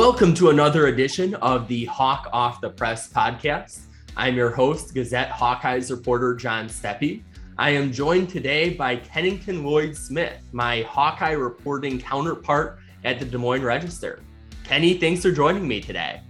Welcome 0.00 0.32
to 0.36 0.48
another 0.48 0.86
edition 0.86 1.34
of 1.34 1.68
the 1.68 1.84
Hawk 1.84 2.30
Off 2.32 2.62
the 2.62 2.70
Press 2.70 3.12
podcast. 3.12 3.80
I'm 4.16 4.34
your 4.34 4.48
host, 4.48 4.94
Gazette 4.94 5.28
Hawkeyes 5.28 5.90
reporter 5.90 6.34
John 6.34 6.70
Steppe. 6.70 7.20
I 7.58 7.68
am 7.72 7.92
joined 7.92 8.30
today 8.30 8.70
by 8.70 8.96
Kennington 8.96 9.62
Lloyd 9.62 9.94
Smith, 9.94 10.40
my 10.52 10.80
Hawkeye 10.88 11.32
reporting 11.32 12.00
counterpart 12.00 12.78
at 13.04 13.18
the 13.18 13.26
Des 13.26 13.36
Moines 13.36 13.62
Register. 13.62 14.20
Kenny, 14.64 14.94
thanks 14.94 15.20
for 15.20 15.30
joining 15.30 15.68
me 15.68 15.82
today. 15.82 16.22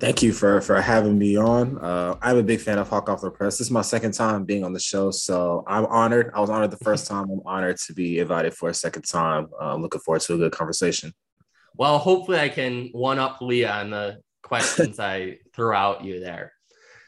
Thank 0.00 0.22
you 0.22 0.32
for 0.32 0.62
for 0.62 0.80
having 0.80 1.18
me 1.18 1.36
on. 1.36 1.76
Uh, 1.80 2.16
I'm 2.22 2.38
a 2.38 2.42
big 2.42 2.62
fan 2.62 2.78
of 2.78 2.88
Hawk 2.88 3.10
Off 3.10 3.20
the 3.20 3.30
Press. 3.30 3.58
This 3.58 3.66
is 3.66 3.70
my 3.70 3.82
second 3.82 4.12
time 4.12 4.44
being 4.44 4.64
on 4.64 4.72
the 4.72 4.80
show, 4.80 5.10
so 5.10 5.62
I'm 5.66 5.84
honored. 5.86 6.30
I 6.34 6.40
was 6.40 6.48
honored 6.48 6.70
the 6.70 6.78
first 6.78 7.06
time. 7.06 7.28
I'm 7.30 7.42
honored 7.44 7.76
to 7.80 7.92
be 7.92 8.20
invited 8.20 8.54
for 8.54 8.70
a 8.70 8.74
second 8.74 9.02
time. 9.02 9.48
Uh, 9.60 9.76
looking 9.76 10.00
forward 10.00 10.22
to 10.22 10.34
a 10.36 10.38
good 10.38 10.52
conversation. 10.52 11.12
Well, 11.76 11.98
hopefully, 11.98 12.38
I 12.38 12.48
can 12.48 12.88
one 12.92 13.18
up 13.18 13.40
Leah 13.40 13.72
on 13.72 13.90
the 13.90 14.20
questions 14.42 15.00
I 15.00 15.38
threw 15.54 15.72
out 15.72 16.04
you 16.04 16.20
there. 16.20 16.52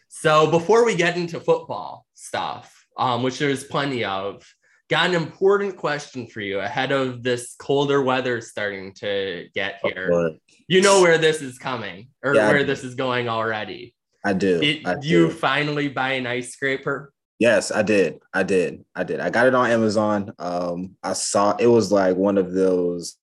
So, 0.08 0.50
before 0.50 0.84
we 0.84 0.96
get 0.96 1.16
into 1.16 1.40
football 1.40 2.06
stuff, 2.14 2.86
um, 2.96 3.22
which 3.22 3.38
there's 3.38 3.64
plenty 3.64 4.04
of, 4.04 4.42
got 4.88 5.08
an 5.08 5.14
important 5.14 5.76
question 5.76 6.26
for 6.26 6.40
you 6.40 6.60
ahead 6.60 6.92
of 6.92 7.22
this 7.22 7.54
colder 7.58 8.02
weather 8.02 8.40
starting 8.40 8.92
to 8.94 9.48
get 9.54 9.80
here. 9.82 10.10
Oh, 10.12 10.36
you 10.68 10.80
know 10.80 11.00
where 11.00 11.18
this 11.18 11.42
is 11.42 11.58
coming 11.58 12.08
or 12.24 12.34
yeah, 12.34 12.48
where 12.48 12.64
this 12.64 12.84
is 12.84 12.94
going 12.94 13.28
already. 13.28 13.94
I 14.24 14.32
do. 14.32 14.60
Did 14.60 14.86
I 14.86 14.96
you 15.02 15.30
finally 15.30 15.88
buy 15.88 16.12
an 16.12 16.26
ice 16.26 16.50
scraper? 16.50 17.12
Yes, 17.38 17.70
I 17.70 17.82
did. 17.82 18.18
I 18.32 18.42
did. 18.42 18.84
I 18.94 19.04
did. 19.04 19.20
I 19.20 19.30
got 19.30 19.46
it 19.46 19.54
on 19.54 19.70
Amazon. 19.70 20.32
Um, 20.38 20.96
I 21.02 21.12
saw 21.12 21.54
it 21.56 21.66
was 21.66 21.92
like 21.92 22.16
one 22.16 22.38
of 22.38 22.52
those. 22.52 23.16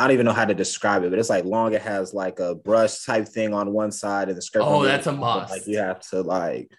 I 0.00 0.04
don't 0.04 0.14
even 0.14 0.26
know 0.26 0.32
how 0.32 0.46
to 0.46 0.54
describe 0.54 1.04
it, 1.04 1.10
but 1.10 1.18
it's 1.18 1.30
like 1.30 1.44
long. 1.44 1.74
It 1.74 1.82
has 1.82 2.14
like 2.14 2.40
a 2.40 2.54
brush 2.54 3.04
type 3.04 3.28
thing 3.28 3.52
on 3.52 3.72
one 3.72 3.92
side 3.92 4.28
and 4.28 4.36
the 4.36 4.42
skirt. 4.42 4.62
Oh, 4.64 4.82
that's 4.82 5.06
a 5.06 5.12
must. 5.12 5.52
Like 5.52 5.66
you 5.66 5.78
have 5.78 6.00
to 6.08 6.22
like 6.22 6.70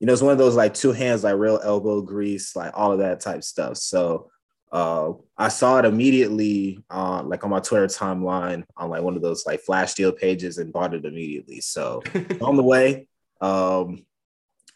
you 0.00 0.06
know, 0.06 0.12
it's 0.12 0.22
one 0.22 0.32
of 0.32 0.38
those 0.38 0.54
like 0.54 0.74
two 0.74 0.92
hands, 0.92 1.24
like 1.24 1.36
real 1.36 1.60
elbow 1.62 2.00
grease, 2.02 2.54
like 2.54 2.72
all 2.74 2.92
of 2.92 3.00
that 3.00 3.20
type 3.20 3.42
stuff. 3.42 3.76
So 3.76 4.30
uh, 4.70 5.12
I 5.36 5.48
saw 5.48 5.78
it 5.78 5.84
immediately 5.84 6.84
on 6.88 7.24
uh, 7.24 7.28
like 7.28 7.42
on 7.42 7.50
my 7.50 7.60
Twitter 7.60 7.86
timeline 7.86 8.64
on 8.76 8.90
like 8.90 9.02
one 9.02 9.16
of 9.16 9.22
those 9.22 9.44
like 9.44 9.60
flash 9.60 9.94
deal 9.94 10.12
pages 10.12 10.58
and 10.58 10.72
bought 10.72 10.94
it 10.94 11.04
immediately. 11.04 11.60
So 11.60 12.02
on 12.40 12.56
the 12.56 12.62
way. 12.62 13.08
Um, 13.40 14.04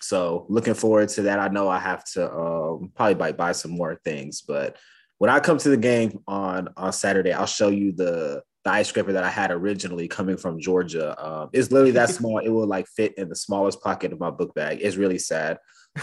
so 0.00 0.46
looking 0.48 0.74
forward 0.74 1.08
to 1.10 1.22
that. 1.22 1.38
I 1.38 1.48
know 1.48 1.68
I 1.68 1.78
have 1.78 2.04
to 2.14 2.32
um, 2.32 2.92
probably 2.96 3.14
buy, 3.14 3.32
buy 3.32 3.52
some 3.52 3.70
more 3.70 4.00
things, 4.04 4.42
but 4.42 4.76
when 5.22 5.30
I 5.30 5.38
come 5.38 5.56
to 5.56 5.68
the 5.68 5.76
game 5.76 6.18
on 6.26 6.70
on 6.76 6.92
Saturday, 6.92 7.32
I'll 7.32 7.46
show 7.46 7.68
you 7.68 7.92
the 7.92 8.42
the 8.64 8.70
ice 8.72 8.88
scraper 8.88 9.12
that 9.12 9.22
I 9.22 9.30
had 9.30 9.52
originally 9.52 10.08
coming 10.08 10.36
from 10.36 10.58
Georgia. 10.58 11.14
Um, 11.24 11.48
it's 11.52 11.70
literally 11.70 11.92
that 11.92 12.10
small. 12.10 12.38
It 12.38 12.48
will 12.48 12.66
like 12.66 12.88
fit 12.88 13.16
in 13.16 13.28
the 13.28 13.36
smallest 13.36 13.80
pocket 13.80 14.12
of 14.12 14.18
my 14.18 14.30
book 14.30 14.52
bag. 14.52 14.80
It's 14.82 14.96
really 14.96 15.20
sad. 15.20 15.58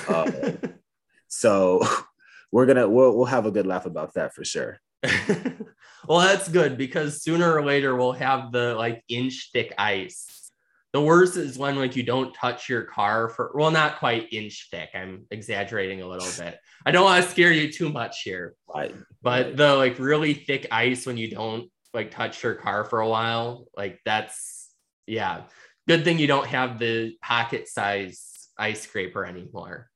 Um, 0.08 0.32
so 1.28 1.86
we're 2.54 2.66
gonna 2.66 2.88
we'll 2.88 3.14
we'll 3.14 3.26
have 3.26 3.46
a 3.46 3.52
good 3.52 3.68
laugh 3.68 3.86
about 3.86 4.14
that 4.14 4.34
for 4.34 4.46
sure. 4.46 4.80
well, 6.08 6.20
that's 6.20 6.48
good 6.48 6.78
because 6.78 7.22
sooner 7.22 7.54
or 7.54 7.66
later 7.66 7.98
we'll 7.98 8.14
have 8.14 8.54
the 8.54 8.74
like 8.76 9.04
inch 9.10 9.50
thick 9.52 9.74
ice. 9.78 10.28
The 10.92 11.02
worst 11.02 11.38
is 11.38 11.58
when 11.58 11.76
like 11.76 11.96
you 11.96 12.04
don't 12.04 12.34
touch 12.34 12.68
your 12.68 12.84
car 12.84 13.30
for 13.30 13.52
well, 13.54 13.70
not 13.70 14.00
quite 14.00 14.34
inch 14.34 14.70
thick. 14.72 14.90
I'm 14.96 15.26
exaggerating 15.30 16.02
a 16.02 16.08
little 16.08 16.28
bit. 16.44 16.60
I 16.86 16.92
don't 16.92 17.04
want 17.04 17.24
to 17.24 17.30
scare 17.30 17.52
you 17.52 17.72
too 17.72 17.90
much 17.90 18.24
here. 18.24 18.56
Right. 18.74 18.96
But 19.22 19.56
the 19.56 19.76
like 19.76 20.00
really 20.00 20.34
thick 20.34 20.68
ice 20.72 21.06
when 21.06 21.18
you 21.18 21.30
don't 21.30 21.70
like 21.94 22.12
touch 22.12 22.44
your 22.44 22.56
car 22.56 22.86
for 22.86 23.02
a 23.02 23.08
while. 23.08 23.68
Like 23.78 24.00
that's 24.04 24.70
yeah. 25.06 25.44
Good 25.88 26.04
thing 26.04 26.20
you 26.20 26.28
don't 26.28 26.48
have 26.48 26.80
the 26.80 27.16
pocket 27.22 27.68
size 27.68 28.50
ice 28.58 28.82
scraper 28.82 29.26
anymore. 29.26 29.90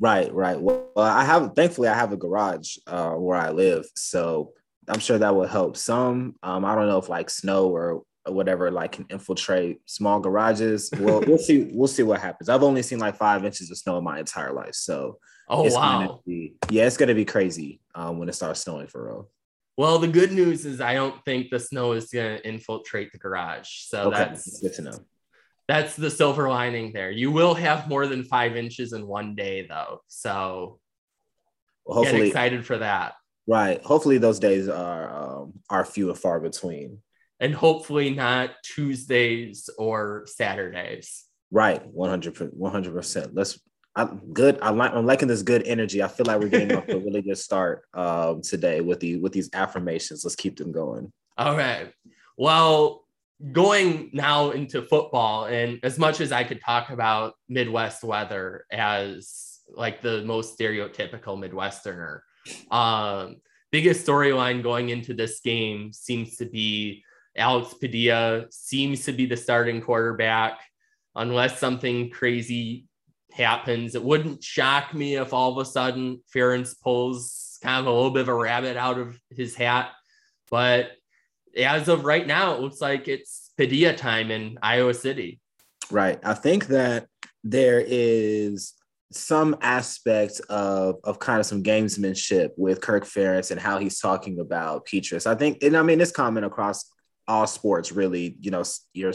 Right, 0.00 0.32
right. 0.32 0.60
Well, 0.60 0.90
I 0.96 1.24
have 1.24 1.54
thankfully 1.54 1.88
I 1.88 1.94
have 1.94 2.12
a 2.12 2.16
garage 2.16 2.76
uh, 2.86 3.12
where 3.12 3.36
I 3.36 3.50
live, 3.50 3.84
so 3.96 4.52
I'm 4.88 5.00
sure 5.00 5.18
that 5.18 5.34
will 5.34 5.46
help 5.46 5.76
some. 5.76 6.36
Um, 6.42 6.64
I 6.64 6.74
don't 6.74 6.88
know 6.88 6.98
if 6.98 7.08
like 7.08 7.30
snow 7.30 7.68
or 7.68 8.02
whatever 8.26 8.70
like 8.70 8.92
can 8.92 9.06
infiltrate 9.10 9.80
small 9.86 10.20
garages. 10.20 10.90
Well, 10.98 11.22
we'll 11.26 11.38
see. 11.38 11.70
We'll 11.72 11.88
see 11.88 12.02
what 12.02 12.20
happens. 12.20 12.48
I've 12.48 12.62
only 12.62 12.82
seen 12.82 12.98
like 12.98 13.16
five 13.16 13.44
inches 13.44 13.70
of 13.70 13.78
snow 13.78 13.98
in 13.98 14.04
my 14.04 14.18
entire 14.18 14.52
life, 14.52 14.74
so 14.74 15.18
oh 15.48 15.72
wow, 15.72 16.20
be, 16.26 16.54
yeah, 16.70 16.86
it's 16.86 16.96
gonna 16.96 17.14
be 17.14 17.24
crazy 17.24 17.80
um, 17.94 18.18
when 18.18 18.28
it 18.28 18.34
starts 18.34 18.60
snowing 18.60 18.86
for 18.86 19.06
real. 19.06 19.30
Well, 19.78 20.00
the 20.00 20.08
good 20.08 20.32
news 20.32 20.66
is 20.66 20.80
I 20.80 20.94
don't 20.94 21.24
think 21.24 21.50
the 21.50 21.60
snow 21.60 21.92
is 21.92 22.06
going 22.06 22.38
to 22.38 22.48
infiltrate 22.48 23.12
the 23.12 23.18
garage. 23.18 23.68
So 23.86 24.08
okay. 24.08 24.18
that's 24.18 24.60
good 24.60 24.74
to 24.74 24.82
know. 24.82 24.98
That's 25.68 25.94
the 25.94 26.10
silver 26.10 26.48
lining 26.48 26.92
there. 26.92 27.12
You 27.12 27.30
will 27.30 27.54
have 27.54 27.88
more 27.88 28.08
than 28.08 28.24
five 28.24 28.56
inches 28.56 28.92
in 28.92 29.06
one 29.06 29.36
day, 29.36 29.68
though. 29.68 30.00
So 30.08 30.80
well, 31.86 31.98
hopefully, 31.98 32.22
get 32.22 32.26
excited 32.26 32.66
for 32.66 32.78
that. 32.78 33.14
Right. 33.46 33.80
Hopefully, 33.84 34.18
those 34.18 34.40
days 34.40 34.68
are 34.68 35.42
um, 35.42 35.52
are 35.70 35.84
few 35.84 36.08
and 36.08 36.18
far 36.18 36.40
between. 36.40 36.98
And 37.40 37.54
hopefully, 37.54 38.10
not 38.10 38.50
Tuesdays 38.62 39.70
or 39.78 40.24
Saturdays. 40.26 41.24
Right. 41.50 41.86
100 41.86 42.34
100%. 42.34 43.30
Let's 43.32 43.58
I'm 43.98 44.32
good. 44.32 44.58
I 44.62 44.70
like 44.70 44.92
I'm 44.94 45.06
liking 45.06 45.26
this 45.26 45.42
good 45.42 45.66
energy. 45.66 46.04
I 46.04 46.08
feel 46.08 46.26
like 46.26 46.38
we're 46.38 46.48
getting 46.48 46.76
off 46.76 46.86
to 46.86 46.96
a 46.96 47.00
really 47.00 47.20
good 47.20 47.36
start 47.36 47.82
um, 47.94 48.42
today 48.42 48.80
with 48.80 49.00
the 49.00 49.16
with 49.16 49.32
these 49.32 49.50
affirmations. 49.52 50.24
Let's 50.24 50.36
keep 50.36 50.56
them 50.56 50.70
going. 50.70 51.12
All 51.36 51.56
right. 51.56 51.92
Well, 52.36 53.04
going 53.50 54.10
now 54.12 54.52
into 54.52 54.82
football, 54.82 55.46
and 55.46 55.80
as 55.82 55.98
much 55.98 56.20
as 56.20 56.30
I 56.30 56.44
could 56.44 56.60
talk 56.60 56.90
about 56.90 57.34
Midwest 57.48 58.04
weather 58.04 58.66
as 58.70 59.58
like 59.68 60.00
the 60.00 60.22
most 60.22 60.56
stereotypical 60.56 61.36
Midwesterner, 61.36 62.20
um, 62.70 63.36
biggest 63.72 64.06
storyline 64.06 64.62
going 64.62 64.90
into 64.90 65.12
this 65.12 65.40
game 65.40 65.92
seems 65.92 66.36
to 66.36 66.46
be 66.46 67.02
Alex 67.36 67.74
Padilla 67.74 68.46
seems 68.50 69.04
to 69.04 69.12
be 69.12 69.26
the 69.26 69.36
starting 69.36 69.80
quarterback 69.80 70.60
unless 71.14 71.58
something 71.58 72.10
crazy 72.10 72.86
happens. 73.32 73.94
It 73.94 74.02
wouldn't 74.02 74.42
shock 74.42 74.94
me 74.94 75.16
if 75.16 75.32
all 75.32 75.52
of 75.52 75.58
a 75.58 75.70
sudden 75.70 76.20
Ferentz 76.34 76.74
pulls 76.80 77.58
kind 77.62 77.80
of 77.80 77.86
a 77.86 77.94
little 77.94 78.10
bit 78.10 78.22
of 78.22 78.28
a 78.28 78.34
rabbit 78.34 78.76
out 78.76 78.98
of 78.98 79.18
his 79.30 79.54
hat. 79.54 79.90
But 80.50 80.92
as 81.56 81.88
of 81.88 82.04
right 82.04 82.26
now, 82.26 82.54
it 82.54 82.60
looks 82.60 82.80
like 82.80 83.08
it's 83.08 83.50
Padilla 83.56 83.94
time 83.94 84.30
in 84.30 84.58
Iowa 84.62 84.94
City. 84.94 85.40
Right. 85.90 86.18
I 86.22 86.34
think 86.34 86.66
that 86.66 87.06
there 87.44 87.82
is 87.84 88.74
some 89.10 89.56
aspects 89.62 90.38
of 90.50 90.96
of 91.02 91.18
kind 91.18 91.40
of 91.40 91.46
some 91.46 91.62
gamesmanship 91.62 92.50
with 92.58 92.82
Kirk 92.82 93.04
Ferentz 93.04 93.50
and 93.50 93.58
how 93.58 93.78
he's 93.78 93.98
talking 93.98 94.38
about 94.38 94.86
Petras. 94.86 95.26
I 95.26 95.34
think, 95.34 95.62
and 95.62 95.76
I 95.76 95.82
mean, 95.82 95.98
this 95.98 96.12
comment 96.12 96.44
across 96.44 96.90
all 97.28 97.46
sports 97.46 97.92
really, 97.92 98.36
you 98.40 98.50
know, 98.50 98.64
your 98.94 99.12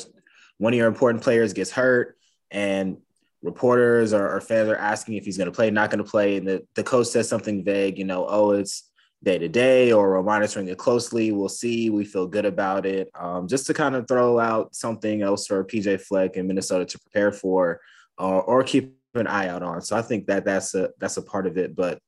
one 0.58 0.74
of 0.74 0.78
your 0.78 0.88
important 0.88 1.24
players 1.24 1.52
gets 1.52 1.72
hurt 1.72 2.18
and 2.52 2.98
reporters 3.42 4.14
or, 4.14 4.30
or 4.30 4.40
fans 4.40 4.70
are 4.70 4.76
asking 4.76 5.16
if 5.16 5.26
he's 5.26 5.38
going 5.38 5.52
to 5.52 5.56
play, 5.56 5.70
not 5.70 5.90
going 5.90 6.04
to 6.04 6.10
play, 6.10 6.38
and 6.38 6.48
the, 6.48 6.66
the 6.76 6.84
coach 6.84 7.08
says 7.08 7.28
something 7.28 7.64
vague, 7.64 7.98
you 7.98 8.06
know, 8.06 8.26
oh, 8.30 8.52
it's 8.52 8.90
day 9.24 9.38
to 9.38 9.48
day, 9.48 9.92
or 9.92 10.12
we're 10.12 10.24
monitoring 10.24 10.68
it 10.68 10.78
closely. 10.78 11.32
We'll 11.32 11.50
see. 11.50 11.90
We 11.90 12.06
feel 12.06 12.28
good 12.28 12.46
about 12.46 12.86
it. 12.86 13.10
Um, 13.16 13.48
just 13.48 13.66
to 13.68 13.74
kind 13.74 13.96
of 13.96 14.08
throw 14.08 14.40
out 14.40 14.76
something 14.76 15.22
else 15.22 15.48
for 15.48 15.64
PJ 15.64 16.02
Fleck 16.02 16.36
in 16.36 16.48
Minnesota 16.48 16.86
to 16.86 17.00
prepare 17.00 17.32
for, 17.32 17.82
or, 18.18 18.64
keep 18.64 18.96
an 19.16 19.28
eye 19.28 19.48
out 19.48 19.64
on. 19.64 19.82
So 19.82 19.96
I 19.96 20.02
think 20.02 20.28
that 20.28 20.46
that's 20.46 20.76
a 20.76 20.90
that's 21.00 21.18
a 21.18 21.22
part 21.22 21.46
of 21.46 21.58
it. 21.58 21.76
But 21.76 22.00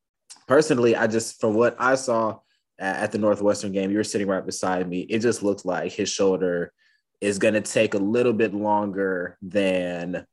personally, 0.48 0.96
I 0.96 1.08
just 1.08 1.40
from 1.40 1.54
what 1.54 1.76
I 1.80 1.96
saw 1.96 2.40
at, 2.80 3.12
the 3.12 3.18
Northwestern 3.18 3.72
game, 3.72 3.92
you 3.92 3.98
were 3.98 4.04
sitting 4.04 4.28
right 4.28 4.46
beside 4.46 4.88
me. 4.88 5.02
It 5.02 5.20
just 5.20 5.44
looked 5.44 5.66
like 5.66 5.92
his 5.92 6.10
shoulder 6.10 6.74
is 7.22 7.40
going 7.40 7.54
to 7.54 7.62
take 7.62 7.94
a 7.94 8.00
little 8.00 8.34
bit 8.34 8.54
longer 8.54 9.38
than 9.42 10.26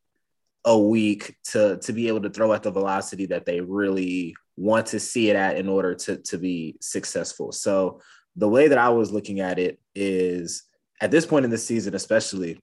a 0.65 0.79
week 0.79 1.37
to 1.43 1.77
to 1.79 1.93
be 1.93 2.07
able 2.07 2.23
to 2.23 2.31
throw 2.31 2.53
at 2.53 2.63
the 2.63 2.71
velocity 2.71 3.27
that 3.27 3.45
they 3.45 3.61
really 3.61 4.35
want 4.57 4.87
to 4.87 5.01
see 5.01 5.29
it 5.29 5.35
at 5.35 5.57
in 5.57 5.69
order 5.69 5.95
to 5.95 6.19
to 6.19 6.39
be 6.39 6.77
successful. 6.81 7.51
So 7.51 8.01
the 8.37 8.49
way 8.49 8.69
that 8.69 8.79
I 8.79 8.89
was 8.89 9.11
looking 9.11 9.41
at 9.41 9.59
it 9.59 9.81
is 9.95 10.65
at 11.01 11.11
this 11.11 11.27
point 11.27 11.45
in 11.45 11.51
the 11.51 11.59
season, 11.59 11.95
especially 11.95 12.61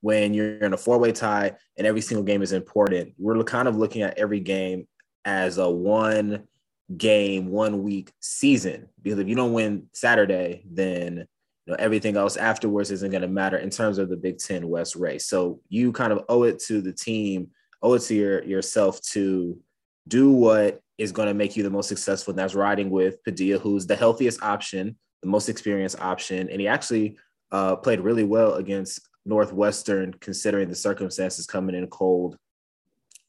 when 0.00 0.32
you're 0.32 0.58
in 0.58 0.72
a 0.72 0.76
four-way 0.76 1.10
tie 1.10 1.52
and 1.76 1.86
every 1.86 2.00
single 2.00 2.24
game 2.24 2.40
is 2.40 2.52
important, 2.52 3.14
we're 3.18 3.42
kind 3.42 3.66
of 3.66 3.76
looking 3.76 4.02
at 4.02 4.16
every 4.16 4.40
game 4.40 4.86
as 5.24 5.58
a 5.58 5.68
one 5.68 6.46
game, 6.96 7.48
one 7.48 7.82
week 7.82 8.12
season. 8.20 8.88
Because 9.02 9.18
if 9.18 9.28
you 9.28 9.34
don't 9.34 9.52
win 9.52 9.88
Saturday, 9.92 10.64
then 10.70 11.26
you 11.66 11.72
know, 11.72 11.76
everything 11.78 12.16
else 12.16 12.36
afterwards 12.36 12.90
isn't 12.90 13.10
going 13.10 13.22
to 13.22 13.28
matter 13.28 13.58
in 13.58 13.70
terms 13.70 13.98
of 13.98 14.08
the 14.08 14.16
Big 14.16 14.38
Ten 14.38 14.68
West 14.68 14.96
race. 14.96 15.26
So 15.26 15.60
you 15.68 15.92
kind 15.92 16.12
of 16.12 16.24
owe 16.28 16.44
it 16.44 16.60
to 16.60 16.80
the 16.80 16.92
team, 16.92 17.48
owe 17.82 17.94
it 17.94 18.02
to 18.02 18.14
your, 18.14 18.44
yourself 18.44 19.00
to 19.12 19.58
do 20.06 20.30
what 20.30 20.80
is 20.96 21.12
going 21.12 21.28
to 21.28 21.34
make 21.34 21.56
you 21.56 21.62
the 21.62 21.70
most 21.70 21.88
successful. 21.88 22.32
And 22.32 22.38
that's 22.38 22.54
riding 22.54 22.88
with 22.88 23.22
Padilla, 23.22 23.58
who's 23.58 23.86
the 23.86 23.96
healthiest 23.96 24.42
option, 24.42 24.96
the 25.22 25.28
most 25.28 25.48
experienced 25.48 26.00
option. 26.00 26.48
And 26.48 26.60
he 26.60 26.66
actually 26.66 27.18
uh, 27.52 27.76
played 27.76 28.00
really 28.00 28.24
well 28.24 28.54
against 28.54 29.00
Northwestern, 29.26 30.14
considering 30.14 30.70
the 30.70 30.74
circumstances 30.74 31.46
coming 31.46 31.74
in 31.74 31.86
cold, 31.88 32.38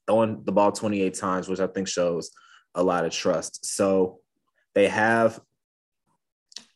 throwing 0.08 0.44
the 0.46 0.52
ball 0.54 0.72
28 0.72 1.14
times, 1.14 1.50
which 1.50 1.60
I 1.60 1.68
think 1.68 1.90
shows 1.90 2.32
a 2.76 2.84
lot 2.84 3.06
of 3.06 3.12
trust. 3.12 3.66
So 3.66 4.20
they 4.76 4.88
have 4.88 5.40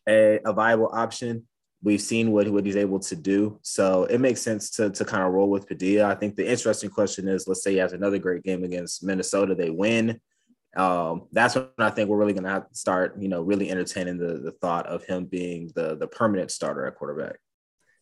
a, 0.08 0.40
a 0.46 0.54
viable 0.54 0.90
option. 0.92 1.48
We've 1.82 2.02
seen 2.02 2.32
what, 2.32 2.50
what 2.50 2.66
he's 2.66 2.78
able 2.78 3.00
to 3.00 3.16
do. 3.16 3.60
So 3.62 4.06
it 4.06 4.20
makes 4.20 4.42
sense 4.42 4.70
to, 4.72 4.90
to 4.90 5.06
kind 5.06 5.24
of 5.24 5.34
roll 5.34 5.50
with 5.50 5.68
Padilla. 5.68 6.06
I 6.06 6.16
think 6.16 6.36
the 6.36 6.50
interesting 6.50 6.90
question 6.90 7.28
is 7.28 7.48
let's 7.48 7.64
say 7.64 7.74
he 7.74 7.78
has 7.78 7.94
another 7.94 8.20
great 8.20 8.44
game 8.44 8.64
against 8.64 9.04
Minnesota, 9.04 9.56
they 9.56 9.70
win. 9.70 10.20
Um, 10.76 11.28
that's 11.32 11.56
when 11.56 11.68
I 11.78 11.92
think 11.92 12.10
we're 12.10 12.18
really 12.18 12.34
going 12.34 12.46
to 12.46 12.66
start, 12.72 13.16
you 13.20 13.28
know, 13.28 13.42
really 13.42 13.70
entertaining 13.70 14.18
the, 14.18 14.40
the 14.40 14.52
thought 14.52 14.88
of 14.88 15.04
him 15.04 15.26
being 15.26 15.72
the, 15.76 15.96
the 15.96 16.08
permanent 16.08 16.52
starter 16.52 16.88
at 16.88 16.96
quarterback. 16.96 17.36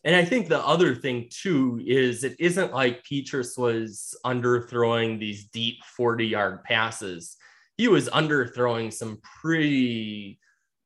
And 0.03 0.15
I 0.15 0.25
think 0.25 0.47
the 0.47 0.65
other 0.65 0.95
thing 0.95 1.27
too 1.29 1.79
is 1.85 2.23
it 2.23 2.35
isn't 2.39 2.73
like 2.73 3.03
Petras 3.03 3.57
was 3.57 4.15
underthrowing 4.25 5.19
these 5.19 5.45
deep 5.49 5.83
40 5.83 6.25
yard 6.25 6.63
passes. 6.63 7.37
He 7.81 7.87
was 7.87 8.09
underthrowing 8.09 8.93
some 8.93 9.17
pretty 9.41 10.39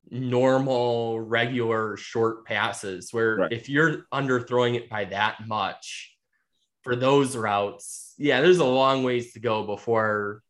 normal, 0.09 1.19
regular 1.19 1.97
short 1.97 2.45
passes 2.45 3.11
where 3.11 3.35
right. 3.35 3.51
if 3.51 3.67
you're 3.67 4.05
underthrowing 4.13 4.75
it 4.75 4.89
by 4.89 5.03
that 5.03 5.45
much 5.45 6.15
for 6.83 6.95
those 6.95 7.35
routes, 7.35 8.13
yeah, 8.17 8.39
there's 8.39 8.59
a 8.59 8.63
long 8.63 9.03
ways 9.03 9.33
to 9.33 9.41
go 9.41 9.65
before 9.65 10.41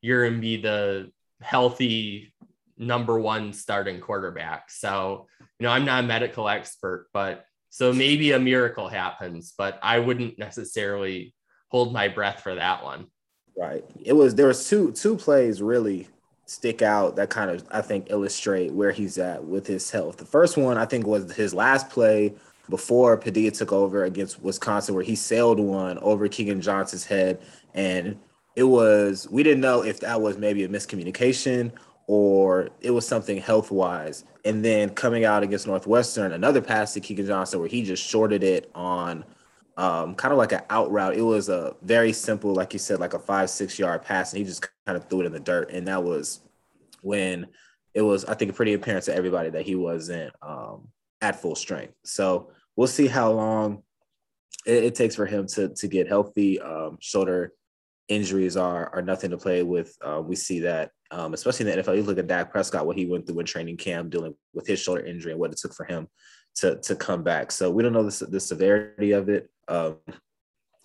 you're 0.00 0.22
going 0.22 0.36
to 0.36 0.40
be 0.40 0.58
the 0.58 1.10
healthy 1.42 2.32
number 2.76 3.18
one 3.18 3.52
starting 3.52 4.00
quarterback. 4.00 4.70
So, 4.70 5.26
you 5.58 5.66
know, 5.66 5.70
I'm 5.72 5.84
not 5.84 6.04
a 6.04 6.06
medical 6.06 6.48
expert, 6.48 7.08
but 7.12 7.44
so 7.70 7.92
maybe 7.92 8.30
a 8.30 8.38
miracle 8.38 8.86
happens, 8.86 9.52
but 9.58 9.80
I 9.82 9.98
wouldn't 9.98 10.38
necessarily 10.38 11.34
hold 11.72 11.92
my 11.92 12.06
breath 12.06 12.42
for 12.44 12.54
that 12.54 12.84
one. 12.84 13.08
Right. 13.58 13.84
It 14.04 14.12
was 14.12 14.36
there 14.36 14.46
was 14.46 14.68
two 14.68 14.92
two 14.92 15.16
plays 15.16 15.60
really 15.60 16.06
stick 16.46 16.80
out 16.80 17.16
that 17.16 17.28
kind 17.28 17.50
of 17.50 17.66
I 17.72 17.80
think 17.80 18.06
illustrate 18.08 18.72
where 18.72 18.92
he's 18.92 19.18
at 19.18 19.44
with 19.44 19.66
his 19.66 19.90
health. 19.90 20.18
The 20.18 20.24
first 20.24 20.56
one 20.56 20.78
I 20.78 20.84
think 20.84 21.08
was 21.08 21.32
his 21.32 21.52
last 21.52 21.90
play 21.90 22.34
before 22.70 23.16
Padilla 23.16 23.50
took 23.50 23.72
over 23.72 24.04
against 24.04 24.40
Wisconsin, 24.42 24.94
where 24.94 25.02
he 25.02 25.16
sailed 25.16 25.58
one 25.58 25.98
over 25.98 26.28
Keagan 26.28 26.60
Johnson's 26.60 27.04
head, 27.04 27.40
and 27.74 28.16
it 28.54 28.62
was 28.62 29.26
we 29.28 29.42
didn't 29.42 29.60
know 29.60 29.82
if 29.82 29.98
that 30.00 30.20
was 30.20 30.38
maybe 30.38 30.62
a 30.62 30.68
miscommunication 30.68 31.72
or 32.06 32.68
it 32.80 32.92
was 32.92 33.06
something 33.08 33.38
health 33.38 33.72
wise. 33.72 34.24
And 34.44 34.64
then 34.64 34.90
coming 34.90 35.24
out 35.24 35.42
against 35.42 35.66
Northwestern, 35.66 36.32
another 36.32 36.62
pass 36.62 36.94
to 36.94 37.00
Keegan 37.00 37.26
Johnson 37.26 37.58
where 37.58 37.68
he 37.68 37.82
just 37.82 38.04
shorted 38.04 38.44
it 38.44 38.70
on 38.74 39.24
um, 39.78 40.16
kind 40.16 40.32
of 40.32 40.38
like 40.38 40.50
an 40.50 40.62
out 40.70 40.90
route. 40.90 41.16
It 41.16 41.22
was 41.22 41.48
a 41.48 41.76
very 41.82 42.12
simple, 42.12 42.52
like 42.52 42.72
you 42.72 42.80
said, 42.80 42.98
like 42.98 43.14
a 43.14 43.18
five, 43.18 43.48
six 43.48 43.78
yard 43.78 44.02
pass, 44.02 44.32
and 44.32 44.38
he 44.38 44.44
just 44.44 44.68
kind 44.84 44.98
of 44.98 45.08
threw 45.08 45.20
it 45.20 45.26
in 45.26 45.32
the 45.32 45.40
dirt. 45.40 45.70
And 45.70 45.86
that 45.86 46.02
was 46.02 46.40
when 47.00 47.46
it 47.94 48.02
was, 48.02 48.24
I 48.24 48.34
think, 48.34 48.54
pretty 48.56 48.74
apparent 48.74 49.04
to 49.04 49.14
everybody 49.14 49.50
that 49.50 49.64
he 49.64 49.76
wasn't 49.76 50.34
um, 50.42 50.88
at 51.20 51.40
full 51.40 51.54
strength. 51.54 51.94
So 52.04 52.50
we'll 52.74 52.88
see 52.88 53.06
how 53.06 53.30
long 53.30 53.84
it, 54.66 54.82
it 54.82 54.94
takes 54.96 55.14
for 55.14 55.26
him 55.26 55.46
to 55.48 55.68
to 55.68 55.86
get 55.86 56.08
healthy. 56.08 56.60
Um, 56.60 56.98
shoulder 57.00 57.52
injuries 58.08 58.56
are 58.56 58.92
are 58.92 59.02
nothing 59.02 59.30
to 59.30 59.38
play 59.38 59.62
with. 59.62 59.96
Uh, 60.04 60.20
we 60.20 60.34
see 60.34 60.58
that, 60.60 60.90
um, 61.12 61.34
especially 61.34 61.70
in 61.70 61.76
the 61.76 61.82
NFL. 61.84 61.96
You 61.96 62.02
look 62.02 62.18
at 62.18 62.26
Dak 62.26 62.50
Prescott, 62.50 62.84
what 62.84 62.96
he 62.96 63.06
went 63.06 63.28
through 63.28 63.38
in 63.38 63.46
training 63.46 63.76
camp, 63.76 64.10
dealing 64.10 64.34
with 64.54 64.66
his 64.66 64.80
shoulder 64.80 65.06
injury, 65.06 65.30
and 65.30 65.40
what 65.40 65.52
it 65.52 65.58
took 65.58 65.72
for 65.72 65.84
him 65.84 66.08
to 66.56 66.80
to 66.80 66.96
come 66.96 67.22
back. 67.22 67.52
So 67.52 67.70
we 67.70 67.84
don't 67.84 67.92
know 67.92 68.02
the, 68.02 68.26
the 68.26 68.40
severity 68.40 69.12
of 69.12 69.28
it. 69.28 69.48
Um, 69.68 69.96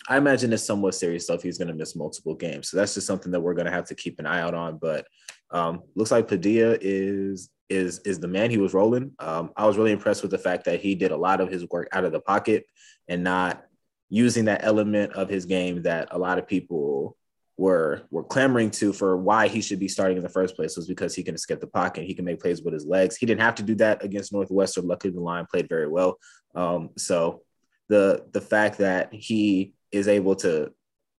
I 0.09 0.18
imagine 0.18 0.51
it's 0.51 0.63
somewhat 0.63 0.95
serious 0.95 1.24
stuff. 1.24 1.41
He's 1.41 1.57
going 1.57 1.69
to 1.69 1.74
miss 1.74 1.95
multiple 1.95 2.35
games, 2.35 2.69
so 2.69 2.77
that's 2.77 2.94
just 2.94 3.07
something 3.07 3.31
that 3.31 3.39
we're 3.39 3.53
going 3.53 3.65
to 3.65 3.71
have 3.71 3.88
to 3.88 3.95
keep 3.95 4.19
an 4.19 4.25
eye 4.25 4.41
out 4.41 4.53
on. 4.53 4.77
But 4.77 5.07
um, 5.51 5.83
looks 5.95 6.12
like 6.12 6.27
Padilla 6.27 6.77
is 6.81 7.50
is 7.69 8.00
is 8.00 8.19
the 8.19 8.27
man 8.27 8.50
he 8.50 8.57
was 8.57 8.74
rolling. 8.74 9.12
Um, 9.19 9.51
I 9.56 9.65
was 9.65 9.77
really 9.77 9.91
impressed 9.91 10.21
with 10.21 10.31
the 10.31 10.38
fact 10.38 10.65
that 10.65 10.81
he 10.81 10.95
did 10.95 11.12
a 11.12 11.18
lot 11.18 11.39
of 11.39 11.50
his 11.50 11.68
work 11.69 11.88
out 11.94 12.03
of 12.03 12.12
the 12.12 12.19
pocket 12.19 12.65
and 13.07 13.24
not 13.24 13.63
using 14.09 14.45
that 14.45 14.63
element 14.63 15.13
of 15.13 15.29
his 15.29 15.45
game 15.45 15.83
that 15.83 16.09
a 16.12 16.18
lot 16.18 16.38
of 16.38 16.47
people 16.47 17.18
were 17.57 18.01
were 18.09 18.24
clamoring 18.24 18.71
to 18.71 18.91
for 18.91 19.15
why 19.15 19.47
he 19.47 19.62
should 19.62 19.79
be 19.79 19.88
starting 19.88 20.18
in 20.18 20.24
the 20.24 20.29
first 20.29 20.56
place 20.56 20.75
was 20.75 20.88
because 20.88 21.15
he 21.15 21.24
can 21.24 21.36
escape 21.36 21.59
the 21.59 21.68
pocket. 21.68 22.03
He 22.03 22.13
can 22.13 22.25
make 22.25 22.39
plays 22.39 22.62
with 22.62 22.74
his 22.74 22.86
legs. 22.86 23.15
He 23.15 23.25
didn't 23.25 23.41
have 23.41 23.56
to 23.56 23.63
do 23.63 23.75
that 23.75 24.03
against 24.03 24.33
Northwestern. 24.33 24.88
Luckily, 24.88 25.13
the 25.13 25.21
line 25.21 25.45
played 25.50 25.69
very 25.69 25.88
well. 25.88 26.18
Um, 26.56 26.89
so 26.97 27.41
the 27.89 28.25
the 28.31 28.41
fact 28.41 28.77
that 28.80 29.13
he 29.13 29.74
is 29.91 30.07
able 30.07 30.35
to 30.38 30.71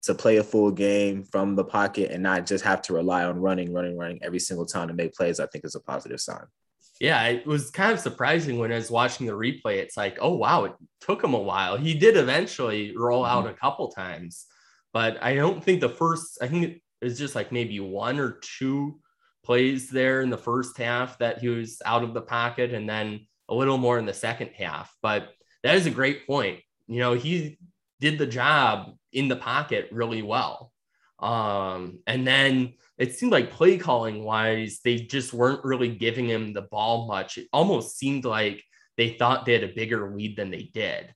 to 0.04 0.14
play 0.14 0.38
a 0.38 0.44
full 0.44 0.72
game 0.72 1.24
from 1.24 1.56
the 1.56 1.64
pocket 1.64 2.12
and 2.12 2.22
not 2.22 2.46
just 2.46 2.64
have 2.66 2.82
to 2.82 2.94
rely 2.94 3.24
on 3.24 3.40
running, 3.40 3.72
running, 3.72 3.98
running 3.98 4.20
every 4.22 4.40
single 4.40 4.66
time 4.66 4.90
to 4.90 4.94
make 4.94 5.14
plays, 5.14 5.40
I 5.40 5.46
think 5.46 5.64
is 5.64 5.76
a 5.76 5.80
positive 5.80 6.20
sign 6.20 6.46
yeah, 7.00 7.26
it 7.26 7.46
was 7.46 7.70
kind 7.70 7.92
of 7.92 8.00
surprising 8.00 8.58
when 8.58 8.72
I 8.72 8.76
was 8.76 8.92
watching 8.92 9.26
the 9.26 9.34
replay. 9.34 9.78
It's 9.78 9.98
like, 9.98 10.18
oh 10.22 10.36
wow, 10.36 10.66
it 10.66 10.74
took 11.02 11.24
him 11.24 11.34
a 11.34 11.40
while. 11.40 11.76
He 11.76 11.94
did 11.94 12.18
eventually 12.18 12.96
roll 12.96 13.26
out 13.26 13.46
mm-hmm. 13.46 13.54
a 13.54 13.58
couple 13.58 13.92
times, 13.92 14.46
but 14.94 15.22
I 15.22 15.36
don't 15.36 15.64
think 15.64 15.82
the 15.82 15.90
first. 15.90 16.38
I 16.42 16.48
think 16.48 16.64
it 16.64 16.82
was 17.02 17.18
just 17.18 17.36
like 17.36 17.52
maybe 17.52 17.80
one 17.80 18.20
or 18.20 18.40
two 18.58 19.00
plays 19.44 19.90
there 19.90 20.22
in 20.22 20.30
the 20.30 20.38
first 20.38 20.78
half 20.78 21.18
that 21.18 21.40
he 21.40 21.50
was 21.50 21.82
out 21.86 22.04
of 22.04 22.14
the 22.14 22.22
pocket, 22.22 22.74
and 22.74 22.88
then 22.88 23.28
a 23.50 23.54
little 23.54 23.78
more 23.78 23.98
in 24.00 24.06
the 24.06 24.14
second 24.14 24.52
half. 24.56 24.96
But 25.02 25.30
that 25.64 25.76
is 25.76 25.86
a 25.86 25.92
great 25.92 26.28
point. 26.28 26.60
You 26.88 27.00
know, 27.00 27.14
he 27.14 27.58
did 28.00 28.18
the 28.18 28.28
job 28.28 28.96
in 29.12 29.28
the 29.28 29.36
pocket 29.36 29.90
really 29.92 30.22
well. 30.22 30.72
Um, 31.20 32.00
and 32.06 32.28
then 32.28 32.74
it 32.98 33.16
seemed 33.16 33.32
like 33.32 33.52
play 33.52 33.78
calling 33.78 34.24
wise, 34.24 34.82
they 34.84 34.98
just 34.98 35.34
weren't 35.34 35.64
really 35.64 35.96
giving 35.96 36.28
him 36.28 36.54
the 36.54 36.64
ball 36.64 37.08
much. 37.08 37.38
It 37.38 37.48
almost 37.54 37.98
seemed 37.98 38.26
like 38.26 38.62
they 38.98 39.12
thought 39.12 39.46
they 39.46 39.54
had 39.54 39.64
a 39.64 39.74
bigger 39.74 40.14
lead 40.14 40.36
than 40.36 40.52
they 40.52 40.70
did 40.74 41.14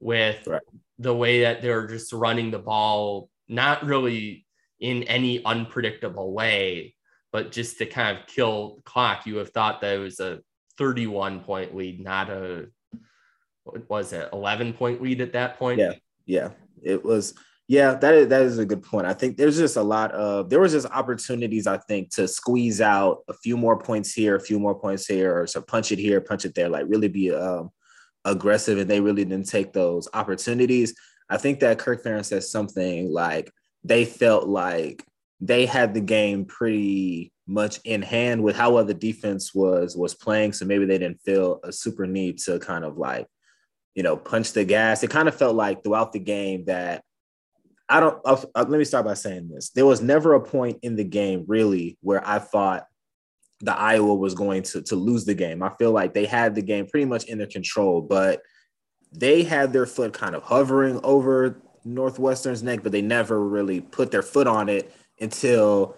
with 0.00 0.46
right. 0.46 0.62
the 0.98 1.14
way 1.14 1.42
that 1.42 1.60
they 1.60 1.70
were 1.70 1.86
just 1.86 2.12
running 2.12 2.50
the 2.50 2.58
ball, 2.58 3.28
not 3.48 3.84
really 3.84 4.46
in 4.80 5.02
any 5.04 5.44
unpredictable 5.44 6.32
way, 6.32 6.94
but 7.32 7.52
just 7.52 7.78
to 7.78 7.86
kind 7.86 8.16
of 8.16 8.26
kill 8.26 8.76
the 8.76 8.82
clock. 8.82 9.26
You 9.26 9.36
have 9.36 9.50
thought 9.50 9.82
that 9.82 9.94
it 9.94 9.98
was 9.98 10.20
a 10.20 10.40
31 10.78 11.40
point 11.40 11.76
lead, 11.76 12.00
not 12.00 12.30
a 12.30 12.66
what 13.72 13.88
was 13.90 14.12
it, 14.12 14.28
11 14.32 14.74
point 14.74 15.02
lead 15.02 15.20
at 15.20 15.32
that 15.32 15.58
point? 15.58 15.78
Yeah, 15.78 15.94
yeah. 16.26 16.50
It 16.82 17.04
was 17.04 17.34
yeah, 17.70 17.94
that 17.94 18.14
is 18.14 18.26
that 18.26 18.42
is 18.42 18.58
a 18.58 18.66
good 18.66 18.82
point. 18.82 19.06
I 19.06 19.12
think 19.14 19.36
there's 19.36 19.56
just 19.56 19.76
a 19.76 19.82
lot 19.82 20.10
of 20.10 20.50
there 20.50 20.58
was 20.58 20.72
just 20.72 20.88
opportunities 20.88 21.68
I 21.68 21.76
think 21.78 22.10
to 22.16 22.26
squeeze 22.26 22.80
out 22.80 23.18
a 23.28 23.32
few 23.32 23.56
more 23.56 23.78
points 23.78 24.12
here, 24.12 24.34
a 24.34 24.40
few 24.40 24.58
more 24.58 24.74
points 24.74 25.06
here, 25.06 25.40
or 25.40 25.46
so 25.46 25.62
punch 25.62 25.92
it 25.92 26.00
here, 26.00 26.20
punch 26.20 26.44
it 26.44 26.56
there, 26.56 26.68
like 26.68 26.86
really 26.88 27.06
be 27.06 27.32
um, 27.32 27.70
aggressive, 28.24 28.76
and 28.76 28.90
they 28.90 29.00
really 29.00 29.24
didn't 29.24 29.48
take 29.48 29.72
those 29.72 30.08
opportunities. 30.14 30.96
I 31.28 31.36
think 31.36 31.60
that 31.60 31.78
Kirk 31.78 32.02
Ferentz 32.02 32.24
says 32.24 32.50
something 32.50 33.08
like 33.12 33.52
they 33.84 34.04
felt 34.04 34.48
like 34.48 35.04
they 35.40 35.64
had 35.64 35.94
the 35.94 36.00
game 36.00 36.46
pretty 36.46 37.32
much 37.46 37.78
in 37.84 38.02
hand 38.02 38.42
with 38.42 38.56
how 38.56 38.72
well 38.72 38.84
the 38.84 38.94
defense 38.94 39.54
was 39.54 39.96
was 39.96 40.14
playing, 40.16 40.54
so 40.54 40.64
maybe 40.64 40.86
they 40.86 40.98
didn't 40.98 41.20
feel 41.20 41.60
a 41.62 41.70
super 41.70 42.08
need 42.08 42.38
to 42.38 42.58
kind 42.58 42.84
of 42.84 42.98
like 42.98 43.28
you 43.94 44.02
know 44.02 44.16
punch 44.16 44.52
the 44.52 44.64
gas. 44.64 45.02
It 45.02 45.10
kind 45.10 45.28
of 45.28 45.34
felt 45.34 45.56
like 45.56 45.82
throughout 45.82 46.12
the 46.12 46.18
game 46.18 46.64
that 46.66 47.02
I 47.88 48.00
don't. 48.00 48.20
I'll, 48.24 48.44
I'll, 48.54 48.64
let 48.64 48.78
me 48.78 48.84
start 48.84 49.04
by 49.04 49.14
saying 49.14 49.48
this: 49.48 49.70
there 49.70 49.86
was 49.86 50.00
never 50.00 50.34
a 50.34 50.40
point 50.40 50.78
in 50.82 50.96
the 50.96 51.04
game 51.04 51.44
really 51.48 51.98
where 52.02 52.26
I 52.26 52.38
thought 52.38 52.86
the 53.60 53.76
Iowa 53.76 54.14
was 54.14 54.34
going 54.34 54.62
to 54.64 54.82
to 54.82 54.96
lose 54.96 55.24
the 55.24 55.34
game. 55.34 55.62
I 55.62 55.70
feel 55.70 55.92
like 55.92 56.14
they 56.14 56.26
had 56.26 56.54
the 56.54 56.62
game 56.62 56.86
pretty 56.86 57.06
much 57.06 57.24
in 57.24 57.38
their 57.38 57.46
control, 57.46 58.00
but 58.00 58.42
they 59.12 59.42
had 59.42 59.72
their 59.72 59.86
foot 59.86 60.12
kind 60.12 60.34
of 60.34 60.42
hovering 60.44 61.00
over 61.02 61.60
Northwestern's 61.84 62.62
neck, 62.62 62.80
but 62.82 62.92
they 62.92 63.02
never 63.02 63.40
really 63.40 63.80
put 63.80 64.10
their 64.10 64.22
foot 64.22 64.46
on 64.46 64.68
it 64.68 64.94
until 65.20 65.96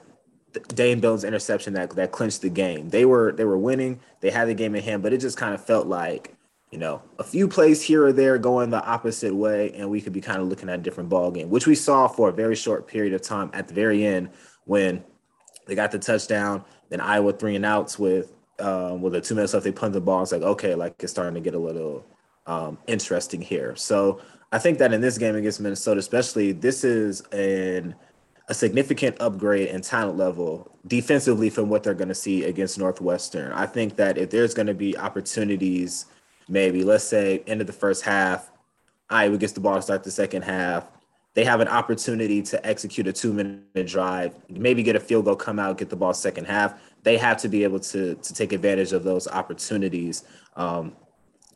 Dane 0.69 1.01
Belton's 1.01 1.25
interception 1.25 1.75
that 1.75 1.91
that 1.91 2.13
clinched 2.13 2.43
the 2.43 2.51
game. 2.51 2.89
They 2.89 3.05
were 3.05 3.33
they 3.33 3.45
were 3.45 3.59
winning. 3.59 4.01
They 4.21 4.31
had 4.31 4.49
the 4.49 4.55
game 4.55 4.75
in 4.75 4.83
hand, 4.83 5.03
but 5.03 5.13
it 5.13 5.21
just 5.21 5.37
kind 5.37 5.55
of 5.55 5.65
felt 5.65 5.87
like 5.87 6.35
you 6.73 6.79
know, 6.79 7.03
a 7.19 7.23
few 7.23 7.47
plays 7.47 7.83
here 7.83 8.07
or 8.07 8.13
there 8.15 8.39
going 8.39 8.71
the 8.71 8.83
opposite 8.83 9.35
way, 9.35 9.73
and 9.75 9.91
we 9.91 10.01
could 10.01 10.15
be 10.15 10.23
kind 10.23 10.41
of 10.41 10.49
looking 10.49 10.71
at 10.71 10.81
a 10.81 10.83
different 10.83 11.11
ball 11.11 11.31
game, 11.31 11.51
which 11.51 11.67
we 11.67 11.75
saw 11.75 12.09
for 12.09 12.31
a 12.31 12.33
very 12.33 12.57
short 12.57 12.89
period 12.89 13.13
of 13.13 13.21
time 13.21 13.51
at 13.53 13.69
the 13.69 13.75
very 13.75 14.07
end 14.07 14.31
when 14.65 15.05
they 15.67 15.75
got 15.75 15.93
the 15.93 15.99
touchdown. 15.99 16.65
Then 16.89 17.01
Iowa 17.01 17.35
three 17.35 17.57
and 17.57 17.67
outs 17.67 17.99
with 17.99 18.33
um, 18.59 19.03
with 19.03 19.13
the 19.13 19.21
two 19.21 19.35
minutes 19.35 19.53
left, 19.53 19.65
they 19.65 19.73
punted 19.73 19.95
the 19.95 20.01
ball. 20.01 20.23
It's 20.23 20.33
like 20.33 20.41
okay, 20.43 20.75
like 20.75 20.95
it's 21.03 21.13
starting 21.13 21.35
to 21.35 21.41
get 21.41 21.55
a 21.55 21.59
little 21.59 22.07
um, 22.47 22.79
interesting 22.87 23.43
here. 23.43 23.77
So 23.77 24.23
I 24.51 24.59
think 24.59 24.79
that 24.79 24.95
in 24.95 25.03
this 25.03 25.19
game 25.19 25.37
against 25.37 25.61
Minnesota, 25.61 26.01
especially, 26.01 26.53
this 26.53 26.85
is 26.85 27.21
an 27.33 27.95
a 28.49 28.55
significant 28.55 29.17
upgrade 29.21 29.69
in 29.69 29.83
talent 29.83 30.17
level 30.17 30.75
defensively 30.87 31.51
from 31.51 31.69
what 31.69 31.83
they're 31.83 31.95
going 31.95 32.09
to 32.09 32.15
see 32.15 32.45
against 32.45 32.79
Northwestern. 32.79 33.53
I 33.53 33.67
think 33.67 33.97
that 33.97 34.17
if 34.17 34.31
there's 34.31 34.55
going 34.55 34.67
to 34.67 34.75
be 34.75 34.97
opportunities 34.97 36.07
maybe 36.53 36.85
let's 36.85 37.03
say 37.03 37.43
end 37.47 37.63
of 37.63 37.67
the 37.67 37.73
first 37.73 38.05
half, 38.05 38.53
Iowa 39.09 39.39
gets 39.39 39.55
the 39.55 39.61
ball 39.61 39.77
to 39.77 39.83
start 39.83 40.05
the 40.05 40.11
second 40.11 40.43
half. 40.43 40.87
They 41.35 41.45
have 41.45 41.61
an 41.61 41.69
opportunity 41.69 42.43
to 42.43 42.67
execute 42.67 43.07
a 43.07 43.13
two 43.13 43.33
minute 43.33 43.87
drive, 43.87 44.35
maybe 44.51 44.83
get 44.83 44.95
a 44.95 45.01
field 45.01 45.25
goal, 45.25 45.35
come 45.35 45.59
out, 45.59 45.79
get 45.79 45.89
the 45.89 45.97
ball 45.97 46.13
second 46.13 46.45
half. 46.45 46.79
They 47.05 47.17
have 47.17 47.39
to 47.39 47.49
be 47.49 47.65
able 47.65 47.81
to, 47.81 48.15
to 48.17 48.35
take 48.35 48.53
advantage 48.53 48.93
of 48.93 49.03
those 49.03 49.27
opportunities. 49.27 50.25
Um, 50.55 50.95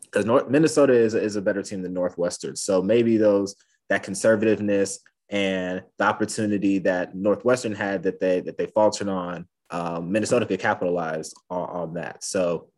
because 0.02 0.24
North 0.24 0.48
Minnesota 0.48 0.94
is, 0.94 1.14
is 1.14 1.36
a 1.36 1.42
better 1.42 1.62
team 1.62 1.82
than 1.82 1.92
Northwestern. 1.92 2.56
So 2.56 2.80
maybe 2.80 3.18
those 3.18 3.54
that 3.90 4.02
conservativeness 4.02 5.00
and 5.28 5.82
the 5.98 6.04
opportunity 6.04 6.78
that 6.78 7.14
Northwestern 7.14 7.74
had 7.74 8.02
that 8.04 8.18
they 8.18 8.40
that 8.40 8.56
they 8.56 8.66
faltered 8.66 9.08
on, 9.08 9.46
um, 9.70 10.10
Minnesota 10.10 10.46
could 10.46 10.60
capitalize 10.60 11.34
on, 11.50 11.68
on 11.68 11.94
that. 11.94 12.24
So 12.24 12.68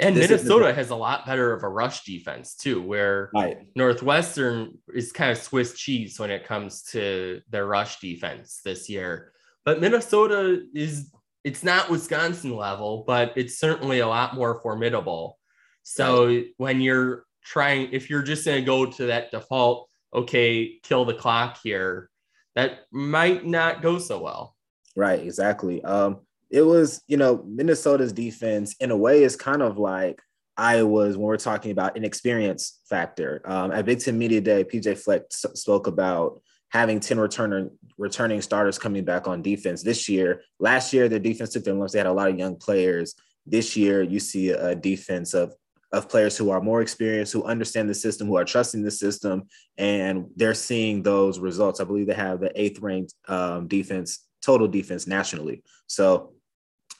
and 0.00 0.16
Minnesota 0.16 0.72
has 0.72 0.90
a 0.90 0.96
lot 0.96 1.26
better 1.26 1.52
of 1.52 1.62
a 1.62 1.68
rush 1.68 2.04
defense 2.04 2.54
too, 2.54 2.82
where 2.82 3.30
right. 3.34 3.58
Northwestern 3.74 4.78
is 4.94 5.12
kind 5.12 5.30
of 5.30 5.38
Swiss 5.38 5.74
cheese 5.74 6.18
when 6.18 6.30
it 6.30 6.44
comes 6.44 6.82
to 6.84 7.40
their 7.50 7.66
rush 7.66 8.00
defense 8.00 8.60
this 8.64 8.88
year. 8.88 9.32
But 9.64 9.80
Minnesota 9.80 10.62
is 10.74 11.12
it's 11.44 11.64
not 11.64 11.90
Wisconsin 11.90 12.54
level, 12.54 13.04
but 13.06 13.32
it's 13.36 13.58
certainly 13.58 14.00
a 14.00 14.08
lot 14.08 14.34
more 14.34 14.60
formidable. 14.60 15.38
So 15.82 16.26
right. 16.26 16.46
when 16.58 16.80
you're 16.80 17.24
trying, 17.42 17.92
if 17.92 18.10
you're 18.10 18.22
just 18.22 18.44
going 18.44 18.60
to 18.60 18.66
go 18.66 18.86
to 18.86 19.06
that 19.06 19.30
default, 19.30 19.88
okay, 20.14 20.78
kill 20.82 21.04
the 21.04 21.14
clock 21.14 21.58
here, 21.62 22.10
that 22.54 22.80
might 22.90 23.46
not 23.46 23.80
go 23.80 23.98
so 23.98 24.20
well. 24.20 24.56
Right, 24.96 25.20
exactly. 25.20 25.82
Um, 25.82 26.20
it 26.50 26.62
was, 26.62 27.02
you 27.06 27.16
know, 27.16 27.44
Minnesota's 27.46 28.12
defense 28.12 28.74
in 28.80 28.90
a 28.90 28.96
way 28.96 29.22
is 29.22 29.36
kind 29.36 29.62
of 29.62 29.78
like 29.78 30.20
Iowa's 30.56 31.16
when 31.16 31.26
we're 31.26 31.36
talking 31.36 31.70
about 31.70 31.96
an 31.96 32.04
experience 32.04 32.80
factor. 32.88 33.40
Um, 33.44 33.72
at 33.72 33.86
Big 33.86 34.00
Ten 34.00 34.18
Media 34.18 34.40
Day, 34.40 34.64
PJ 34.64 34.98
Fleck 34.98 35.22
s- 35.32 35.46
spoke 35.54 35.86
about 35.86 36.42
having 36.70 37.00
10 37.00 37.16
returner, 37.18 37.70
returning 37.98 38.42
starters 38.42 38.78
coming 38.78 39.04
back 39.04 39.26
on 39.26 39.42
defense 39.42 39.82
this 39.82 40.08
year. 40.08 40.42
Last 40.58 40.92
year, 40.92 41.08
their 41.08 41.18
defense 41.18 41.50
took 41.50 41.64
their 41.64 41.74
lumps. 41.74 41.92
They 41.92 41.98
had 41.98 42.06
a 42.06 42.12
lot 42.12 42.28
of 42.28 42.38
young 42.38 42.56
players. 42.56 43.14
This 43.46 43.76
year, 43.76 44.02
you 44.02 44.20
see 44.20 44.50
a 44.50 44.74
defense 44.74 45.34
of 45.34 45.54
of 45.92 46.08
players 46.08 46.36
who 46.36 46.50
are 46.50 46.60
more 46.60 46.82
experienced, 46.82 47.32
who 47.32 47.42
understand 47.42 47.88
the 47.88 47.94
system, 47.94 48.28
who 48.28 48.36
are 48.36 48.44
trusting 48.44 48.82
the 48.82 48.90
system, 48.92 49.42
and 49.76 50.26
they're 50.36 50.54
seeing 50.54 51.02
those 51.02 51.40
results. 51.40 51.80
I 51.80 51.84
believe 51.84 52.06
they 52.06 52.14
have 52.14 52.38
the 52.38 52.52
eighth 52.54 52.78
ranked 52.80 53.14
um, 53.26 53.66
defense, 53.66 54.24
total 54.40 54.68
defense 54.68 55.08
nationally. 55.08 55.64
So 55.88 56.34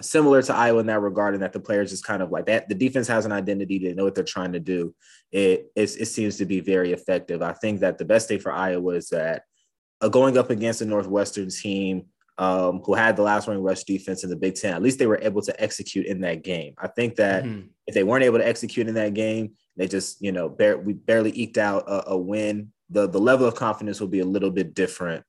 similar 0.03 0.43
to 0.43 0.55
Iowa 0.55 0.81
in 0.81 0.87
that 0.87 1.01
regard, 1.01 1.35
and 1.35 1.43
that 1.43 1.53
the 1.53 1.61
players 1.61 1.91
just 1.91 2.05
kind 2.05 2.23
of 2.23 2.31
like 2.31 2.47
that. 2.47 2.69
The 2.69 2.75
defense 2.75 3.09
has 3.09 3.27
an 3.27 3.33
identity; 3.33 3.79
they 3.79 3.95
know 3.95 4.05
what 4.05 4.15
they're 4.15 4.25
trying 4.25 4.53
to 4.53 4.61
do. 4.61 4.95
It 5.33 5.71
it 5.77 6.07
seems 6.07 6.37
to 6.39 6.47
be 6.47 6.61
very 6.61 6.93
effective. 6.93 7.43
I 7.43 7.53
think 7.53 7.81
that 7.81 7.99
the 7.99 8.05
best 8.05 8.29
thing 8.29 8.41
for 8.41 8.53
Iowa 8.53 8.95
is 8.95 9.09
that 9.11 9.43
uh, 10.01 10.09
going 10.09 10.39
up 10.39 10.51
against 10.51 10.81
a 10.81 10.87
Northwestern 10.87 11.51
team 11.51 12.07
um, 12.39 12.81
who 12.85 12.95
had 12.95 13.17
the 13.17 13.23
last 13.23 13.47
running 13.47 13.63
rush 13.63 13.85
defense 13.85 14.25
in 14.25 14.31
the 14.31 14.37
Big 14.37 14.55
Ten, 14.55 14.75
at 14.75 14.83
least 14.83 14.99
they 14.99 15.07
were 15.07 15.21
able 15.23 15.43
to 15.43 15.63
execute 15.63 16.07
in 16.07 16.21
that 16.23 16.43
game. 16.43 16.75
I 16.79 16.89
think 16.89 17.17
that 17.17 17.45
mm-hmm. 17.45 17.67
if 17.87 17.95
they 17.95 18.05
weren't 18.05 18.25
able 18.25 18.39
to 18.39 18.47
execute 18.47 18.89
in 18.89 18.95
that 18.95 19.15
game, 19.15 19.53
they 19.77 19.87
just 19.87 20.23
you 20.23 20.33
know 20.33 20.49
bare, 20.49 20.79
we 20.79 20.95
barely 20.95 21.39
eked 21.39 21.59
out 21.59 21.85
a, 21.89 22.11
a 22.11 22.17
win. 22.17 22.73
The 22.89 23.09
the 23.09 23.21
level 23.21 23.47
of 23.47 23.55
confidence 23.55 24.01
will 24.01 24.09
be 24.09 24.21
a 24.21 24.25
little 24.25 24.51
bit 24.51 24.75
different 24.75 25.25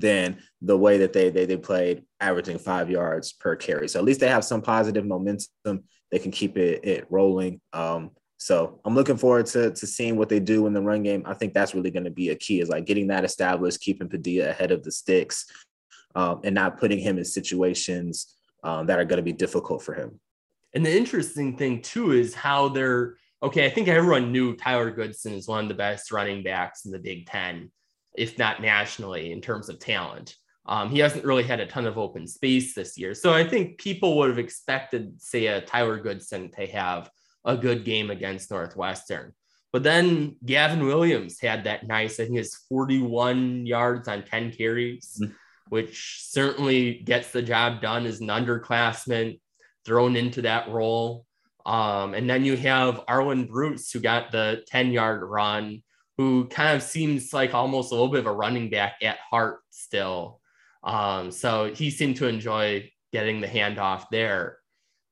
than 0.00 0.38
the 0.62 0.76
way 0.76 0.98
that 0.98 1.12
they, 1.12 1.30
they 1.30 1.46
they 1.46 1.56
played, 1.56 2.04
averaging 2.20 2.58
five 2.58 2.90
yards 2.90 3.32
per 3.32 3.56
carry. 3.56 3.88
So 3.88 3.98
at 3.98 4.04
least 4.04 4.20
they 4.20 4.28
have 4.28 4.44
some 4.44 4.62
positive 4.62 5.06
momentum. 5.06 5.84
They 6.10 6.18
can 6.18 6.30
keep 6.30 6.56
it, 6.56 6.84
it 6.84 7.06
rolling. 7.10 7.60
Um, 7.72 8.10
so 8.38 8.80
I'm 8.84 8.94
looking 8.94 9.16
forward 9.16 9.46
to, 9.46 9.72
to 9.72 9.86
seeing 9.86 10.16
what 10.16 10.28
they 10.28 10.38
do 10.38 10.66
in 10.66 10.72
the 10.72 10.80
run 10.80 11.02
game. 11.02 11.24
I 11.26 11.34
think 11.34 11.52
that's 11.52 11.74
really 11.74 11.90
going 11.90 12.04
to 12.04 12.10
be 12.10 12.30
a 12.30 12.36
key 12.36 12.60
is 12.60 12.68
like 12.68 12.86
getting 12.86 13.08
that 13.08 13.24
established, 13.24 13.80
keeping 13.80 14.08
Padilla 14.08 14.50
ahead 14.50 14.70
of 14.70 14.84
the 14.84 14.92
sticks, 14.92 15.46
um, 16.14 16.40
and 16.44 16.54
not 16.54 16.78
putting 16.78 16.98
him 16.98 17.18
in 17.18 17.24
situations 17.24 18.36
um, 18.62 18.86
that 18.86 18.98
are 18.98 19.04
going 19.04 19.18
to 19.18 19.22
be 19.22 19.32
difficult 19.32 19.82
for 19.82 19.94
him. 19.94 20.20
And 20.74 20.86
the 20.86 20.96
interesting 20.96 21.56
thing 21.56 21.82
too 21.82 22.12
is 22.12 22.34
how 22.34 22.68
they're 22.68 23.16
okay. 23.42 23.66
I 23.66 23.70
think 23.70 23.88
everyone 23.88 24.30
knew 24.30 24.54
Tyler 24.54 24.90
Goodson 24.90 25.32
is 25.32 25.48
one 25.48 25.64
of 25.64 25.68
the 25.68 25.74
best 25.74 26.12
running 26.12 26.42
backs 26.42 26.84
in 26.84 26.92
the 26.92 26.98
Big 26.98 27.26
Ten 27.26 27.70
if 28.16 28.38
not 28.38 28.60
nationally, 28.60 29.32
in 29.32 29.40
terms 29.40 29.68
of 29.68 29.78
talent. 29.78 30.34
Um, 30.66 30.90
he 30.90 30.98
hasn't 30.98 31.24
really 31.24 31.44
had 31.44 31.60
a 31.60 31.66
ton 31.66 31.86
of 31.86 31.96
open 31.96 32.26
space 32.26 32.74
this 32.74 32.98
year. 32.98 33.14
So 33.14 33.32
I 33.32 33.42
think 33.42 33.78
people 33.78 34.18
would 34.18 34.28
have 34.28 34.38
expected, 34.38 35.20
say, 35.20 35.46
a 35.46 35.62
Tyler 35.62 35.98
Goodson 35.98 36.50
to 36.52 36.66
have 36.66 37.10
a 37.44 37.56
good 37.56 37.84
game 37.84 38.10
against 38.10 38.50
Northwestern. 38.50 39.32
But 39.72 39.82
then 39.82 40.36
Gavin 40.44 40.84
Williams 40.84 41.40
had 41.40 41.64
that 41.64 41.86
nice, 41.86 42.20
I 42.20 42.24
think 42.24 42.38
it's 42.38 42.66
41 42.68 43.66
yards 43.66 44.08
on 44.08 44.24
10 44.24 44.52
carries, 44.52 45.18
mm-hmm. 45.22 45.32
which 45.68 46.22
certainly 46.22 47.00
gets 47.04 47.30
the 47.30 47.42
job 47.42 47.80
done 47.80 48.06
as 48.06 48.20
an 48.20 48.28
underclassman 48.28 49.40
thrown 49.84 50.16
into 50.16 50.42
that 50.42 50.68
role. 50.68 51.24
Um, 51.64 52.14
and 52.14 52.28
then 52.28 52.44
you 52.44 52.56
have 52.56 53.04
Arland 53.08 53.48
Bruce, 53.48 53.90
who 53.90 54.00
got 54.00 54.32
the 54.32 54.64
10 54.68 54.90
yard 54.90 55.22
run 55.22 55.82
who 56.18 56.46
kind 56.48 56.76
of 56.76 56.82
seems 56.82 57.32
like 57.32 57.54
almost 57.54 57.92
a 57.92 57.94
little 57.94 58.10
bit 58.10 58.20
of 58.20 58.26
a 58.26 58.32
running 58.32 58.68
back 58.68 58.96
at 59.02 59.18
heart 59.30 59.60
still. 59.70 60.40
Um, 60.82 61.30
so 61.30 61.72
he 61.72 61.90
seemed 61.90 62.16
to 62.16 62.26
enjoy 62.26 62.90
getting 63.12 63.40
the 63.40 63.46
handoff 63.46 64.06
there. 64.10 64.58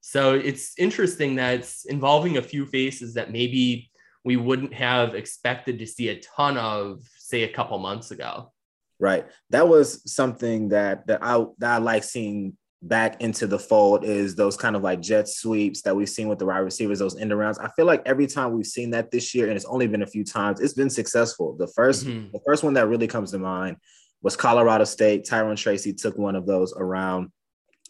So 0.00 0.34
it's 0.34 0.78
interesting 0.78 1.36
that 1.36 1.54
it's 1.54 1.84
involving 1.84 2.36
a 2.36 2.42
few 2.42 2.66
faces 2.66 3.14
that 3.14 3.32
maybe 3.32 3.90
we 4.24 4.36
wouldn't 4.36 4.74
have 4.74 5.14
expected 5.14 5.78
to 5.78 5.86
see 5.86 6.08
a 6.08 6.20
ton 6.20 6.58
of, 6.58 7.00
say, 7.18 7.44
a 7.44 7.52
couple 7.52 7.78
months 7.78 8.10
ago. 8.10 8.52
Right. 8.98 9.26
That 9.50 9.68
was 9.68 10.12
something 10.12 10.70
that 10.70 11.06
that 11.06 11.22
I 11.22 11.44
that 11.58 11.74
I 11.74 11.78
like 11.78 12.02
seeing 12.02 12.56
back 12.82 13.20
into 13.20 13.46
the 13.46 13.58
fold 13.58 14.04
is 14.04 14.34
those 14.34 14.56
kind 14.56 14.76
of 14.76 14.82
like 14.82 15.00
jet 15.00 15.28
sweeps 15.28 15.82
that 15.82 15.96
we've 15.96 16.08
seen 16.08 16.28
with 16.28 16.38
the 16.38 16.46
wide 16.46 16.58
receivers, 16.58 16.98
those 16.98 17.18
end 17.18 17.32
arounds. 17.32 17.58
I 17.60 17.68
feel 17.70 17.86
like 17.86 18.02
every 18.06 18.26
time 18.26 18.52
we've 18.52 18.66
seen 18.66 18.90
that 18.90 19.10
this 19.10 19.34
year, 19.34 19.46
and 19.48 19.56
it's 19.56 19.64
only 19.64 19.86
been 19.86 20.02
a 20.02 20.06
few 20.06 20.24
times, 20.24 20.60
it's 20.60 20.74
been 20.74 20.90
successful. 20.90 21.56
The 21.56 21.66
1st 21.66 22.04
mm-hmm. 22.04 22.32
the 22.32 22.40
first 22.46 22.62
one 22.62 22.74
that 22.74 22.88
really 22.88 23.06
comes 23.06 23.30
to 23.32 23.38
mind 23.38 23.76
was 24.22 24.36
Colorado 24.36 24.84
State. 24.84 25.24
Tyrone 25.24 25.56
Tracy 25.56 25.92
took 25.92 26.18
one 26.18 26.36
of 26.36 26.46
those 26.46 26.74
around 26.76 27.30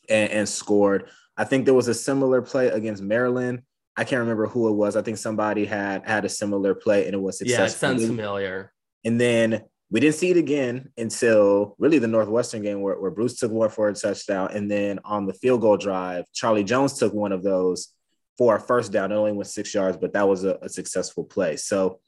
and, 0.09 0.31
and 0.31 0.49
scored. 0.49 1.11
I 1.37 1.45
think 1.45 1.65
there 1.65 1.75
was 1.75 1.89
a 1.89 1.95
similar 1.95 2.41
play 2.41 2.69
against 2.69 3.03
Maryland. 3.03 3.63
I 3.97 4.05
can't 4.05 4.21
remember 4.21 4.47
who 4.47 4.69
it 4.69 4.73
was. 4.73 4.97
I 4.97 5.03
think 5.03 5.19
somebody 5.19 5.65
had 5.65 6.07
had 6.07 6.25
a 6.25 6.29
similar 6.29 6.75
play 6.75 7.07
and 7.07 7.15
it 7.15 7.21
was 7.21 7.39
successful. 7.39 7.65
Yeah, 7.65 7.95
it 7.95 7.99
sounds 7.99 8.07
familiar. 8.07 8.73
And 9.05 9.21
then 9.21 9.63
we 9.91 10.01
didn't 10.01 10.17
see 10.17 10.31
it 10.31 10.37
again 10.37 10.91
until 10.99 11.77
really 11.79 11.99
the 11.99 12.09
Northwestern 12.09 12.63
game 12.63 12.81
where, 12.81 12.99
where 12.99 13.11
Bruce 13.11 13.37
took 13.37 13.53
one 13.53 13.71
for 13.71 13.89
a 13.89 13.95
touchdown. 13.95 14.51
And 14.53 14.71
then 14.71 14.99
on 15.05 15.27
the 15.27 15.35
field 15.35 15.61
goal 15.61 15.77
drive, 15.77 16.25
Charlie 16.33 16.65
Jones 16.65 16.95
took 16.95 17.15
one 17.15 17.33
of 17.33 17.43
those 17.43 17.89
for 18.37 18.57
a 18.57 18.61
first 18.61 18.91
down. 18.93 19.13
It 19.13 19.15
only 19.15 19.33
went 19.33 19.49
six 19.49 19.73
yards, 19.73 19.97
but 19.97 20.13
that 20.15 20.29
was 20.29 20.45
a, 20.45 20.59
a 20.61 20.69
successful 20.69 21.25
play. 21.25 21.57
So 21.57 22.01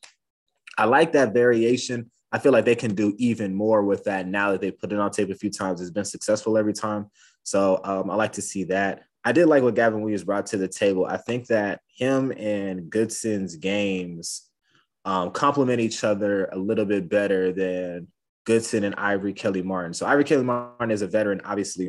I 0.76 0.87
like 0.87 1.12
that 1.12 1.32
variation. 1.32 2.11
I 2.32 2.38
feel 2.38 2.52
like 2.52 2.64
they 2.64 2.75
can 2.75 2.94
do 2.94 3.14
even 3.16 3.54
more 3.54 3.82
with 3.82 4.04
that 4.04 4.26
now 4.26 4.52
that 4.52 4.61
they 4.61 4.70
put 4.70 4.92
it 4.92 4.99
on 4.99 5.11
tape 5.11 5.30
a 5.30 5.35
few 5.35 5.50
times. 5.50 5.80
It's 5.80 5.90
been 5.90 6.04
successful 6.04 6.58
every 6.58 6.75
time. 6.75 7.06
So 7.44 7.80
um, 7.85 8.11
I 8.11 8.16
like 8.16 8.32
to 8.32 8.42
see 8.42 8.64
that. 8.64 9.04
I 9.25 9.32
did 9.32 9.47
like 9.47 9.62
what 9.62 9.75
Gavin 9.75 10.00
Williams 10.00 10.25
brought 10.25 10.47
to 10.47 10.56
the 10.56 10.68
table. 10.68 11.06
I 11.06 11.16
think 11.16 11.47
that 11.47 11.80
him 11.97 12.32
and 12.32 12.90
Goodson's 12.90 13.56
games 13.56 14.48
um, 15.09 15.31
complement 15.31 15.81
each 15.81 16.05
other 16.05 16.50
a 16.53 16.59
little 16.59 16.85
bit 16.85 17.09
better 17.09 17.50
than 17.50 18.09
Goodson 18.45 18.85
and 18.85 18.95
Ivory 18.97 19.33
Kelly 19.33 19.62
Martin. 19.62 19.95
So 19.95 20.05
Ivory 20.05 20.25
Kelly 20.25 20.45
Martin 20.45 20.91
is 20.91 21.00
a 21.00 21.07
veteran, 21.07 21.41
obviously, 21.47 21.88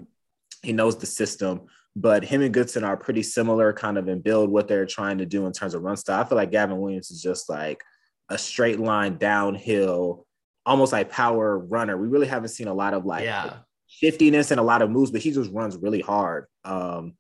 he 0.64 0.72
knows 0.72 0.96
the 0.96 1.06
system, 1.06 1.64
but 1.98 2.24
him 2.24 2.42
and 2.42 2.54
Goodson 2.54 2.86
are 2.86 2.96
pretty 2.96 3.24
similar, 3.24 3.74
kind 3.74 3.98
of 3.98 4.08
in 4.08 4.22
build 4.22 4.50
what 4.50 4.70
they're 4.70 4.86
trying 4.86 5.18
to 5.18 5.26
do 5.26 5.46
in 5.48 5.52
terms 5.52 5.74
of 5.74 5.82
run 5.82 5.98
style. 5.98 6.22
I 6.22 6.24
feel 6.24 6.38
like 6.38 6.52
Gavin 6.52 6.80
Williams 6.80 7.12
is 7.12 7.22
just 7.22 7.50
like 7.50 7.84
a 8.30 8.38
straight 8.38 8.80
line 8.80 9.18
downhill, 9.18 10.26
almost 10.66 10.94
like 10.94 11.10
power 11.10 11.60
runner. 11.60 11.98
We 11.98 12.08
really 12.08 12.28
haven't 12.28 12.50
seen 12.50 12.70
a 12.70 12.74
lot 12.74 12.94
of 12.94 13.06
like 13.06 13.26
yeah. 13.26 13.58
shiftiness 13.88 14.52
and 14.52 14.62
a 14.62 14.64
lot 14.64 14.82
of 14.82 14.90
moves, 14.90 15.12
but 15.12 15.20
he 15.20 15.32
just 15.32 15.52
runs 15.52 15.76
really 15.76 16.00
hard. 16.00 16.46
Um, 16.64 17.16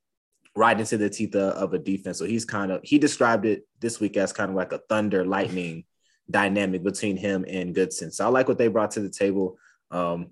right 0.55 0.79
into 0.79 0.97
the 0.97 1.09
teeth 1.09 1.35
of 1.35 1.73
a 1.73 1.77
defense. 1.77 2.17
So 2.17 2.25
he's 2.25 2.43
kind 2.45 2.71
of 2.71 2.81
he 2.83 2.97
described 2.97 3.45
it 3.45 3.67
this 3.79 3.99
week 3.99 4.17
as 4.17 4.33
kind 4.33 4.49
of 4.49 4.55
like 4.55 4.71
a 4.71 4.81
thunder 4.89 5.25
lightning 5.25 5.85
dynamic 6.29 6.83
between 6.83 7.17
him 7.17 7.45
and 7.47 7.73
Goodson. 7.73 8.11
So 8.11 8.25
I 8.25 8.29
like 8.29 8.47
what 8.47 8.57
they 8.57 8.67
brought 8.67 8.91
to 8.91 8.99
the 8.99 9.09
table. 9.09 9.57
Um, 9.91 10.27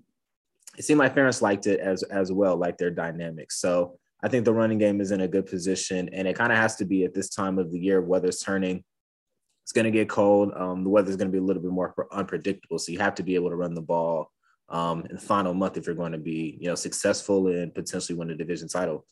it 0.76 0.84
seemed 0.84 1.00
like 1.00 1.14
Ferentz 1.14 1.42
liked 1.42 1.66
it 1.66 1.80
as 1.80 2.02
as 2.04 2.30
well, 2.30 2.56
like 2.56 2.78
their 2.78 2.90
dynamics. 2.90 3.60
So 3.60 3.98
I 4.22 4.28
think 4.28 4.44
the 4.44 4.52
running 4.52 4.78
game 4.78 5.00
is 5.00 5.10
in 5.10 5.20
a 5.20 5.28
good 5.28 5.46
position, 5.46 6.08
and 6.12 6.28
it 6.28 6.36
kind 6.36 6.52
of 6.52 6.58
has 6.58 6.76
to 6.76 6.84
be 6.84 7.04
at 7.04 7.14
this 7.14 7.28
time 7.28 7.58
of 7.58 7.72
the 7.72 7.78
year. 7.78 8.00
Weather's 8.00 8.40
turning; 8.40 8.84
it's 9.64 9.72
going 9.72 9.86
to 9.86 9.90
get 9.90 10.08
cold. 10.08 10.52
Um, 10.54 10.84
the 10.84 10.90
weather's 10.90 11.16
going 11.16 11.28
to 11.28 11.32
be 11.32 11.38
a 11.38 11.46
little 11.46 11.62
bit 11.62 11.72
more 11.72 11.94
unpredictable, 12.12 12.78
so 12.78 12.92
you 12.92 12.98
have 12.98 13.14
to 13.16 13.22
be 13.22 13.34
able 13.34 13.50
to 13.50 13.56
run 13.56 13.74
the 13.74 13.82
ball 13.82 14.30
um, 14.68 15.04
in 15.06 15.16
the 15.16 15.20
final 15.20 15.54
month 15.54 15.76
if 15.76 15.86
you're 15.86 15.94
going 15.94 16.12
to 16.12 16.18
be, 16.18 16.58
you 16.60 16.68
know, 16.68 16.74
successful 16.74 17.48
and 17.48 17.74
potentially 17.74 18.18
win 18.18 18.30
a 18.30 18.34
division 18.34 18.68
title. 18.68 19.06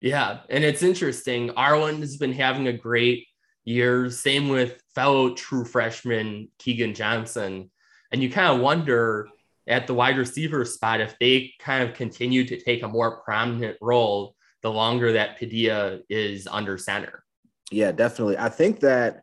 Yeah, 0.00 0.40
and 0.50 0.64
it's 0.64 0.82
interesting. 0.82 1.50
Arland 1.50 2.00
has 2.00 2.16
been 2.16 2.32
having 2.32 2.68
a 2.68 2.72
great 2.72 3.26
year. 3.64 4.10
Same 4.10 4.48
with 4.48 4.82
fellow 4.94 5.34
true 5.34 5.64
freshman 5.64 6.48
Keagan 6.58 6.94
Johnson. 6.94 7.70
And 8.12 8.22
you 8.22 8.30
kind 8.30 8.54
of 8.54 8.60
wonder 8.60 9.28
at 9.66 9.86
the 9.86 9.94
wide 9.94 10.18
receiver 10.18 10.64
spot 10.64 11.00
if 11.00 11.18
they 11.18 11.52
kind 11.58 11.88
of 11.88 11.94
continue 11.94 12.44
to 12.46 12.60
take 12.60 12.82
a 12.82 12.88
more 12.88 13.22
prominent 13.22 13.76
role 13.80 14.34
the 14.62 14.70
longer 14.70 15.12
that 15.12 15.38
Padilla 15.38 15.98
is 16.08 16.46
under 16.46 16.78
center. 16.78 17.22
Yeah, 17.70 17.92
definitely. 17.92 18.38
I 18.38 18.48
think 18.48 18.80
that 18.80 19.22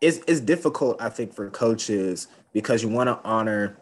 it's, 0.00 0.18
it's 0.26 0.40
difficult, 0.40 1.00
I 1.00 1.08
think, 1.08 1.34
for 1.34 1.50
coaches 1.50 2.28
because 2.52 2.82
you 2.82 2.88
want 2.88 3.08
to 3.08 3.20
honor 3.24 3.78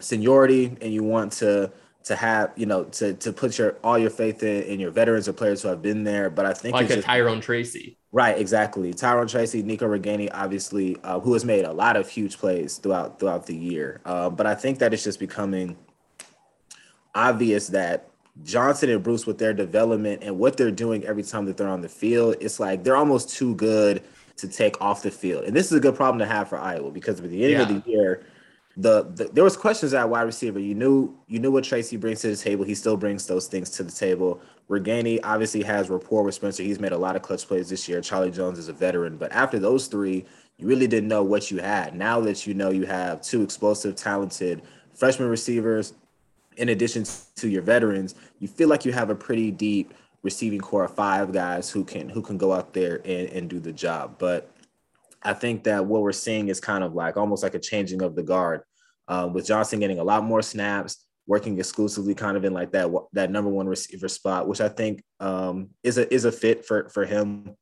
seniority 0.00 0.76
and 0.80 0.92
you 0.92 1.02
want 1.04 1.32
to 1.32 1.72
to 2.04 2.14
have 2.14 2.52
you 2.56 2.66
know 2.66 2.84
to 2.84 3.14
to 3.14 3.32
put 3.32 3.58
your 3.58 3.76
all 3.82 3.98
your 3.98 4.10
faith 4.10 4.42
in, 4.42 4.62
in 4.64 4.80
your 4.80 4.90
veterans 4.90 5.28
or 5.28 5.32
players 5.32 5.62
who 5.62 5.68
have 5.68 5.82
been 5.82 6.04
there. 6.04 6.30
But 6.30 6.46
I 6.46 6.52
think 6.52 6.74
like 6.74 6.90
a 6.90 6.96
just, 6.96 7.06
Tyrone 7.06 7.40
Tracy, 7.40 7.98
right? 8.12 8.38
Exactly, 8.38 8.92
Tyrone 8.92 9.26
Tracy, 9.26 9.62
Nico 9.62 9.86
Ragaini, 9.86 10.28
obviously, 10.32 10.96
uh, 11.02 11.18
who 11.20 11.32
has 11.32 11.44
made 11.44 11.64
a 11.64 11.72
lot 11.72 11.96
of 11.96 12.08
huge 12.08 12.38
plays 12.38 12.76
throughout 12.76 13.18
throughout 13.18 13.46
the 13.46 13.56
year. 13.56 14.00
Uh, 14.04 14.30
but 14.30 14.46
I 14.46 14.54
think 14.54 14.78
that 14.78 14.92
it's 14.92 15.04
just 15.04 15.18
becoming 15.18 15.76
obvious 17.14 17.68
that 17.68 18.10
Johnson 18.42 18.90
and 18.90 19.02
Bruce 19.02 19.26
with 19.26 19.38
their 19.38 19.54
development 19.54 20.22
and 20.22 20.38
what 20.38 20.56
they're 20.56 20.70
doing 20.70 21.04
every 21.04 21.22
time 21.22 21.46
that 21.46 21.56
they're 21.56 21.68
on 21.68 21.80
the 21.80 21.88
field, 21.88 22.36
it's 22.40 22.58
like 22.58 22.84
they're 22.84 22.96
almost 22.96 23.30
too 23.30 23.54
good 23.54 24.02
to 24.36 24.48
take 24.48 24.80
off 24.80 25.02
the 25.02 25.10
field. 25.10 25.44
And 25.44 25.54
this 25.54 25.66
is 25.66 25.72
a 25.72 25.80
good 25.80 25.94
problem 25.94 26.18
to 26.18 26.26
have 26.26 26.48
for 26.48 26.58
Iowa 26.58 26.90
because 26.90 27.20
at 27.20 27.30
the 27.30 27.44
end 27.44 27.52
yeah. 27.52 27.62
of 27.62 27.68
the 27.68 27.90
year, 27.90 28.24
the, 28.76 29.02
the, 29.02 29.24
there 29.32 29.44
was 29.44 29.56
questions 29.56 29.94
at 29.94 30.08
wide 30.08 30.22
receiver. 30.22 30.58
You 30.58 30.74
knew 30.74 31.16
you 31.28 31.38
knew 31.38 31.52
what 31.52 31.64
Tracy 31.64 31.96
brings 31.96 32.20
to 32.22 32.28
the 32.28 32.36
table. 32.36 32.64
He 32.64 32.74
still 32.74 32.96
brings 32.96 33.26
those 33.26 33.46
things 33.46 33.70
to 33.70 33.84
the 33.84 33.92
table. 33.92 34.40
Ragaini 34.68 35.20
obviously 35.22 35.62
has 35.62 35.90
rapport 35.90 36.22
with 36.22 36.34
Spencer. 36.34 36.62
He's 36.62 36.80
made 36.80 36.92
a 36.92 36.98
lot 36.98 37.16
of 37.16 37.22
clutch 37.22 37.46
plays 37.46 37.68
this 37.68 37.88
year. 37.88 38.00
Charlie 38.00 38.30
Jones 38.30 38.58
is 38.58 38.68
a 38.68 38.72
veteran, 38.72 39.16
but 39.16 39.30
after 39.32 39.58
those 39.58 39.86
three, 39.86 40.24
you 40.56 40.66
really 40.66 40.86
didn't 40.86 41.08
know 41.08 41.22
what 41.22 41.50
you 41.50 41.58
had. 41.58 41.94
Now 41.94 42.20
that 42.22 42.46
you 42.46 42.54
know 42.54 42.70
you 42.70 42.86
have 42.86 43.20
two 43.20 43.42
explosive, 43.42 43.94
talented 43.94 44.62
freshman 44.94 45.28
receivers, 45.28 45.92
in 46.56 46.68
addition 46.68 47.04
to 47.36 47.48
your 47.48 47.62
veterans, 47.62 48.14
you 48.38 48.48
feel 48.48 48.68
like 48.68 48.84
you 48.84 48.92
have 48.92 49.10
a 49.10 49.14
pretty 49.14 49.50
deep 49.50 49.92
receiving 50.22 50.60
core 50.60 50.84
of 50.84 50.94
five 50.94 51.32
guys 51.32 51.70
who 51.70 51.84
can 51.84 52.08
who 52.08 52.22
can 52.22 52.38
go 52.38 52.52
out 52.52 52.72
there 52.72 52.96
and, 53.04 53.28
and 53.30 53.50
do 53.50 53.60
the 53.60 53.72
job. 53.72 54.16
But 54.18 54.50
I 55.24 55.32
think 55.32 55.64
that 55.64 55.86
what 55.86 56.02
we're 56.02 56.12
seeing 56.12 56.48
is 56.48 56.60
kind 56.60 56.84
of 56.84 56.94
like 56.94 57.16
almost 57.16 57.42
like 57.42 57.54
a 57.54 57.58
changing 57.58 58.02
of 58.02 58.14
the 58.14 58.22
guard, 58.22 58.62
uh, 59.08 59.28
with 59.32 59.46
Johnson 59.46 59.80
getting 59.80 59.98
a 59.98 60.04
lot 60.04 60.24
more 60.24 60.42
snaps, 60.42 61.06
working 61.26 61.58
exclusively 61.58 62.14
kind 62.14 62.36
of 62.36 62.44
in 62.44 62.52
like 62.52 62.72
that 62.72 62.90
that 63.12 63.30
number 63.30 63.50
one 63.50 63.66
receiver 63.66 64.08
spot, 64.08 64.46
which 64.46 64.60
I 64.60 64.68
think 64.68 65.02
um, 65.20 65.70
is 65.82 65.98
a 65.98 66.12
is 66.12 66.24
a 66.24 66.32
fit 66.32 66.66
for 66.66 66.88
for 66.90 67.04
him. 67.04 67.56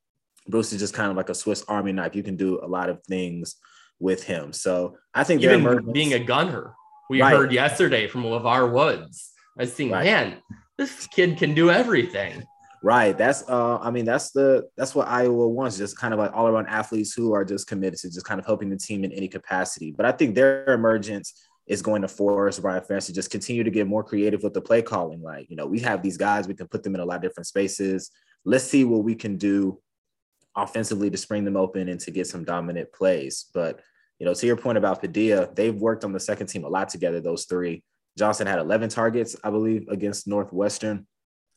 Bruce 0.48 0.72
is 0.72 0.80
just 0.80 0.94
kind 0.94 1.10
of 1.10 1.16
like 1.16 1.28
a 1.28 1.34
Swiss 1.34 1.64
Army 1.68 1.92
knife. 1.92 2.16
You 2.16 2.24
can 2.24 2.36
do 2.36 2.60
a 2.62 2.66
lot 2.66 2.88
of 2.88 3.00
things 3.04 3.56
with 4.00 4.24
him. 4.24 4.52
So 4.52 4.96
I 5.14 5.22
think 5.22 5.42
even 5.42 5.92
being 5.92 6.14
a 6.14 6.18
gunner, 6.18 6.74
we 7.08 7.22
right. 7.22 7.36
heard 7.36 7.52
yesterday 7.52 8.08
from 8.08 8.24
LeVar 8.24 8.72
Woods. 8.72 9.30
I 9.56 9.62
was 9.62 9.72
thinking, 9.72 9.92
right. 9.92 10.04
man, 10.04 10.36
this 10.78 11.06
kid 11.06 11.36
can 11.36 11.54
do 11.54 11.70
everything. 11.70 12.42
Right. 12.84 13.16
That's 13.16 13.48
uh 13.48 13.78
I 13.78 13.92
mean 13.92 14.04
that's 14.04 14.32
the 14.32 14.68
that's 14.76 14.94
what 14.94 15.06
Iowa 15.06 15.48
wants, 15.48 15.78
just 15.78 15.96
kind 15.96 16.12
of 16.12 16.18
like 16.18 16.32
all 16.34 16.48
around 16.48 16.66
athletes 16.66 17.14
who 17.14 17.32
are 17.32 17.44
just 17.44 17.68
committed 17.68 18.00
to 18.00 18.10
just 18.10 18.26
kind 18.26 18.40
of 18.40 18.46
helping 18.46 18.70
the 18.70 18.76
team 18.76 19.04
in 19.04 19.12
any 19.12 19.28
capacity. 19.28 19.92
But 19.92 20.04
I 20.04 20.12
think 20.12 20.34
their 20.34 20.66
emergence 20.74 21.32
is 21.66 21.80
going 21.80 22.02
to 22.02 22.08
force 22.08 22.58
Brian 22.58 22.82
Ferentz 22.82 23.06
to 23.06 23.12
just 23.12 23.30
continue 23.30 23.62
to 23.62 23.70
get 23.70 23.86
more 23.86 24.02
creative 24.02 24.42
with 24.42 24.52
the 24.52 24.60
play 24.60 24.82
calling. 24.82 25.22
Like, 25.22 25.48
you 25.48 25.54
know, 25.54 25.66
we 25.66 25.78
have 25.80 26.02
these 26.02 26.16
guys, 26.16 26.48
we 26.48 26.54
can 26.54 26.66
put 26.66 26.82
them 26.82 26.94
in 26.94 27.00
a 27.00 27.04
lot 27.04 27.16
of 27.16 27.22
different 27.22 27.46
spaces. 27.46 28.10
Let's 28.44 28.64
see 28.64 28.84
what 28.84 29.04
we 29.04 29.14
can 29.14 29.36
do 29.36 29.80
offensively 30.56 31.08
to 31.08 31.16
spring 31.16 31.44
them 31.44 31.56
open 31.56 31.88
and 31.88 32.00
to 32.00 32.10
get 32.10 32.26
some 32.26 32.44
dominant 32.44 32.92
plays. 32.92 33.46
But, 33.54 33.80
you 34.18 34.26
know, 34.26 34.34
to 34.34 34.46
your 34.46 34.56
point 34.56 34.76
about 34.76 35.00
Padilla, 35.00 35.48
they've 35.54 35.74
worked 35.74 36.04
on 36.04 36.12
the 36.12 36.20
second 36.20 36.48
team 36.48 36.64
a 36.64 36.68
lot 36.68 36.88
together, 36.88 37.20
those 37.20 37.44
three. 37.44 37.84
Johnson 38.18 38.46
had 38.46 38.58
11 38.58 38.90
targets, 38.90 39.36
I 39.44 39.50
believe, 39.50 39.86
against 39.88 40.26
Northwestern 40.26 41.06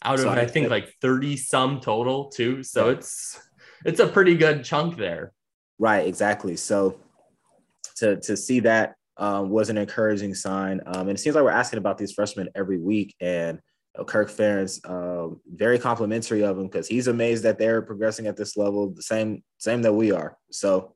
out 0.04 0.16
of 0.16 0.22
so 0.22 0.30
I 0.30 0.46
think 0.46 0.70
like 0.70 0.94
30 1.02 1.38
some 1.38 1.80
total 1.80 2.30
too. 2.30 2.64
So 2.64 2.86
yeah. 2.86 2.98
it's 2.98 3.40
it's 3.86 4.00
a 4.00 4.08
pretty 4.08 4.36
good 4.36 4.64
chunk 4.64 4.98
there. 4.98 5.32
Right, 5.78 6.08
exactly. 6.08 6.56
So 6.56 7.00
to 7.98 8.20
to 8.22 8.38
see 8.38 8.62
that 8.62 8.96
um, 9.18 9.50
was 9.50 9.70
an 9.70 9.78
encouraging 9.78 10.36
sign. 10.36 10.82
Um, 10.86 11.08
and 11.08 11.12
it 11.12 11.20
seems 11.20 11.36
like 11.36 11.44
we're 11.44 11.52
asking 11.52 11.80
about 11.80 11.98
these 11.98 12.12
freshmen 12.12 12.50
every 12.56 12.78
week. 12.78 13.16
And 13.22 13.60
you 13.94 14.00
know, 14.00 14.06
Kirk 14.06 14.30
Ferentz, 14.30 14.88
um, 14.90 15.40
very 15.48 15.80
complimentary 15.80 16.44
of 16.44 16.58
them 16.58 16.68
because 16.68 16.88
he's 16.88 17.08
amazed 17.08 17.44
that 17.44 17.58
they're 17.58 17.82
progressing 17.82 18.28
at 18.28 18.36
this 18.38 18.58
level, 18.58 18.90
the 18.90 19.02
same 19.02 19.44
same 19.58 19.82
that 19.84 19.94
we 19.94 20.12
are. 20.12 20.38
So 20.52 20.96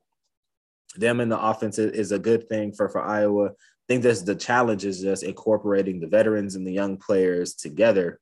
them 0.96 1.20
in 1.20 1.28
the 1.28 1.40
offense 1.40 1.78
is 1.78 2.12
a 2.12 2.18
good 2.18 2.48
thing 2.48 2.72
for 2.72 2.88
for 2.88 3.00
Iowa. 3.00 3.50
I 3.50 3.86
think 3.88 4.02
this 4.02 4.22
the 4.22 4.34
challenge 4.34 4.84
is 4.84 5.00
just 5.00 5.22
incorporating 5.22 6.00
the 6.00 6.06
veterans 6.06 6.54
and 6.54 6.66
the 6.66 6.72
young 6.72 6.96
players 6.96 7.54
together 7.54 8.20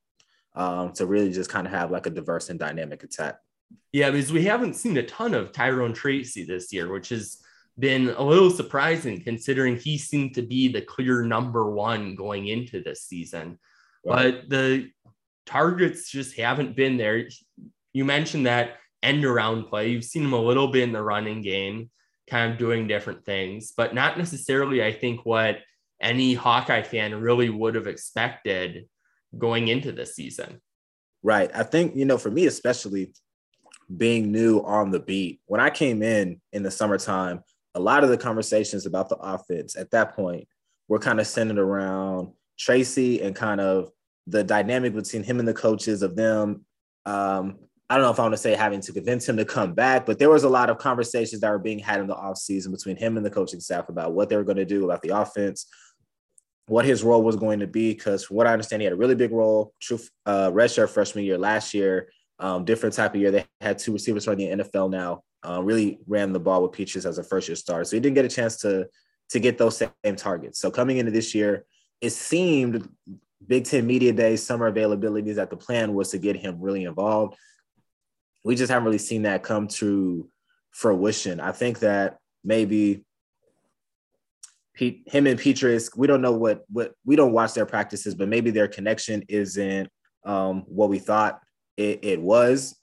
um, 0.54 0.92
to 0.94 1.06
really 1.06 1.32
just 1.32 1.50
kind 1.50 1.66
of 1.66 1.72
have 1.72 1.90
like 1.90 2.06
a 2.06 2.10
diverse 2.10 2.50
and 2.50 2.58
dynamic 2.58 3.02
attack. 3.02 3.38
Yeah, 3.92 4.10
because 4.10 4.32
we 4.32 4.44
haven't 4.44 4.74
seen 4.74 4.96
a 4.96 5.02
ton 5.02 5.34
of 5.34 5.52
Tyrone 5.52 5.92
Tracy 5.92 6.44
this 6.44 6.72
year, 6.72 6.90
which 6.90 7.10
has 7.10 7.38
been 7.78 8.10
a 8.10 8.22
little 8.22 8.50
surprising 8.50 9.22
considering 9.22 9.76
he 9.76 9.96
seemed 9.96 10.34
to 10.34 10.42
be 10.42 10.68
the 10.68 10.82
clear 10.82 11.22
number 11.22 11.70
one 11.70 12.14
going 12.14 12.48
into 12.48 12.82
this 12.82 13.02
season. 13.02 13.58
Right. 14.04 14.32
But 14.40 14.48
the 14.48 14.90
targets 15.46 16.10
just 16.10 16.36
haven't 16.36 16.76
been 16.76 16.96
there. 16.96 17.28
You 17.92 18.04
mentioned 18.04 18.46
that 18.46 18.76
end 19.02 19.24
around 19.24 19.64
play. 19.64 19.88
You've 19.88 20.04
seen 20.04 20.24
him 20.24 20.32
a 20.32 20.40
little 20.40 20.68
bit 20.68 20.82
in 20.82 20.92
the 20.92 21.02
running 21.02 21.40
game, 21.40 21.90
kind 22.28 22.52
of 22.52 22.58
doing 22.58 22.88
different 22.88 23.24
things, 23.24 23.72
but 23.76 23.94
not 23.94 24.18
necessarily, 24.18 24.82
I 24.82 24.92
think, 24.92 25.24
what 25.24 25.58
any 26.00 26.34
Hawkeye 26.34 26.82
fan 26.82 27.20
really 27.20 27.48
would 27.48 27.74
have 27.74 27.86
expected 27.86 28.88
going 29.36 29.68
into 29.68 29.92
this 29.92 30.14
season. 30.14 30.60
Right. 31.22 31.50
I 31.54 31.64
think, 31.64 31.96
you 31.96 32.04
know, 32.04 32.18
for 32.18 32.30
me, 32.30 32.46
especially 32.46 33.12
being 33.96 34.30
new 34.30 34.60
on 34.60 34.90
the 34.90 35.00
beat, 35.00 35.40
when 35.46 35.60
I 35.60 35.70
came 35.70 36.02
in 36.02 36.40
in 36.52 36.62
the 36.62 36.70
summertime, 36.70 37.42
a 37.74 37.80
lot 37.80 38.04
of 38.04 38.10
the 38.10 38.18
conversations 38.18 38.86
about 38.86 39.08
the 39.08 39.16
offense 39.16 39.76
at 39.76 39.90
that 39.90 40.14
point 40.14 40.48
were 40.88 40.98
kind 40.98 41.20
of 41.20 41.26
centered 41.26 41.58
around 41.58 42.32
Tracy 42.58 43.20
and 43.22 43.36
kind 43.36 43.60
of 43.60 43.90
the 44.26 44.44
dynamic 44.44 44.94
between 44.94 45.22
him 45.22 45.38
and 45.38 45.48
the 45.48 45.54
coaches 45.54 46.02
of 46.02 46.16
them. 46.16 46.64
Um, 47.06 47.58
I 47.90 47.94
don't 47.94 48.04
know 48.04 48.10
if 48.10 48.18
I 48.18 48.22
want 48.22 48.34
to 48.34 48.38
say 48.38 48.54
having 48.54 48.82
to 48.82 48.92
convince 48.92 49.26
him 49.26 49.38
to 49.38 49.44
come 49.46 49.72
back, 49.72 50.04
but 50.04 50.18
there 50.18 50.28
was 50.28 50.44
a 50.44 50.48
lot 50.48 50.68
of 50.68 50.76
conversations 50.76 51.40
that 51.40 51.50
were 51.50 51.58
being 51.58 51.78
had 51.78 52.00
in 52.00 52.06
the 52.06 52.14
offseason 52.14 52.70
between 52.70 52.96
him 52.96 53.16
and 53.16 53.24
the 53.24 53.30
coaching 53.30 53.60
staff 53.60 53.88
about 53.88 54.12
what 54.12 54.28
they 54.28 54.36
were 54.36 54.44
going 54.44 54.58
to 54.58 54.66
do 54.66 54.84
about 54.84 55.00
the 55.00 55.16
offense, 55.16 55.66
what 56.68 56.84
his 56.84 57.02
role 57.02 57.22
was 57.22 57.36
going 57.36 57.60
to 57.60 57.66
be 57.66 57.94
because 57.94 58.24
from 58.24 58.36
what 58.36 58.46
I 58.46 58.52
understand, 58.52 58.82
he 58.82 58.84
had 58.84 58.92
a 58.92 58.96
really 58.96 59.14
big 59.14 59.32
role, 59.32 59.72
true 59.80 59.98
uh, 60.26 60.50
redshirt 60.50 60.90
freshman 60.90 61.24
year 61.24 61.38
last 61.38 61.74
year, 61.74 62.10
um, 62.38 62.64
different 62.64 62.94
type 62.94 63.14
of 63.14 63.20
year. 63.20 63.30
They 63.30 63.46
had 63.60 63.78
two 63.78 63.92
receivers 63.92 64.24
from 64.24 64.36
the 64.36 64.48
NFL 64.48 64.90
now. 64.90 65.22
Uh, 65.46 65.62
really 65.62 65.98
ran 66.06 66.32
the 66.32 66.40
ball 66.40 66.62
with 66.62 66.72
Petras 66.72 67.06
as 67.06 67.18
a 67.18 67.24
first 67.24 67.48
year 67.48 67.56
starter, 67.56 67.84
so 67.84 67.96
he 67.96 68.00
didn't 68.00 68.16
get 68.16 68.24
a 68.24 68.28
chance 68.28 68.56
to 68.58 68.86
to 69.30 69.38
get 69.38 69.58
those 69.58 69.76
same 69.76 70.16
targets. 70.16 70.58
So 70.58 70.70
coming 70.70 70.96
into 70.96 71.12
this 71.12 71.34
year, 71.34 71.64
it 72.00 72.10
seemed 72.10 72.88
Big 73.46 73.64
Ten 73.64 73.86
media 73.86 74.12
Day, 74.12 74.36
summer 74.36 74.70
availabilities 74.70 75.36
that 75.36 75.50
the 75.50 75.56
plan 75.56 75.94
was 75.94 76.10
to 76.10 76.18
get 76.18 76.36
him 76.36 76.60
really 76.60 76.84
involved. 76.84 77.36
We 78.44 78.56
just 78.56 78.70
haven't 78.70 78.86
really 78.86 78.98
seen 78.98 79.22
that 79.22 79.42
come 79.42 79.68
to 79.68 80.28
fruition. 80.70 81.40
I 81.40 81.52
think 81.52 81.80
that 81.80 82.18
maybe 82.44 83.04
Pete, 84.78 85.02
him 85.06 85.26
and 85.26 85.40
Petras, 85.40 85.90
we 85.96 86.06
don't 86.06 86.22
know 86.22 86.30
what 86.30 86.64
what 86.70 86.94
we 87.04 87.16
don't 87.16 87.32
watch 87.32 87.52
their 87.52 87.66
practices, 87.66 88.14
but 88.14 88.28
maybe 88.28 88.52
their 88.52 88.68
connection 88.68 89.24
isn't 89.28 89.88
um, 90.24 90.62
what 90.68 90.88
we 90.88 91.00
thought 91.00 91.40
it, 91.76 91.98
it 92.02 92.20
was. 92.20 92.76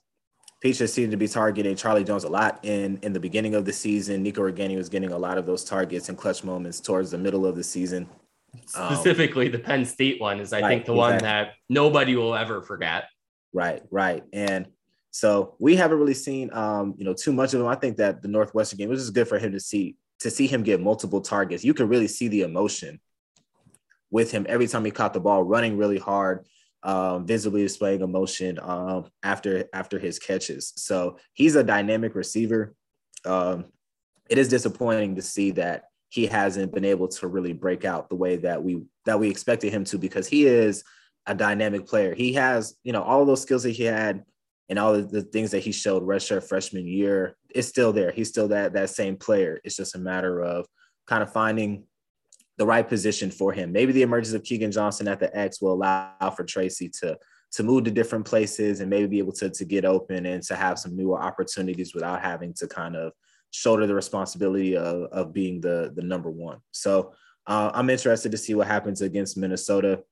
Petras 0.62 0.90
seemed 0.90 1.12
to 1.12 1.16
be 1.16 1.26
targeting 1.26 1.74
Charlie 1.74 2.04
Jones 2.04 2.24
a 2.24 2.28
lot 2.28 2.62
in 2.64 2.98
in 3.02 3.14
the 3.14 3.20
beginning 3.20 3.54
of 3.54 3.64
the 3.64 3.72
season. 3.72 4.22
Nico 4.22 4.42
Ragaini 4.42 4.76
was 4.76 4.90
getting 4.90 5.12
a 5.12 5.16
lot 5.16 5.38
of 5.38 5.46
those 5.46 5.64
targets 5.64 6.10
and 6.10 6.18
clutch 6.18 6.44
moments 6.44 6.80
towards 6.80 7.12
the 7.12 7.18
middle 7.18 7.46
of 7.46 7.56
the 7.56 7.64
season. 7.64 8.06
Um, 8.74 8.94
Specifically, 8.94 9.46
um, 9.46 9.52
the 9.52 9.58
Penn 9.58 9.86
State 9.86 10.20
one 10.20 10.38
is, 10.38 10.52
I 10.52 10.60
right, 10.60 10.68
think, 10.68 10.84
the 10.84 10.92
exactly. 10.92 11.14
one 11.14 11.18
that 11.22 11.54
nobody 11.70 12.14
will 12.14 12.34
ever 12.34 12.60
forget. 12.60 13.04
Right, 13.54 13.82
right, 13.90 14.22
and 14.34 14.66
so 15.12 15.56
we 15.58 15.76
haven't 15.76 15.98
really 15.98 16.12
seen, 16.12 16.52
um, 16.52 16.94
you 16.98 17.06
know, 17.06 17.14
too 17.14 17.32
much 17.32 17.54
of 17.54 17.62
him. 17.62 17.68
I 17.68 17.76
think 17.76 17.96
that 17.96 18.20
the 18.20 18.28
Northwestern 18.28 18.76
game, 18.76 18.90
which 18.90 18.98
is 18.98 19.08
good 19.08 19.28
for 19.28 19.38
him 19.38 19.52
to 19.52 19.60
see 19.60 19.96
to 20.20 20.30
see 20.30 20.46
him 20.46 20.62
get 20.62 20.80
multiple 20.80 21.20
targets, 21.20 21.64
you 21.64 21.74
could 21.74 21.88
really 21.88 22.08
see 22.08 22.28
the 22.28 22.42
emotion 22.42 23.00
with 24.10 24.30
him 24.30 24.46
every 24.48 24.66
time 24.66 24.84
he 24.84 24.90
caught 24.90 25.12
the 25.12 25.20
ball, 25.20 25.42
running 25.42 25.76
really 25.76 25.98
hard, 25.98 26.46
um, 26.82 27.26
visibly 27.26 27.62
displaying 27.62 28.00
emotion 28.00 28.58
um, 28.62 29.06
after 29.22 29.64
after 29.72 29.98
his 29.98 30.18
catches. 30.18 30.72
So 30.76 31.18
he's 31.34 31.56
a 31.56 31.64
dynamic 31.64 32.14
receiver. 32.14 32.74
Um, 33.24 33.66
it 34.28 34.38
is 34.38 34.48
disappointing 34.48 35.16
to 35.16 35.22
see 35.22 35.52
that 35.52 35.84
he 36.08 36.26
hasn't 36.26 36.72
been 36.72 36.84
able 36.84 37.08
to 37.08 37.26
really 37.26 37.52
break 37.52 37.84
out 37.84 38.08
the 38.08 38.14
way 38.16 38.36
that 38.36 38.62
we 38.62 38.82
that 39.04 39.18
we 39.18 39.28
expected 39.28 39.72
him 39.72 39.84
to 39.84 39.98
because 39.98 40.28
he 40.28 40.46
is 40.46 40.84
a 41.26 41.34
dynamic 41.34 41.86
player. 41.86 42.14
He 42.14 42.34
has, 42.34 42.76
you 42.84 42.92
know, 42.92 43.02
all 43.02 43.24
those 43.24 43.42
skills 43.42 43.64
that 43.64 43.70
he 43.70 43.82
had 43.82 44.24
and 44.68 44.78
all 44.78 45.00
the 45.00 45.22
things 45.22 45.50
that 45.52 45.60
he 45.60 45.72
showed 45.72 46.02
redshirt 46.02 46.48
freshman 46.48 46.86
year 46.86 47.36
is 47.54 47.68
still 47.68 47.92
there. 47.92 48.10
He's 48.10 48.28
still 48.28 48.48
that 48.48 48.72
that 48.72 48.90
same 48.90 49.16
player. 49.16 49.60
It's 49.64 49.76
just 49.76 49.94
a 49.94 49.98
matter 49.98 50.42
of 50.42 50.66
kind 51.06 51.22
of 51.22 51.32
finding 51.32 51.84
the 52.58 52.66
right 52.66 52.88
position 52.88 53.30
for 53.30 53.52
him. 53.52 53.70
Maybe 53.70 53.92
the 53.92 54.02
emergence 54.02 54.34
of 54.34 54.42
Keagan 54.42 54.72
Johnson 54.72 55.08
at 55.08 55.20
the 55.20 55.36
X 55.36 55.60
will 55.60 55.72
allow 55.72 56.32
for 56.34 56.44
Tracy 56.44 56.88
to 57.00 57.18
to 57.52 57.62
move 57.62 57.84
to 57.84 57.90
different 57.90 58.24
places 58.26 58.80
and 58.80 58.90
maybe 58.90 59.06
be 59.06 59.18
able 59.18 59.32
to, 59.32 59.48
to 59.48 59.64
get 59.64 59.84
open 59.84 60.26
and 60.26 60.42
to 60.42 60.56
have 60.56 60.78
some 60.78 60.96
newer 60.96 61.20
opportunities 61.20 61.94
without 61.94 62.20
having 62.20 62.52
to 62.52 62.66
kind 62.66 62.96
of 62.96 63.12
shoulder 63.52 63.86
the 63.86 63.94
responsibility 63.94 64.76
of, 64.76 65.04
of 65.12 65.32
being 65.32 65.60
the, 65.60 65.92
the 65.94 66.02
number 66.02 66.28
one. 66.28 66.58
So 66.72 67.14
uh, 67.46 67.70
I'm 67.72 67.88
interested 67.88 68.32
to 68.32 68.38
see 68.38 68.54
what 68.54 68.66
happens 68.66 69.00
against 69.00 69.36
Minnesota. 69.36 70.02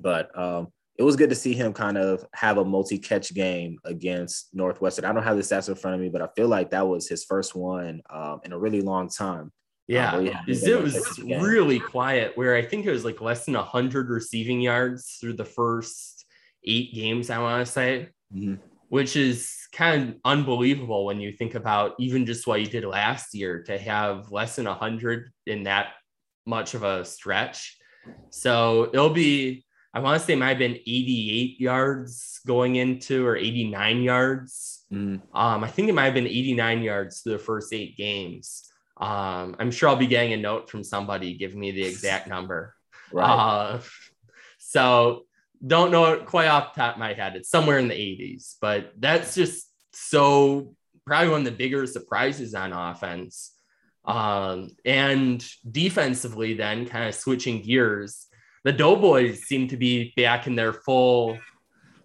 But 0.00 0.36
um, 0.38 0.68
it 0.96 1.02
was 1.02 1.16
good 1.16 1.30
to 1.30 1.36
see 1.36 1.54
him 1.54 1.72
kind 1.72 1.96
of 1.96 2.24
have 2.34 2.58
a 2.58 2.64
multi-catch 2.64 3.32
game 3.34 3.78
against 3.84 4.48
Northwestern. 4.52 5.04
I 5.04 5.12
don't 5.12 5.22
have 5.22 5.36
the 5.36 5.42
stats 5.42 5.68
in 5.68 5.74
front 5.74 5.94
of 5.94 6.00
me, 6.00 6.10
but 6.10 6.20
I 6.20 6.28
feel 6.36 6.48
like 6.48 6.70
that 6.70 6.86
was 6.86 7.08
his 7.08 7.24
first 7.24 7.54
one 7.54 8.02
um, 8.10 8.40
in 8.44 8.52
a 8.52 8.58
really 8.58 8.82
long 8.82 9.08
time. 9.08 9.50
Yeah, 9.88 10.12
um, 10.12 10.30
it 10.46 10.82
was 10.82 11.18
really 11.18 11.80
quiet. 11.80 12.32
Where 12.36 12.54
I 12.54 12.62
think 12.62 12.86
it 12.86 12.90
was 12.90 13.04
like 13.04 13.20
less 13.20 13.44
than 13.44 13.54
hundred 13.54 14.10
receiving 14.10 14.60
yards 14.60 15.18
through 15.20 15.34
the 15.34 15.44
first 15.44 16.24
eight 16.64 16.94
games. 16.94 17.30
I 17.30 17.38
want 17.38 17.66
to 17.66 17.72
say, 17.72 18.08
mm-hmm. 18.34 18.54
which 18.88 19.16
is 19.16 19.52
kind 19.72 20.10
of 20.10 20.14
unbelievable 20.24 21.04
when 21.04 21.20
you 21.20 21.32
think 21.32 21.54
about 21.56 21.94
even 21.98 22.26
just 22.26 22.46
what 22.46 22.60
you 22.60 22.66
did 22.66 22.84
last 22.84 23.34
year 23.34 23.62
to 23.64 23.76
have 23.78 24.30
less 24.30 24.56
than 24.56 24.66
hundred 24.66 25.32
in 25.46 25.64
that 25.64 25.88
much 26.46 26.74
of 26.74 26.84
a 26.84 27.04
stretch. 27.04 27.76
So 28.30 28.90
it'll 28.92 29.10
be 29.10 29.64
I 29.94 30.00
want 30.00 30.18
to 30.18 30.26
say 30.26 30.32
it 30.32 30.36
might 30.36 30.48
have 30.48 30.58
been 30.58 30.76
88 30.86 31.60
yards 31.60 32.40
going 32.46 32.76
into 32.76 33.26
or 33.26 33.36
89 33.36 34.02
yards. 34.02 34.84
Mm. 34.92 35.20
Um, 35.34 35.64
I 35.64 35.68
think 35.68 35.88
it 35.88 35.94
might 35.94 36.06
have 36.06 36.14
been 36.14 36.26
89 36.26 36.82
yards 36.82 37.20
through 37.20 37.32
the 37.32 37.38
first 37.38 37.72
eight 37.72 37.96
games. 37.96 38.70
Um, 38.96 39.56
I'm 39.58 39.70
sure 39.70 39.88
I'll 39.88 39.96
be 39.96 40.06
getting 40.06 40.32
a 40.32 40.36
note 40.36 40.70
from 40.70 40.84
somebody 40.84 41.34
giving 41.34 41.60
me 41.60 41.72
the 41.72 41.84
exact 41.84 42.28
number. 42.28 42.74
Right. 43.14 43.28
Uh, 43.28 43.80
so 44.58 45.26
don't 45.66 45.90
know 45.90 46.14
it 46.14 46.24
quite 46.24 46.46
off 46.46 46.72
the 46.72 46.80
top 46.80 46.94
of 46.94 46.98
my 46.98 47.12
head. 47.12 47.36
It's 47.36 47.50
somewhere 47.50 47.78
in 47.78 47.88
the 47.88 47.94
80s, 47.94 48.54
but 48.58 48.94
that's 48.98 49.34
just 49.34 49.70
so 49.92 50.74
probably 51.04 51.28
one 51.28 51.40
of 51.40 51.44
the 51.44 51.50
bigger 51.50 51.86
surprises 51.86 52.54
on 52.54 52.72
offense. 52.72 53.52
Um, 54.06 54.70
and 54.86 55.46
defensively, 55.70 56.54
then 56.54 56.86
kind 56.86 57.06
of 57.06 57.14
switching 57.14 57.60
gears 57.60 58.28
the 58.64 58.72
Doughboys 58.72 59.42
seem 59.42 59.68
to 59.68 59.76
be 59.76 60.12
back 60.16 60.46
in 60.46 60.54
their 60.54 60.72
full 60.72 61.38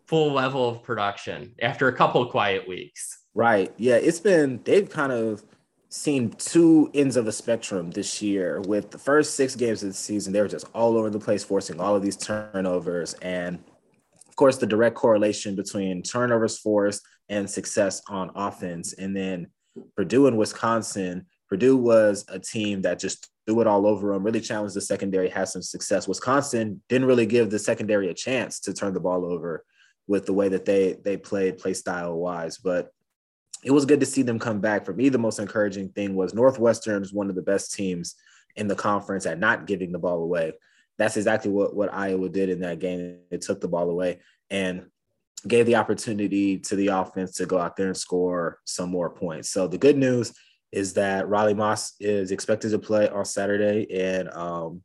full 0.07 0.31
level 0.31 0.69
of 0.69 0.83
production 0.83 1.53
after 1.61 1.89
a 1.89 1.93
couple 1.93 2.25
quiet 2.27 2.67
weeks. 2.67 3.23
Right. 3.33 3.73
Yeah, 3.77 3.95
it's 3.95 4.19
been 4.19 4.61
they've 4.63 4.89
kind 4.89 5.11
of 5.11 5.43
seen 5.89 6.29
two 6.31 6.89
ends 6.93 7.17
of 7.17 7.27
a 7.27 7.31
spectrum 7.31 7.91
this 7.91 8.21
year. 8.21 8.61
With 8.61 8.91
the 8.91 8.97
first 8.97 9.35
six 9.35 9.55
games 9.55 9.83
of 9.83 9.89
the 9.89 9.93
season, 9.93 10.33
they 10.33 10.41
were 10.41 10.47
just 10.47 10.67
all 10.73 10.97
over 10.97 11.09
the 11.09 11.19
place, 11.19 11.43
forcing 11.43 11.79
all 11.79 11.95
of 11.95 12.01
these 12.01 12.17
turnovers. 12.17 13.13
And 13.15 13.59
of 14.27 14.35
course, 14.35 14.57
the 14.57 14.67
direct 14.67 14.95
correlation 14.95 15.55
between 15.55 16.01
turnovers 16.03 16.57
forced 16.57 17.03
and 17.29 17.49
success 17.49 18.01
on 18.09 18.31
offense. 18.35 18.93
And 18.93 19.15
then 19.15 19.47
Purdue 19.95 20.27
and 20.27 20.37
Wisconsin, 20.37 21.25
Purdue 21.49 21.77
was 21.77 22.25
a 22.29 22.39
team 22.39 22.81
that 22.81 22.99
just 22.99 23.29
threw 23.47 23.61
it 23.61 23.67
all 23.67 23.87
over 23.87 24.13
them, 24.13 24.23
really 24.23 24.41
challenged 24.41 24.75
the 24.75 24.81
secondary, 24.81 25.29
had 25.29 25.47
some 25.47 25.61
success. 25.61 26.07
Wisconsin 26.07 26.81
didn't 26.89 27.07
really 27.07 27.25
give 27.25 27.49
the 27.49 27.57
secondary 27.57 28.09
a 28.09 28.13
chance 28.13 28.59
to 28.59 28.73
turn 28.73 28.93
the 28.93 28.99
ball 28.99 29.25
over 29.25 29.63
with 30.05 30.25
the 30.25 30.33
way 30.33 30.49
that 30.49 30.65
they 30.65 30.97
they 31.03 31.17
played, 31.17 31.57
play 31.57 31.73
style 31.73 32.15
wise. 32.15 32.57
But 32.57 32.91
it 33.63 33.71
was 33.71 33.85
good 33.85 34.01
to 34.01 34.05
see 34.05 34.21
them 34.21 34.37
come 34.37 34.59
back. 34.59 34.85
For 34.85 34.93
me, 34.93 35.09
the 35.09 35.17
most 35.17 35.39
encouraging 35.39 35.89
thing 35.89 36.15
was 36.15 36.33
Northwestern 36.33 37.01
is 37.01 37.13
one 37.13 37.29
of 37.29 37.35
the 37.35 37.41
best 37.41 37.73
teams 37.73 38.15
in 38.55 38.67
the 38.67 38.75
conference 38.75 39.25
at 39.25 39.39
not 39.39 39.65
giving 39.65 39.91
the 39.91 39.99
ball 39.99 40.21
away. 40.21 40.53
That's 40.97 41.17
exactly 41.17 41.51
what, 41.51 41.75
what 41.75 41.93
Iowa 41.93 42.29
did 42.29 42.49
in 42.49 42.59
that 42.61 42.79
game. 42.79 43.19
It 43.31 43.41
took 43.41 43.61
the 43.61 43.67
ball 43.67 43.89
away 43.89 44.19
and 44.49 44.87
gave 45.47 45.65
the 45.65 45.75
opportunity 45.75 46.57
to 46.57 46.75
the 46.75 46.87
offense 46.87 47.33
to 47.33 47.45
go 47.45 47.59
out 47.59 47.75
there 47.75 47.87
and 47.87 47.97
score 47.97 48.59
some 48.65 48.89
more 48.89 49.09
points. 49.09 49.49
So 49.51 49.67
the 49.67 49.77
good 49.77 49.97
news 49.97 50.33
is 50.71 50.93
that 50.93 51.27
Riley 51.27 51.53
Moss 51.53 51.93
is 51.99 52.31
expected 52.31 52.71
to 52.71 52.79
play 52.79 53.09
on 53.09 53.25
Saturday, 53.25 53.87
and 53.91 54.29
um, 54.29 54.81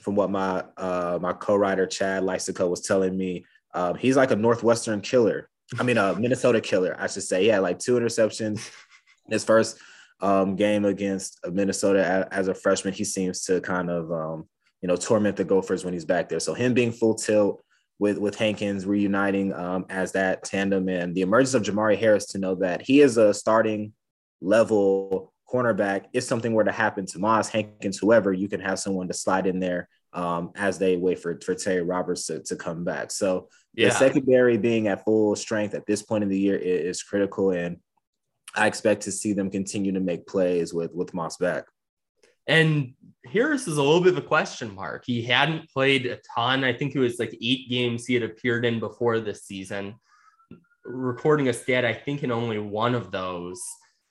from 0.00 0.14
what 0.14 0.30
my 0.30 0.64
uh, 0.76 1.18
my 1.20 1.32
co-writer 1.32 1.86
Chad 1.86 2.22
Leistikow 2.22 2.68
was 2.68 2.80
telling 2.82 3.16
me, 3.16 3.44
um, 3.74 3.96
he's 3.96 4.16
like 4.16 4.30
a 4.30 4.36
Northwestern 4.36 5.00
killer. 5.00 5.48
I 5.78 5.82
mean, 5.82 5.98
a 5.98 6.14
Minnesota 6.18 6.60
killer, 6.60 6.96
I 6.98 7.06
should 7.06 7.24
say. 7.24 7.42
He 7.42 7.48
had 7.48 7.60
like 7.60 7.78
two 7.78 7.94
interceptions. 7.94 8.70
His 9.28 9.44
first 9.44 9.78
um, 10.20 10.54
game 10.56 10.84
against 10.84 11.40
Minnesota 11.50 12.28
as 12.30 12.48
a 12.48 12.54
freshman, 12.54 12.94
he 12.94 13.04
seems 13.04 13.44
to 13.46 13.60
kind 13.60 13.90
of 13.90 14.10
um, 14.12 14.48
you 14.80 14.88
know 14.88 14.96
torment 14.96 15.36
the 15.36 15.44
Gophers 15.44 15.84
when 15.84 15.92
he's 15.92 16.04
back 16.04 16.28
there. 16.28 16.40
So 16.40 16.54
him 16.54 16.74
being 16.74 16.92
full 16.92 17.14
tilt 17.14 17.62
with 17.98 18.18
with 18.18 18.36
Hankins 18.36 18.86
reuniting 18.86 19.52
um, 19.52 19.86
as 19.90 20.12
that 20.12 20.44
tandem 20.44 20.88
and 20.88 21.14
the 21.14 21.22
emergence 21.22 21.54
of 21.54 21.62
Jermari 21.62 21.98
Harris 21.98 22.26
to 22.26 22.38
know 22.38 22.54
that 22.56 22.82
he 22.82 23.00
is 23.00 23.16
a 23.16 23.34
starting 23.34 23.92
level 24.40 25.32
cornerback, 25.52 26.06
if 26.12 26.24
something 26.24 26.52
were 26.52 26.64
to 26.64 26.72
happen 26.72 27.06
to 27.06 27.18
Moss, 27.18 27.48
Hankins, 27.48 27.98
whoever, 27.98 28.32
you 28.32 28.48
can 28.48 28.60
have 28.60 28.78
someone 28.78 29.08
to 29.08 29.14
slide 29.14 29.46
in 29.46 29.60
there 29.60 29.88
um, 30.12 30.50
as 30.56 30.78
they 30.78 30.96
wait 30.96 31.18
for, 31.18 31.38
for 31.40 31.54
Terry 31.54 31.82
Roberts 31.82 32.26
to, 32.26 32.42
to 32.42 32.56
come 32.56 32.84
back. 32.84 33.10
So 33.10 33.48
yeah. 33.74 33.88
the 33.88 33.94
secondary 33.94 34.56
being 34.58 34.88
at 34.88 35.04
full 35.04 35.36
strength 35.36 35.74
at 35.74 35.86
this 35.86 36.02
point 36.02 36.24
in 36.24 36.30
the 36.30 36.38
year 36.38 36.56
is, 36.56 36.96
is 36.96 37.02
critical. 37.02 37.50
And 37.50 37.76
I 38.56 38.66
expect 38.66 39.02
to 39.02 39.12
see 39.12 39.34
them 39.34 39.50
continue 39.50 39.92
to 39.92 40.00
make 40.00 40.26
plays 40.26 40.74
with, 40.74 40.92
with 40.92 41.14
Moss 41.14 41.36
back. 41.36 41.64
And 42.48 42.94
Harris 43.24 43.66
is 43.66 43.76
a 43.76 43.82
little 43.82 44.00
bit 44.00 44.12
of 44.12 44.24
a 44.24 44.26
question 44.26 44.74
mark. 44.74 45.04
He 45.04 45.22
hadn't 45.22 45.68
played 45.70 46.06
a 46.06 46.18
ton. 46.34 46.64
I 46.64 46.72
think 46.72 46.94
it 46.94 47.00
was 47.00 47.18
like 47.18 47.36
eight 47.42 47.68
games 47.68 48.06
he 48.06 48.14
had 48.14 48.22
appeared 48.22 48.64
in 48.64 48.78
before 48.78 49.18
this 49.20 49.44
season. 49.44 49.96
Recording 50.84 51.48
a 51.48 51.52
stat, 51.52 51.84
I 51.84 51.92
think 51.92 52.22
in 52.22 52.30
only 52.30 52.60
one 52.60 52.94
of 52.94 53.10
those. 53.10 53.60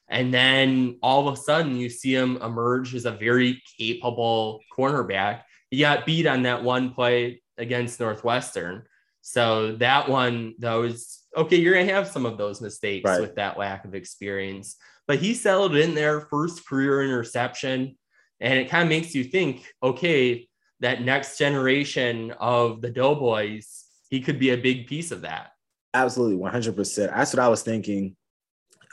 And 0.08 0.34
then 0.34 0.98
all 1.02 1.28
of 1.28 1.34
a 1.34 1.38
sudden, 1.38 1.76
you 1.76 1.90
see 1.90 2.14
him 2.14 2.38
emerge 2.38 2.94
as 2.94 3.06
a 3.06 3.12
very 3.12 3.62
capable 3.78 4.62
cornerback. 4.76 5.42
He 5.72 5.80
got 5.80 6.06
beat 6.06 6.28
on 6.28 6.44
that 6.44 6.64
one 6.64 6.94
play 6.94 7.42
against 7.58 8.00
Northwestern. 8.00 8.84
So 9.22 9.76
that 9.78 10.08
one, 10.08 10.54
though, 10.60 10.84
is 10.84 11.24
okay. 11.36 11.56
You're 11.56 11.74
going 11.74 11.88
to 11.88 11.94
have 11.94 12.08
some 12.08 12.26
of 12.26 12.38
those 12.38 12.62
mistakes 12.62 13.06
right. 13.06 13.22
with 13.22 13.36
that 13.36 13.58
lack 13.58 13.84
of 13.86 13.96
experience. 13.96 14.76
But 15.08 15.18
he 15.18 15.34
settled 15.34 15.76
in 15.76 15.96
there, 15.96 16.22
first 16.22 16.68
career 16.68 17.04
interception. 17.04 17.98
And 18.40 18.60
it 18.60 18.70
kind 18.70 18.84
of 18.84 18.90
makes 18.90 19.16
you 19.16 19.24
think 19.24 19.66
okay, 19.82 20.48
that 20.82 21.02
next 21.02 21.38
generation 21.38 22.32
of 22.40 22.82
the 22.82 22.92
Doughboys, 22.92 23.86
he 24.10 24.22
could 24.22 24.38
be 24.38 24.52
a 24.52 24.58
big 24.58 24.88
piece 24.88 25.12
of 25.12 25.22
that. 25.22 25.52
Absolutely, 25.94 26.38
100%. 26.38 27.08
That's 27.08 27.34
what 27.34 27.40
I 27.40 27.48
was 27.48 27.64
thinking 27.64 28.16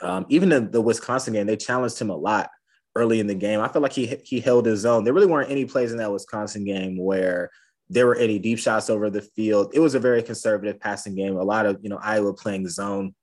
um, 0.03 0.25
even 0.29 0.49
the, 0.49 0.61
the 0.61 0.81
Wisconsin 0.81 1.33
game, 1.33 1.47
they 1.47 1.57
challenged 1.57 1.99
him 1.99 2.09
a 2.09 2.15
lot 2.15 2.49
early 2.95 3.19
in 3.19 3.27
the 3.27 3.35
game. 3.35 3.59
I 3.59 3.67
felt 3.67 3.83
like 3.83 3.93
he 3.93 4.17
he 4.23 4.39
held 4.39 4.65
his 4.65 4.85
own. 4.85 5.03
There 5.03 5.13
really 5.13 5.27
weren't 5.27 5.51
any 5.51 5.65
plays 5.65 5.91
in 5.91 5.97
that 5.97 6.11
Wisconsin 6.11 6.65
game 6.65 6.97
where 6.97 7.49
there 7.89 8.07
were 8.07 8.15
any 8.15 8.39
deep 8.39 8.59
shots 8.59 8.89
over 8.89 9.09
the 9.09 9.21
field. 9.21 9.71
It 9.73 9.79
was 9.79 9.95
a 9.95 9.99
very 9.99 10.23
conservative 10.23 10.79
passing 10.79 11.15
game. 11.15 11.37
A 11.37 11.43
lot 11.43 11.65
of 11.65 11.79
you 11.81 11.89
know 11.89 11.99
Iowa 12.01 12.33
playing 12.33 12.67
zone. 12.67 13.13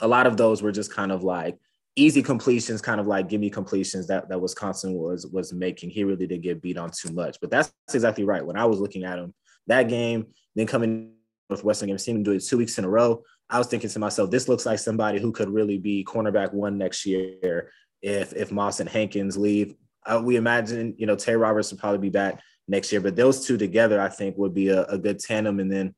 A 0.00 0.08
lot 0.08 0.26
of 0.26 0.36
those 0.36 0.62
were 0.62 0.72
just 0.72 0.92
kind 0.92 1.12
of 1.12 1.22
like 1.22 1.58
easy 1.96 2.22
completions, 2.22 2.80
kind 2.80 3.00
of 3.00 3.06
like 3.06 3.28
give 3.28 3.40
me 3.40 3.50
completions 3.50 4.06
that 4.06 4.28
that 4.28 4.40
Wisconsin 4.40 4.94
was 4.94 5.26
was 5.26 5.52
making. 5.52 5.90
He 5.90 6.04
really 6.04 6.26
did 6.26 6.42
get 6.42 6.62
beat 6.62 6.78
on 6.78 6.90
too 6.90 7.12
much. 7.12 7.38
But 7.40 7.50
that's 7.50 7.72
exactly 7.92 8.24
right. 8.24 8.44
When 8.44 8.56
I 8.56 8.64
was 8.64 8.80
looking 8.80 9.04
at 9.04 9.18
him, 9.18 9.34
that 9.66 9.88
game, 9.88 10.26
then 10.54 10.66
coming 10.66 11.12
Northwestern 11.50 11.88
game, 11.88 11.98
seeing 11.98 12.18
him 12.18 12.22
do 12.22 12.32
it 12.32 12.40
two 12.40 12.58
weeks 12.58 12.78
in 12.78 12.84
a 12.84 12.88
row. 12.88 13.22
I 13.52 13.58
was 13.58 13.66
thinking 13.66 13.90
to 13.90 13.98
myself, 13.98 14.30
this 14.30 14.48
looks 14.48 14.64
like 14.64 14.78
somebody 14.78 15.20
who 15.20 15.30
could 15.30 15.50
really 15.50 15.76
be 15.76 16.04
cornerback 16.04 16.54
one 16.54 16.78
next 16.78 17.04
year 17.04 17.70
if 18.00 18.32
if 18.32 18.50
Moss 18.50 18.80
and 18.80 18.88
Hankins 18.88 19.36
leave. 19.36 19.74
Uh, 20.06 20.20
we 20.24 20.36
imagine, 20.36 20.94
you 20.96 21.06
know, 21.06 21.14
Terry 21.14 21.36
Roberts 21.36 21.70
will 21.70 21.78
probably 21.78 21.98
be 21.98 22.08
back 22.08 22.42
next 22.66 22.90
year, 22.90 23.00
but 23.00 23.14
those 23.14 23.46
two 23.46 23.58
together, 23.58 24.00
I 24.00 24.08
think, 24.08 24.36
would 24.38 24.54
be 24.54 24.70
a, 24.70 24.84
a 24.86 24.98
good 24.98 25.18
tandem. 25.18 25.60
And 25.60 25.70
then 25.70 25.94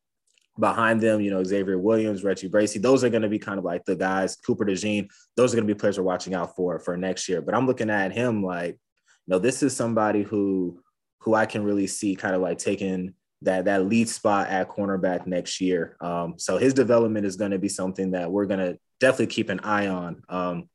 behind 0.58 1.00
them, 1.00 1.20
you 1.20 1.30
know, 1.30 1.42
Xavier 1.44 1.78
Williams, 1.78 2.24
Reggie 2.24 2.48
Bracy, 2.48 2.80
those 2.80 3.04
are 3.04 3.08
going 3.08 3.22
to 3.22 3.28
be 3.28 3.38
kind 3.38 3.58
of 3.58 3.64
like 3.64 3.84
the 3.84 3.96
guys, 3.96 4.36
Cooper 4.36 4.64
DeJean, 4.64 5.08
those 5.36 5.52
are 5.52 5.56
going 5.56 5.66
to 5.66 5.74
be 5.74 5.78
players 5.78 5.96
we're 5.96 6.04
watching 6.04 6.34
out 6.34 6.56
for 6.56 6.80
for 6.80 6.96
next 6.96 7.28
year. 7.28 7.40
But 7.40 7.54
I'm 7.54 7.66
looking 7.66 7.88
at 7.88 8.12
him 8.12 8.42
like, 8.42 8.72
you 8.74 9.32
know, 9.32 9.38
this 9.38 9.62
is 9.62 9.76
somebody 9.76 10.22
who 10.22 10.82
who 11.20 11.34
I 11.34 11.46
can 11.46 11.62
really 11.62 11.86
see 11.86 12.16
kind 12.16 12.34
of 12.34 12.42
like 12.42 12.58
taking 12.58 13.14
that 13.44 13.66
that 13.66 13.86
lead 13.86 14.08
spot 14.08 14.48
at 14.48 14.68
cornerback 14.68 15.26
next 15.26 15.60
year. 15.60 15.96
Um, 16.00 16.34
so 16.38 16.58
his 16.58 16.74
development 16.74 17.26
is 17.26 17.36
going 17.36 17.52
to 17.52 17.58
be 17.58 17.68
something 17.68 18.10
that 18.12 18.30
we're 18.30 18.46
going 18.46 18.60
to 18.60 18.78
definitely 19.00 19.28
keep 19.28 19.48
an 19.48 19.60
eye 19.60 19.86
on. 19.86 20.22
Um, 20.28 20.68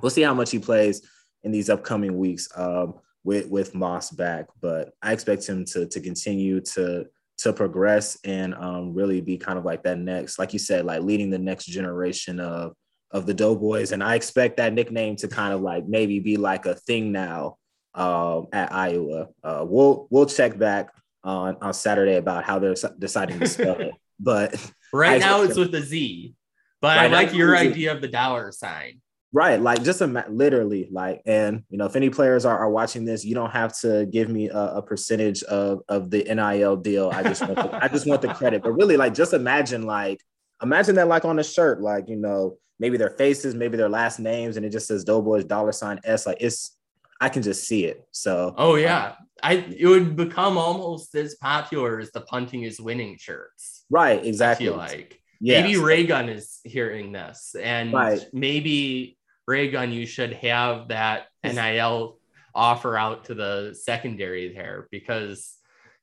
we'll 0.00 0.10
see 0.10 0.22
how 0.22 0.34
much 0.34 0.50
he 0.50 0.58
plays 0.58 1.02
in 1.42 1.52
these 1.52 1.70
upcoming 1.70 2.16
weeks 2.18 2.48
um, 2.54 2.94
with 3.24 3.48
with 3.48 3.74
Moss 3.74 4.10
back, 4.10 4.46
but 4.60 4.92
I 5.02 5.12
expect 5.12 5.46
him 5.46 5.64
to 5.66 5.86
to 5.86 6.00
continue 6.00 6.60
to 6.60 7.06
to 7.38 7.52
progress 7.52 8.18
and 8.24 8.54
um, 8.54 8.94
really 8.94 9.20
be 9.20 9.36
kind 9.36 9.58
of 9.58 9.64
like 9.64 9.82
that 9.82 9.98
next, 9.98 10.38
like 10.38 10.52
you 10.52 10.58
said, 10.58 10.84
like 10.84 11.02
leading 11.02 11.30
the 11.30 11.38
next 11.38 11.66
generation 11.66 12.38
of 12.38 12.74
of 13.10 13.26
the 13.26 13.34
Doughboys. 13.34 13.92
And 13.92 14.02
I 14.02 14.14
expect 14.14 14.56
that 14.56 14.72
nickname 14.72 15.16
to 15.16 15.28
kind 15.28 15.52
of 15.52 15.60
like 15.60 15.86
maybe 15.86 16.18
be 16.20 16.36
like 16.36 16.66
a 16.66 16.74
thing 16.74 17.12
now 17.12 17.56
um, 17.94 18.46
at 18.52 18.72
Iowa. 18.72 19.28
Uh, 19.42 19.64
we'll 19.66 20.06
we'll 20.10 20.26
check 20.26 20.58
back 20.58 20.90
on 21.24 21.56
on 21.60 21.72
Saturday 21.72 22.16
about 22.16 22.44
how 22.44 22.58
they're 22.58 22.74
deciding 22.98 23.38
to 23.40 23.46
spell 23.46 23.80
it. 23.80 23.92
But 24.24 24.54
right 24.92 25.18
now 25.18 25.42
it's 25.42 25.56
with 25.56 25.74
a 25.74 25.82
Z. 25.82 26.36
But 26.80 26.96
right 26.96 27.06
I 27.06 27.12
like 27.12 27.34
your 27.34 27.56
idea 27.56 27.90
of 27.92 28.00
the 28.00 28.06
dollar 28.06 28.52
sign. 28.52 29.00
Right, 29.34 29.58
like 29.60 29.82
just 29.82 30.02
a 30.02 30.06
literally 30.28 30.88
like, 30.92 31.22
and 31.24 31.64
you 31.70 31.78
know, 31.78 31.86
if 31.86 31.96
any 31.96 32.10
players 32.10 32.44
are, 32.44 32.56
are 32.56 32.70
watching 32.70 33.06
this, 33.06 33.24
you 33.24 33.34
don't 33.34 33.50
have 33.50 33.76
to 33.80 34.06
give 34.06 34.28
me 34.28 34.50
a, 34.50 34.74
a 34.74 34.82
percentage 34.82 35.42
of 35.44 35.80
of 35.88 36.10
the 36.10 36.22
NIL 36.22 36.76
deal. 36.76 37.10
I 37.12 37.22
just 37.22 37.40
want 37.40 37.54
the, 37.56 37.82
I 37.82 37.88
just 37.88 38.06
want 38.06 38.20
the 38.20 38.34
credit, 38.34 38.62
but 38.62 38.72
really, 38.72 38.98
like, 38.98 39.14
just 39.14 39.32
imagine 39.32 39.86
like 39.86 40.20
imagine 40.62 40.94
that 40.96 41.08
like 41.08 41.24
on 41.24 41.38
a 41.38 41.44
shirt, 41.44 41.80
like 41.80 42.10
you 42.10 42.16
know, 42.16 42.58
maybe 42.78 42.98
their 42.98 43.10
faces, 43.10 43.54
maybe 43.54 43.78
their 43.78 43.88
last 43.88 44.18
names, 44.18 44.58
and 44.58 44.66
it 44.66 44.70
just 44.70 44.86
says 44.86 45.02
Doughboys 45.02 45.44
dollar 45.44 45.72
sign 45.72 45.98
S. 46.04 46.26
Like 46.26 46.36
it's, 46.40 46.76
I 47.22 47.28
can 47.28 47.42
just 47.42 47.68
see 47.68 47.84
it. 47.84 48.04
So 48.10 48.52
oh 48.58 48.74
yeah, 48.74 49.06
um, 49.06 49.12
I 49.44 49.52
it 49.78 49.86
would 49.86 50.16
become 50.16 50.58
almost 50.58 51.14
as 51.14 51.36
popular 51.36 52.00
as 52.00 52.10
the 52.10 52.22
punting 52.22 52.64
is 52.64 52.80
winning 52.80 53.16
shirts. 53.16 53.84
Right, 53.88 54.24
exactly. 54.24 54.68
Like. 54.68 55.20
Yes. 55.44 55.64
Maybe 55.64 55.76
Raygun 55.76 56.28
is 56.28 56.60
hearing 56.62 57.10
this, 57.10 57.56
and 57.60 57.92
right. 57.92 58.24
maybe 58.32 59.18
Raygun, 59.48 59.92
you 59.92 60.06
should 60.06 60.34
have 60.34 60.88
that 60.88 61.26
NIL 61.42 62.18
offer 62.54 62.96
out 62.96 63.24
to 63.24 63.34
the 63.34 63.74
secondary 63.74 64.54
there 64.54 64.86
because 64.92 65.56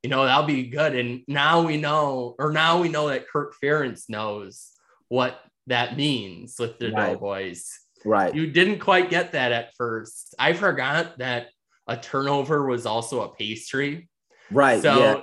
you 0.03 0.09
know 0.09 0.25
that'll 0.25 0.43
be 0.45 0.67
good. 0.67 0.95
And 0.95 1.23
now 1.27 1.61
we 1.61 1.77
know, 1.77 2.35
or 2.37 2.51
now 2.51 2.81
we 2.81 2.89
know 2.89 3.09
that 3.09 3.29
Kirk 3.29 3.55
Ferentz 3.61 4.09
knows 4.09 4.71
what 5.09 5.39
that 5.67 5.97
means 5.97 6.55
with 6.59 6.79
the 6.79 6.91
right. 6.91 7.13
Doughboys. 7.13 7.79
Right. 8.05 8.33
You 8.33 8.47
didn't 8.47 8.79
quite 8.79 9.09
get 9.09 9.33
that 9.33 9.51
at 9.51 9.75
first. 9.75 10.35
I 10.39 10.53
forgot 10.53 11.17
that 11.19 11.47
a 11.87 11.97
turnover 11.97 12.65
was 12.65 12.85
also 12.85 13.21
a 13.21 13.35
pastry. 13.35 14.09
Right. 14.51 14.81
So 14.81 14.99
yeah. 14.99 15.21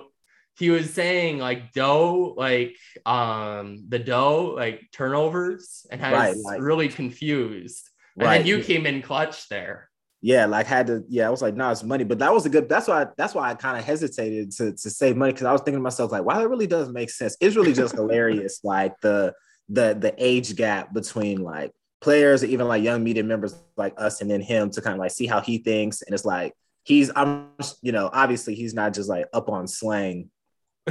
he 0.58 0.70
was 0.70 0.92
saying 0.92 1.38
like 1.38 1.72
dough, 1.72 2.34
like 2.36 2.76
um 3.04 3.84
the 3.88 3.98
dough, 3.98 4.54
like 4.56 4.82
turnovers, 4.92 5.86
and 5.90 6.04
I 6.04 6.12
right, 6.12 6.36
was 6.36 6.60
really 6.60 6.88
confused. 6.88 7.88
And 8.16 8.26
right. 8.26 8.38
then 8.38 8.46
you 8.46 8.62
came 8.62 8.86
in 8.86 9.02
clutch 9.02 9.48
there. 9.48 9.90
Yeah, 10.22 10.46
like 10.46 10.66
had 10.66 10.86
to, 10.88 11.04
yeah, 11.08 11.26
I 11.26 11.30
was 11.30 11.42
like, 11.42 11.54
no, 11.54 11.64
nah, 11.64 11.72
it's 11.72 11.84
money. 11.84 12.02
But 12.02 12.18
that 12.18 12.32
was 12.32 12.46
a 12.46 12.48
good, 12.48 12.68
that's 12.68 12.88
why 12.88 13.06
that's 13.16 13.34
why 13.34 13.50
I 13.50 13.54
kind 13.54 13.78
of 13.78 13.84
hesitated 13.84 14.50
to, 14.52 14.72
to 14.72 14.90
save 14.90 15.16
money 15.16 15.32
because 15.32 15.46
I 15.46 15.52
was 15.52 15.60
thinking 15.60 15.78
to 15.78 15.82
myself, 15.82 16.10
like, 16.10 16.24
wow, 16.24 16.38
that 16.38 16.48
really 16.48 16.66
does 16.66 16.90
make 16.90 17.10
sense. 17.10 17.36
It's 17.40 17.54
really 17.54 17.74
just 17.74 17.94
hilarious, 17.96 18.64
like 18.64 18.98
the 19.02 19.34
the 19.68 19.96
the 19.98 20.14
age 20.18 20.56
gap 20.56 20.92
between 20.92 21.42
like 21.42 21.72
players 22.00 22.42
or 22.42 22.46
even 22.46 22.68
like 22.68 22.82
young 22.82 23.02
media 23.02 23.24
members 23.24 23.54
like 23.76 23.94
us 23.96 24.20
and 24.20 24.30
then 24.30 24.40
him 24.40 24.70
to 24.70 24.80
kind 24.80 24.94
of 24.94 25.00
like 25.00 25.10
see 25.10 25.26
how 25.26 25.40
he 25.40 25.58
thinks. 25.58 26.02
And 26.02 26.14
it's 26.14 26.24
like 26.24 26.54
he's 26.84 27.10
I'm 27.14 27.48
you 27.82 27.92
know, 27.92 28.10
obviously 28.12 28.54
he's 28.54 28.74
not 28.74 28.94
just 28.94 29.08
like 29.08 29.26
up 29.32 29.48
on 29.48 29.66
slang 29.66 30.30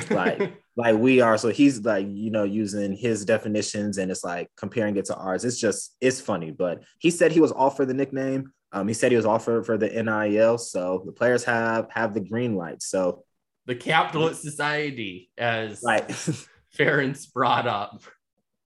like 0.09 0.53
like 0.75 0.95
we 0.97 1.21
are. 1.21 1.37
So 1.37 1.49
he's 1.49 1.83
like, 1.83 2.07
you 2.09 2.31
know, 2.31 2.43
using 2.43 2.93
his 2.93 3.25
definitions 3.25 3.97
and 3.97 4.11
it's 4.11 4.23
like 4.23 4.49
comparing 4.57 4.97
it 4.97 5.05
to 5.05 5.15
ours. 5.15 5.45
It's 5.45 5.59
just 5.59 5.95
it's 6.01 6.21
funny. 6.21 6.51
But 6.51 6.83
he 6.99 7.11
said 7.11 7.31
he 7.31 7.39
was 7.39 7.51
all 7.51 7.69
for 7.69 7.85
the 7.85 7.93
nickname. 7.93 8.51
Um, 8.71 8.87
he 8.87 8.93
said 8.93 9.11
he 9.11 9.17
was 9.17 9.25
offered 9.25 9.65
for 9.65 9.77
the 9.77 9.87
NIL. 9.87 10.57
So 10.57 11.03
the 11.05 11.11
players 11.11 11.43
have 11.45 11.87
have 11.91 12.13
the 12.13 12.19
green 12.19 12.55
light. 12.55 12.81
So 12.81 13.23
the 13.65 13.75
capitalist 13.75 14.41
society, 14.41 15.31
as 15.37 15.81
right. 15.83 16.07
Ferentz 16.77 17.31
brought 17.31 17.67
up. 17.67 18.01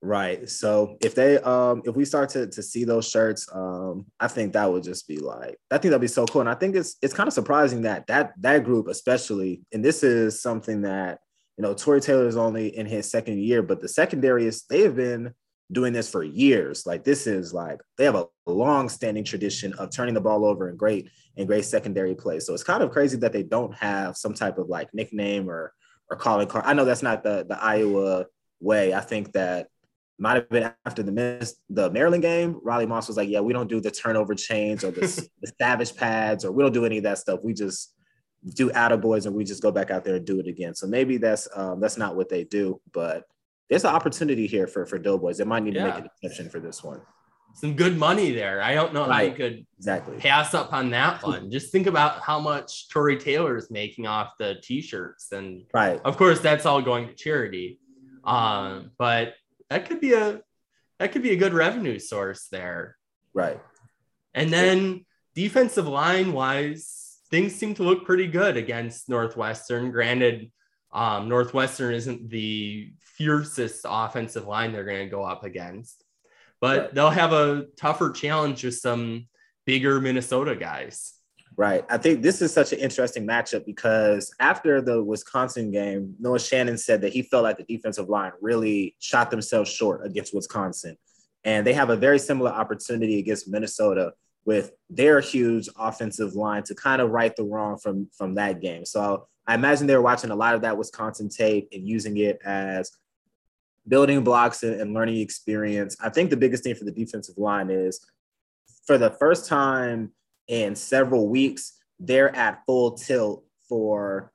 Right. 0.05 0.51
So 0.51 0.97
if 1.01 1.15
they 1.15 1.39
um 1.39 1.83
if 1.85 1.95
we 1.95 2.05
start 2.05 2.31
to 2.31 2.49
to 2.49 2.63
see 2.63 2.85
those 2.85 3.09
shirts, 3.09 3.49
um, 3.53 4.07
I 4.19 4.27
think 4.27 4.53
that 4.53 4.71
would 4.71 4.83
just 4.83 5.07
be 5.07 5.19
like 5.19 5.57
I 5.71 5.79
think 5.79 5.91
that'd 5.91 6.01
be 6.01 6.09
so 6.09 6.27
cool. 6.27 6.41
And 6.41 6.51
I 6.51 6.55
think 6.55 6.75
it's 6.75 6.97
it's 7.01 7.15
kind 7.15 7.29
of 7.29 7.33
surprising 7.33 7.83
that 7.83 8.09
that 8.09 8.33
that 8.41 8.65
group, 8.65 8.89
especially, 8.89 9.63
and 9.73 9.85
this 9.85 10.03
is 10.03 10.43
something 10.43 10.83
that 10.83 11.21
you 11.57 11.63
know, 11.63 11.73
Tory 11.75 12.01
Taylor 12.01 12.27
is 12.27 12.37
only 12.37 12.77
in 12.77 12.87
his 12.87 13.09
second 13.09 13.39
year, 13.39 13.63
but 13.63 13.81
the 13.81 13.89
secondary 13.89 14.47
is 14.47 14.65
they 14.65 14.81
have 14.81 14.97
been 14.97 15.35
doing 15.71 15.93
this 15.93 16.11
for 16.11 16.25
years. 16.25 16.85
Like 16.85 17.05
this 17.05 17.29
is 17.29 17.55
like 17.55 17.81
they 17.97 18.05
have 18.05 18.17
a 18.17 18.27
long-standing 18.47 19.23
tradition 19.23 19.73
of 19.75 19.91
turning 19.91 20.15
the 20.15 20.21
ball 20.21 20.45
over 20.45 20.69
in 20.69 20.77
great 20.77 21.11
and 21.37 21.47
great 21.47 21.65
secondary 21.65 22.17
play. 22.17 22.41
So 22.41 22.55
it's 22.55 22.65
kind 22.65 22.83
of 22.83 22.91
crazy 22.91 23.19
that 23.19 23.33
they 23.33 23.45
don't 23.45 23.75
have 23.77 24.17
some 24.17 24.35
type 24.35 24.59
of 24.59 24.69
like 24.69 24.93
nickname 24.93 25.49
or 25.49 25.73
or 26.11 26.17
calling 26.17 26.49
card. 26.49 26.65
I 26.67 26.75
know 26.75 26.85
that's 26.85 27.05
not 27.05 27.23
the 27.23 27.47
the 27.49 27.63
Iowa 27.63 28.27
way. 28.61 28.93
I 28.93 29.01
think 29.01 29.33
that 29.35 29.69
might 30.19 30.35
have 30.35 30.49
been 30.49 30.73
after 30.87 31.03
the 31.03 31.13
miss, 31.13 31.57
the 31.69 31.91
Maryland 31.91 32.23
game. 32.23 32.61
Riley 32.63 32.87
Moss 32.87 33.09
was 33.09 33.17
like, 33.17 33.29
"Yeah, 33.29 33.41
we 33.41 33.53
don't 33.53 33.69
do 33.69 33.81
the 33.81 33.91
turnover 33.91 34.35
chains 34.35 34.85
or 34.85 34.91
the, 34.91 35.01
the 35.43 35.53
savage 35.61 35.97
pads, 35.97 36.45
or 36.45 36.53
we 36.53 36.63
don't 36.63 36.73
do 36.73 36.85
any 36.85 36.99
of 36.99 37.05
that 37.05 37.19
stuff. 37.19 37.41
We 37.43 37.55
just 37.55 37.95
do 38.55 38.71
attaboys 38.71 39.27
and 39.27 39.35
we 39.35 39.45
just 39.45 39.63
go 39.63 39.71
back 39.71 39.91
out 39.91 40.05
there 40.05 40.17
and 40.17 40.27
do 40.27 40.39
it 40.41 40.47
again." 40.47 40.75
So 40.75 40.87
maybe 40.87 41.17
that's 41.17 41.49
um, 41.55 41.81
that's 41.81 41.97
not 41.97 42.17
what 42.17 42.29
they 42.29 42.45
do, 42.45 42.81
but 42.93 43.25
there's 43.69 43.85
an 43.85 43.95
opportunity 43.95 44.47
here 44.47 44.67
for 44.67 44.87
for 44.87 44.99
Doughboys. 44.99 45.39
They 45.39 45.45
might 45.45 45.63
need 45.63 45.75
yeah. 45.75 45.87
to 45.87 45.95
make 45.95 45.99
an 46.05 46.11
exception 46.23 46.51
for 46.51 46.61
this 46.61 46.85
one. 46.85 47.01
Some 47.55 47.75
good 47.75 47.99
money 47.99 48.33
there. 48.33 48.63
I 48.63 48.75
don't 48.75 48.95
know 48.95 49.07
right. 49.07 49.15
how 49.15 49.21
you 49.23 49.33
could 49.33 49.67
exactly 49.77 50.17
pass 50.17 50.55
up 50.55 50.73
on 50.73 50.91
that 50.91 51.23
one. 51.23 51.51
Just 51.51 51.71
think 51.71 51.87
about 51.87 52.21
how 52.21 52.41
much 52.41 52.89
Tory 52.89 53.19
Taylor 53.19 53.57
is 53.57 53.71
making 53.71 54.07
off 54.07 54.33
the 54.39 54.57
t-shirts, 54.63 55.33
and 55.33 55.65
right, 55.75 56.01
of 56.05 56.17
course, 56.17 56.41
that's 56.41 56.65
all 56.65 56.81
going 56.81 57.09
to 57.09 57.15
charity. 57.15 57.79
Um, 58.25 58.93
but 58.99 59.35
that 59.73 59.89
could 59.89 60.01
be 60.01 60.13
a 60.13 60.41
that 60.99 61.13
could 61.13 61.23
be 61.23 61.33
a 61.33 61.37
good 61.37 61.55
revenue 61.55 61.99
source 61.99 62.49
there. 62.49 62.97
Right. 63.33 63.59
And 64.35 64.53
then 64.53 65.07
defensive 65.35 65.89
line 65.89 66.33
wise, 66.33 67.19
things 67.31 67.55
seem 67.55 67.75
to 67.75 67.83
look 67.83 68.05
pretty 68.05 68.27
good 68.27 68.57
against 68.57 69.09
Northwestern. 69.09 69.91
Granted, 69.91 70.53
um, 70.93 71.29
Northwestern 71.29 71.95
isn't 71.95 72.29
the 72.29 72.93
fiercest 73.01 73.87
offensive 73.89 74.47
line 74.47 74.73
they're 74.73 74.85
going 74.85 75.05
to 75.05 75.11
go 75.11 75.23
up 75.23 75.43
against, 75.43 76.05
but 76.61 76.79
right. 76.79 76.95
they'll 76.95 77.11
have 77.11 77.33
a 77.33 77.67
tougher 77.77 78.11
challenge 78.11 78.63
with 78.63 78.77
some 78.77 79.27
bigger 79.65 80.01
Minnesota 80.01 80.55
guys. 80.55 81.15
Right. 81.57 81.85
I 81.91 81.99
think 81.99 82.23
this 82.23 82.41
is 82.41 82.53
such 82.53 82.73
an 82.73 82.79
interesting 82.79 83.27
matchup 83.27 83.67
because 83.67 84.35
after 84.41 84.81
the 84.81 85.03
Wisconsin 85.03 85.71
game, 85.71 86.15
Noah 86.19 86.41
Shannon 86.41 86.79
said 86.79 87.03
that 87.03 87.13
he 87.13 87.23
felt 87.23 87.43
like 87.43 87.59
the 87.59 87.65
defensive 87.65 88.09
line 88.09 88.33
really 88.41 88.97
shot 89.01 89.31
themselves 89.31 89.71
short 89.71 90.07
against 90.07 90.35
Wisconsin. 90.35 90.97
And 91.45 91.67
they 91.67 91.75
have 91.75 91.91
a 91.91 91.97
very 91.97 92.19
similar 92.19 92.51
opportunity 92.51 93.19
against 93.19 93.49
Minnesota 93.49 94.13
with 94.45 94.73
their 94.89 95.21
huge 95.21 95.69
offensive 95.77 96.35
line 96.35 96.63
to 96.65 96.75
kind 96.75 97.03
of 97.03 97.11
right 97.11 97.35
the 97.37 97.45
wrong 97.45 97.77
from, 97.77 98.09
from 98.17 98.35
that 98.37 98.61
game. 98.61 98.85
So 98.85 99.29
I 99.47 99.55
imagine 99.55 99.87
they 99.87 99.97
were 99.97 100.03
watching 100.03 100.31
a 100.31 100.37
lot 100.37 100.55
of 100.55 100.63
that 100.63 100.79
Wisconsin 100.79 101.29
tape 101.29 101.69
and 101.73 101.87
using 101.87 102.17
it 102.17 102.41
as 102.45 102.93
building 103.87 104.23
blocks 104.25 104.63
and 104.63 104.95
learning 104.95 105.19
experience. 105.19 105.97
I 106.01 106.09
think 106.09 106.31
the 106.31 106.37
biggest 106.37 106.63
thing 106.63 106.75
for 106.75 106.85
the 106.85 106.93
defensive 106.93 107.37
line 107.37 107.69
is 107.69 108.01
for 108.87 108.97
the 108.99 109.11
first 109.11 109.49
time 109.49 110.13
in 110.49 110.75
several 110.75 111.29
weeks, 111.29 111.79
they're 111.99 112.35
at 112.35 112.63
full 112.67 112.93
tilt 112.93 113.45
for 113.69 114.33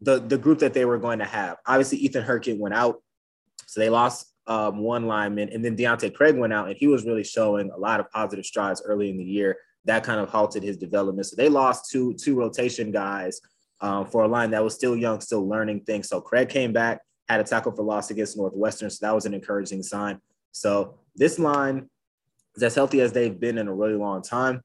the, 0.00 0.18
the 0.18 0.38
group 0.38 0.60
that 0.60 0.74
they 0.74 0.84
were 0.84 0.98
going 0.98 1.18
to 1.18 1.24
have. 1.24 1.58
Obviously, 1.66 1.98
Ethan 1.98 2.24
Hurkett 2.24 2.58
went 2.58 2.74
out, 2.74 3.02
so 3.66 3.80
they 3.80 3.90
lost 3.90 4.26
um, 4.46 4.78
one 4.78 5.06
lineman, 5.06 5.50
and 5.50 5.64
then 5.64 5.76
Deontae 5.76 6.14
Craig 6.14 6.36
went 6.36 6.52
out, 6.52 6.68
and 6.68 6.76
he 6.76 6.86
was 6.86 7.04
really 7.04 7.24
showing 7.24 7.70
a 7.70 7.76
lot 7.76 8.00
of 8.00 8.10
positive 8.10 8.44
strides 8.44 8.82
early 8.84 9.10
in 9.10 9.18
the 9.18 9.24
year. 9.24 9.56
That 9.84 10.02
kind 10.02 10.20
of 10.20 10.28
halted 10.28 10.62
his 10.62 10.76
development. 10.76 11.26
So 11.26 11.36
they 11.36 11.48
lost 11.48 11.90
two 11.90 12.14
two 12.14 12.34
rotation 12.34 12.90
guys 12.90 13.40
um, 13.80 14.06
for 14.06 14.24
a 14.24 14.28
line 14.28 14.50
that 14.50 14.64
was 14.64 14.74
still 14.74 14.96
young, 14.96 15.20
still 15.20 15.48
learning 15.48 15.82
things. 15.82 16.08
So 16.08 16.20
Craig 16.20 16.48
came 16.48 16.72
back, 16.72 17.00
had 17.28 17.40
a 17.40 17.44
tackle 17.44 17.72
for 17.72 17.82
loss 17.82 18.10
against 18.10 18.36
Northwestern, 18.36 18.90
so 18.90 19.06
that 19.06 19.14
was 19.14 19.26
an 19.26 19.34
encouraging 19.34 19.82
sign. 19.82 20.20
So 20.52 20.98
this 21.14 21.38
line 21.38 21.88
is 22.56 22.62
as 22.62 22.74
healthy 22.74 23.00
as 23.00 23.12
they've 23.12 23.38
been 23.38 23.58
in 23.58 23.68
a 23.68 23.74
really 23.74 23.94
long 23.94 24.22
time 24.22 24.62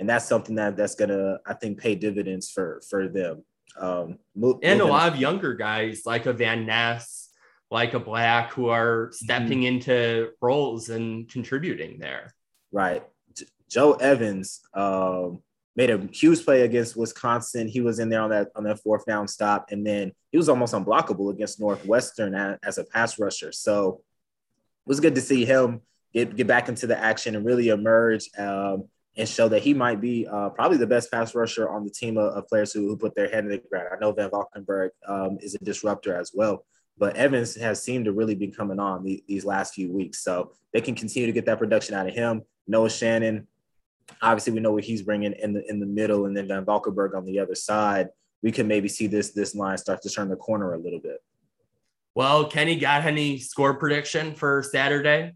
and 0.00 0.08
that's 0.08 0.26
something 0.26 0.56
that 0.56 0.76
that's 0.76 0.94
gonna 0.96 1.38
I 1.46 1.54
think 1.54 1.78
pay 1.78 1.94
dividends 1.94 2.50
for 2.50 2.82
for 2.88 3.06
them. 3.06 3.44
Um, 3.78 4.18
and 4.62 4.80
a 4.80 4.84
lot 4.84 5.12
of 5.12 5.20
younger 5.20 5.54
guys 5.54 6.02
like 6.04 6.26
a 6.26 6.32
Van 6.32 6.66
Ness, 6.66 7.28
like 7.70 7.94
a 7.94 8.00
Black, 8.00 8.52
who 8.52 8.68
are 8.68 9.10
stepping 9.12 9.60
mm-hmm. 9.60 9.76
into 9.76 10.30
roles 10.40 10.88
and 10.88 11.30
contributing 11.30 11.98
there. 12.00 12.34
Right. 12.72 13.04
J- 13.36 13.46
Joe 13.68 13.92
Evans 13.92 14.60
um, 14.74 15.42
made 15.76 15.90
a 15.90 15.98
huge 16.12 16.44
play 16.44 16.62
against 16.62 16.96
Wisconsin. 16.96 17.68
He 17.68 17.80
was 17.80 18.00
in 18.00 18.08
there 18.08 18.22
on 18.22 18.30
that 18.30 18.48
on 18.56 18.64
that 18.64 18.80
fourth 18.80 19.04
down 19.04 19.28
stop, 19.28 19.66
and 19.70 19.86
then 19.86 20.12
he 20.32 20.38
was 20.38 20.48
almost 20.48 20.72
unblockable 20.72 21.32
against 21.32 21.60
Northwestern 21.60 22.34
as, 22.34 22.58
as 22.64 22.78
a 22.78 22.84
pass 22.84 23.18
rusher. 23.18 23.52
So 23.52 24.00
it 24.86 24.88
was 24.88 24.98
good 24.98 25.14
to 25.14 25.20
see 25.20 25.44
him 25.44 25.82
get 26.14 26.34
get 26.36 26.46
back 26.46 26.70
into 26.70 26.86
the 26.86 26.98
action 26.98 27.36
and 27.36 27.44
really 27.44 27.68
emerge. 27.68 28.30
Um, 28.38 28.88
and 29.20 29.28
show 29.28 29.48
that 29.48 29.62
he 29.62 29.74
might 29.74 30.00
be 30.00 30.26
uh, 30.26 30.48
probably 30.48 30.78
the 30.78 30.86
best 30.86 31.10
pass 31.10 31.34
rusher 31.34 31.68
on 31.68 31.84
the 31.84 31.90
team 31.90 32.16
of, 32.16 32.32
of 32.32 32.48
players 32.48 32.72
who, 32.72 32.88
who, 32.88 32.96
put 32.96 33.14
their 33.14 33.28
head 33.28 33.44
in 33.44 33.50
the 33.50 33.58
ground. 33.58 33.88
I 33.92 33.98
know 34.00 34.12
Van 34.12 34.30
Valkenburg 34.30 34.92
um, 35.06 35.36
is 35.42 35.54
a 35.54 35.58
disruptor 35.58 36.16
as 36.16 36.32
well, 36.34 36.64
but 36.96 37.16
Evans 37.16 37.54
has 37.56 37.82
seemed 37.82 38.06
to 38.06 38.12
really 38.12 38.34
be 38.34 38.48
coming 38.48 38.80
on 38.80 39.04
the, 39.04 39.22
these 39.28 39.44
last 39.44 39.74
few 39.74 39.92
weeks. 39.92 40.24
So 40.24 40.52
they 40.72 40.80
can 40.80 40.94
continue 40.94 41.26
to 41.26 41.32
get 41.32 41.44
that 41.46 41.58
production 41.58 41.94
out 41.94 42.08
of 42.08 42.14
him. 42.14 42.42
Noah 42.66 42.88
Shannon, 42.88 43.46
obviously 44.22 44.54
we 44.54 44.60
know 44.60 44.72
what 44.72 44.84
he's 44.84 45.02
bringing 45.02 45.34
in 45.34 45.52
the 45.52 45.68
in 45.68 45.80
the 45.80 45.86
middle, 45.86 46.24
and 46.24 46.34
then 46.34 46.48
Van 46.48 46.64
Valkenburg 46.64 47.14
on 47.14 47.26
the 47.26 47.38
other 47.40 47.54
side. 47.54 48.08
We 48.42 48.50
can 48.50 48.66
maybe 48.66 48.88
see 48.88 49.06
this 49.06 49.32
this 49.32 49.54
line 49.54 49.76
start 49.76 50.00
to 50.02 50.10
turn 50.10 50.30
the 50.30 50.36
corner 50.36 50.72
a 50.72 50.78
little 50.78 51.00
bit. 51.00 51.18
Well, 52.14 52.46
Kenny, 52.46 52.76
got 52.76 53.04
any 53.04 53.38
score 53.38 53.74
prediction 53.74 54.34
for 54.34 54.62
Saturday? 54.62 55.34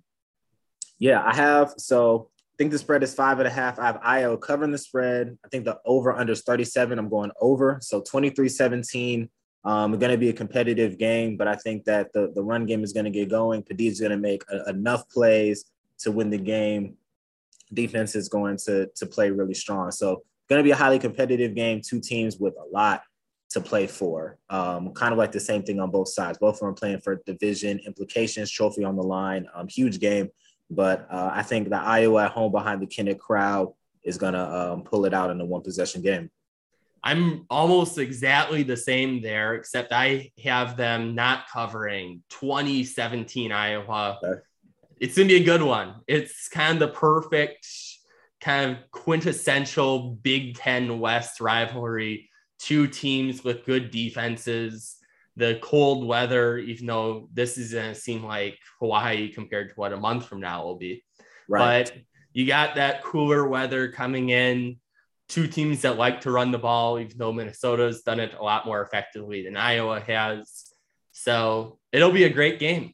Yeah, 0.99 1.23
I 1.23 1.35
have. 1.35 1.75
So 1.77 2.31
think 2.59 2.71
the 2.71 2.79
spread 2.79 3.03
is 3.03 3.14
five 3.14 3.38
and 3.38 3.49
a 3.49 3.51
half. 3.51 3.79
I 3.79 3.87
have 3.87 4.01
Io 4.03 4.37
covering 4.37 4.71
the 4.71 4.79
spread. 4.79 5.37
I 5.45 5.49
think 5.49 5.64
the 5.64 5.79
over 5.85 6.12
under 6.12 6.33
is 6.33 6.43
37. 6.43 6.99
I'm 6.99 7.09
going 7.09 7.33
over. 7.40 7.79
So 7.83 8.01
23 8.01 8.49
17. 8.49 9.29
Um, 9.64 9.99
going 9.99 10.12
to 10.12 10.19
be 10.19 10.29
a 10.29 10.35
competitive 10.35 10.99
game, 10.99 11.38
but 11.38 11.49
I 11.49 11.57
think 11.57 11.85
that 11.85 12.12
the, 12.12 12.31
the 12.35 12.43
run 12.43 12.67
game 12.67 12.85
is 12.85 12.93
going 12.93 13.05
to 13.05 13.11
get 13.11 13.31
going. 13.31 13.62
Padilla 13.62 13.90
is 13.90 13.99
going 13.99 14.12
to 14.12 14.19
make 14.19 14.43
a, 14.51 14.69
enough 14.69 15.09
plays 15.09 15.64
to 16.01 16.12
win 16.12 16.29
the 16.29 16.37
game. 16.37 16.99
Defense 17.73 18.14
is 18.14 18.29
going 18.29 18.59
to, 18.67 18.90
to 18.95 19.07
play 19.07 19.31
really 19.31 19.55
strong. 19.55 19.90
So, 19.90 20.23
going 20.51 20.59
to 20.59 20.64
be 20.64 20.73
a 20.73 20.77
highly 20.77 20.99
competitive 20.99 21.55
game. 21.55 21.81
Two 21.81 21.99
teams 21.99 22.37
with 22.37 22.53
a 22.59 22.71
lot 22.71 23.05
to 23.51 23.61
play 23.62 23.87
for. 23.87 24.37
Um, 24.51 24.93
kind 24.93 25.12
of 25.12 25.19
like 25.19 25.33
the 25.33 25.40
same 25.40 25.62
thing 25.62 25.81
on 25.81 25.90
both 25.90 26.09
sides. 26.09 26.37
Both 26.37 26.57
of 26.57 26.61
them 26.61 26.75
playing 26.75 27.01
for 27.01 27.23
division 27.25 27.81
implications, 27.87 28.51
trophy 28.51 28.85
on 28.85 28.97
the 28.97 29.03
line. 29.03 29.47
Um, 29.55 29.67
huge 29.67 29.99
game. 29.99 30.29
But 30.70 31.07
uh, 31.11 31.31
I 31.33 31.42
think 31.42 31.68
the 31.68 31.77
Iowa 31.77 32.24
at 32.24 32.31
home 32.33 32.53
behind 32.53 32.81
the 32.81 32.87
Kinnick 32.87 33.18
crowd 33.18 33.72
is 34.03 34.18
going 34.18 34.35
to 34.35 34.72
um, 34.72 34.83
pull 34.83 35.05
it 35.05 35.14
out 35.14 35.31
in 35.31 35.40
a 35.40 35.44
one 35.44 35.62
possession 35.62 36.03
game. 36.03 36.31
I'm 37.03 37.44
almost 37.50 37.98
exactly 37.98 38.62
the 38.62 38.79
same 38.79 39.20
there, 39.20 39.55
except 39.55 39.92
I 39.92 40.33
have 40.42 40.79
them 40.79 41.14
not 41.14 41.48
covering 41.53 42.22
2017 42.31 43.53
Iowa. 43.53 44.18
Okay. 44.24 44.40
It's 45.00 45.16
going 45.16 45.29
to 45.29 45.35
be 45.35 45.42
a 45.42 45.44
good 45.44 45.62
one. 45.62 45.96
It's 46.07 46.48
kind 46.48 46.81
of 46.81 46.88
the 46.88 46.94
perfect, 46.94 47.68
kind 48.40 48.70
of 48.70 48.90
quintessential 48.90 50.12
Big 50.22 50.57
Ten 50.57 50.98
West 50.98 51.42
rivalry. 51.42 52.31
Two 52.59 52.87
teams 52.87 53.44
with 53.44 53.66
good 53.66 53.90
defenses. 53.90 54.96
The 55.37 55.59
cold 55.62 56.07
weather, 56.07 56.59
even 56.59 56.87
though 56.87 57.29
this 57.33 57.59
is 57.59 57.73
going 57.73 57.92
to 57.92 58.01
seem 58.01 58.25
like 58.25 58.59
Hawaii 58.81 59.33
compared 59.33 59.70
to 59.70 59.75
what 59.75 59.92
a 59.92 59.97
month 59.97 60.27
from 60.27 60.40
now 60.40 60.64
will 60.64 60.77
be. 60.77 61.05
Right. 61.49 61.85
But 61.85 61.97
you 62.33 62.47
got 62.47 62.77
that 62.77 63.03
cooler 63.03 63.47
weather 63.49 63.90
coming 63.90 64.31
in 64.31 64.77
two 65.29 65.47
teams 65.47 65.83
that 65.83 65.97
like 65.97 66.20
to 66.23 66.31
run 66.31 66.51
the 66.51 66.59
ball, 66.59 66.99
even 66.99 67.16
though 67.18 67.33
Minnesota's 67.33 68.03
done 68.03 68.20
it 68.20 68.35
a 68.38 68.42
lot 68.42 68.66
more 68.66 68.83
effectively 68.83 69.44
than 69.44 69.57
Iowa 69.57 70.01
has. 70.01 70.73
So 71.12 71.79
it'll 71.92 72.12
be 72.12 72.25
a 72.25 72.31
great 72.31 72.59
game. 72.59 72.92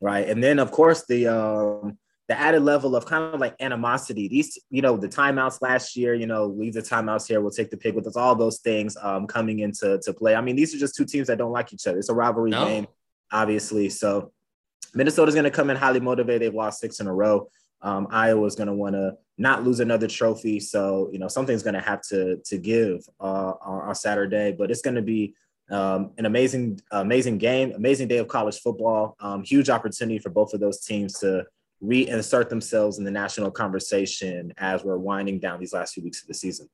Right. 0.00 0.28
And 0.28 0.42
then 0.42 0.58
of 0.58 0.70
course 0.70 1.04
the 1.06 1.28
um 1.28 1.98
the 2.28 2.38
added 2.38 2.62
level 2.62 2.96
of 2.96 3.04
kind 3.04 3.34
of 3.34 3.40
like 3.40 3.54
animosity. 3.60 4.28
These, 4.28 4.58
you 4.70 4.80
know, 4.82 4.96
the 4.96 5.08
timeouts 5.08 5.60
last 5.60 5.96
year, 5.96 6.14
you 6.14 6.26
know, 6.26 6.46
leave 6.46 6.72
the 6.72 6.80
timeouts 6.80 7.28
here, 7.28 7.40
we'll 7.40 7.50
take 7.50 7.70
the 7.70 7.76
pick 7.76 7.94
with 7.94 8.06
us, 8.06 8.16
all 8.16 8.34
those 8.34 8.60
things 8.60 8.96
um 9.02 9.26
coming 9.26 9.60
into 9.60 9.98
to 10.02 10.12
play. 10.12 10.34
I 10.34 10.40
mean, 10.40 10.56
these 10.56 10.74
are 10.74 10.78
just 10.78 10.96
two 10.96 11.04
teams 11.04 11.26
that 11.26 11.38
don't 11.38 11.52
like 11.52 11.72
each 11.72 11.86
other. 11.86 11.98
It's 11.98 12.08
a 12.08 12.14
rivalry 12.14 12.50
no. 12.50 12.64
game, 12.64 12.86
obviously. 13.32 13.90
So 13.90 14.32
Minnesota's 14.94 15.34
gonna 15.34 15.50
come 15.50 15.70
in 15.70 15.76
highly 15.76 16.00
motivated. 16.00 16.42
They've 16.42 16.54
lost 16.54 16.80
six 16.80 17.00
in 17.00 17.06
a 17.06 17.14
row. 17.14 17.48
Um, 17.82 18.08
Iowa's 18.10 18.56
gonna 18.56 18.74
want 18.74 18.94
to 18.94 19.18
not 19.38 19.64
lose 19.64 19.80
another 19.80 20.06
trophy. 20.06 20.60
So 20.60 21.08
you 21.12 21.18
know 21.18 21.28
something's 21.28 21.62
going 21.62 21.74
to 21.74 21.80
have 21.80 22.02
to 22.08 22.36
to 22.44 22.58
give 22.58 23.00
uh, 23.20 23.54
on, 23.60 23.88
on 23.88 23.94
Saturday, 23.94 24.52
but 24.52 24.70
it's 24.70 24.82
going 24.82 24.94
to 24.94 25.02
be 25.02 25.34
um, 25.70 26.12
an 26.18 26.26
amazing 26.26 26.80
amazing 26.90 27.38
game, 27.38 27.72
amazing 27.72 28.08
day 28.08 28.18
of 28.18 28.28
college 28.28 28.60
football. 28.60 29.16
Um, 29.20 29.42
huge 29.42 29.70
opportunity 29.70 30.18
for 30.18 30.30
both 30.30 30.54
of 30.54 30.60
those 30.60 30.80
teams 30.80 31.18
to 31.20 31.44
reinsert 31.84 32.48
themselves 32.48 32.98
in 32.98 33.04
the 33.04 33.10
national 33.10 33.50
conversation 33.50 34.52
as 34.56 34.84
we're 34.84 34.98
winding 34.98 35.38
down 35.38 35.60
these 35.60 35.72
last 35.72 35.94
few 35.94 36.02
weeks 36.02 36.22
of 36.22 36.28
the 36.28 36.34
season. 36.34 36.68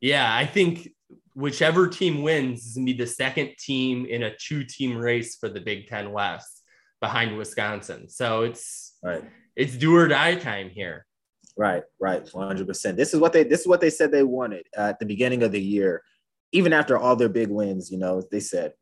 Yeah, 0.00 0.34
I 0.34 0.44
think 0.44 0.90
whichever 1.34 1.88
team 1.88 2.22
wins 2.22 2.66
is 2.66 2.74
going 2.74 2.86
to 2.86 2.92
be 2.92 2.98
the 2.98 3.06
second 3.06 3.56
team 3.58 4.06
in 4.06 4.24
a 4.24 4.36
two 4.36 4.64
team 4.64 4.96
race 4.96 5.36
for 5.36 5.48
the 5.48 5.60
Big 5.60 5.86
Ten 5.86 6.12
West 6.12 6.62
behind 7.00 7.36
Wisconsin. 7.36 8.08
So 8.08 8.42
it's 8.42 8.96
right. 9.02 9.22
it's 9.54 9.76
do 9.76 9.96
or 9.96 10.08
die 10.08 10.34
time 10.34 10.70
here. 10.70 11.06
Right, 11.58 11.84
right, 11.98 12.28
one 12.32 12.46
hundred 12.46 12.66
percent. 12.66 12.98
This 12.98 13.14
is 13.14 13.20
what 13.20 13.32
they 13.32 13.44
this 13.44 13.60
is 13.60 13.66
what 13.66 13.80
they 13.80 13.90
said 13.90 14.12
they 14.12 14.22
wanted 14.22 14.66
uh, 14.76 14.88
at 14.88 14.98
the 14.98 15.06
beginning 15.06 15.42
of 15.42 15.52
the 15.52 15.60
year. 15.60 16.02
Even 16.52 16.72
after 16.72 16.98
all 16.98 17.16
their 17.16 17.30
big 17.30 17.48
wins, 17.48 17.90
you 17.90 17.98
know, 17.98 18.22
they 18.30 18.40
said 18.40 18.72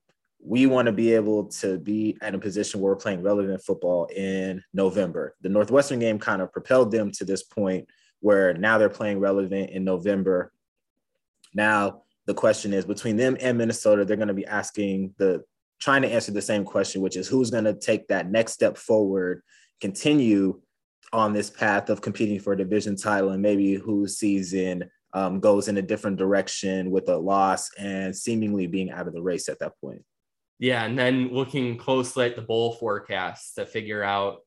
we 0.47 0.67
want 0.67 0.87
to 0.87 0.93
be 0.93 1.15
able 1.15 1.47
to 1.47 1.79
be 1.79 2.19
in 2.21 2.35
a 2.35 2.39
position 2.39 2.81
where 2.81 2.93
we're 2.93 2.97
playing 2.97 3.23
relevant 3.23 3.63
football 3.63 4.05
in 4.15 4.63
November. 4.75 5.35
The 5.41 5.49
Northwestern 5.49 5.99
game 6.01 6.19
kind 6.19 6.43
of 6.43 6.53
propelled 6.53 6.91
them 6.91 7.11
to 7.13 7.25
this 7.25 7.43
point 7.43 7.89
where 8.21 8.53
now 8.53 8.77
they're 8.77 8.91
playing 8.91 9.21
relevant 9.21 9.71
in 9.71 9.85
November. 9.85 10.53
Now 11.55 12.03
the 12.27 12.35
question 12.35 12.75
is 12.75 12.85
between 12.85 13.17
them 13.17 13.39
and 13.41 13.57
Minnesota, 13.57 14.05
they're 14.05 14.19
going 14.19 14.29
to 14.29 14.35
be 14.35 14.47
asking 14.47 15.15
the 15.17 15.43
trying 15.81 16.03
to 16.03 16.13
answer 16.13 16.31
the 16.31 16.43
same 16.43 16.65
question, 16.65 17.01
which 17.01 17.17
is 17.17 17.27
who's 17.27 17.51
going 17.51 17.65
to 17.65 17.75
take 17.75 18.07
that 18.09 18.31
next 18.31 18.53
step 18.53 18.77
forward, 18.77 19.43
continue 19.81 20.61
on 21.13 21.33
this 21.33 21.49
path 21.49 21.89
of 21.89 22.01
competing 22.03 22.39
for 22.39 22.53
a 22.53 22.57
division 22.57 22.97
title 22.97 23.31
and 23.31 23.43
maybe 23.43 23.75
whose 23.75 24.19
season 24.19 24.91
um, 25.15 25.41
goes 25.41 25.69
in 25.69 25.79
a 25.79 25.83
different 25.83 26.17
direction 26.17 26.91
with 26.91 27.09
a 27.09 27.17
loss 27.17 27.71
and 27.79 28.15
seemingly 28.15 28.67
being 28.67 28.91
out 28.91 29.07
of 29.07 29.15
the 29.15 29.23
race 29.23 29.49
at 29.49 29.59
that 29.61 29.73
point. 29.81 30.03
Yeah, 30.59 30.85
and 30.85 30.99
then 30.99 31.29
looking 31.33 31.77
closely 31.77 32.27
at 32.27 32.37
the 32.37 32.43
bowl 32.43 32.75
forecast 32.75 33.57
to 33.57 33.67
figure 33.67 34.03
out 34.03 34.39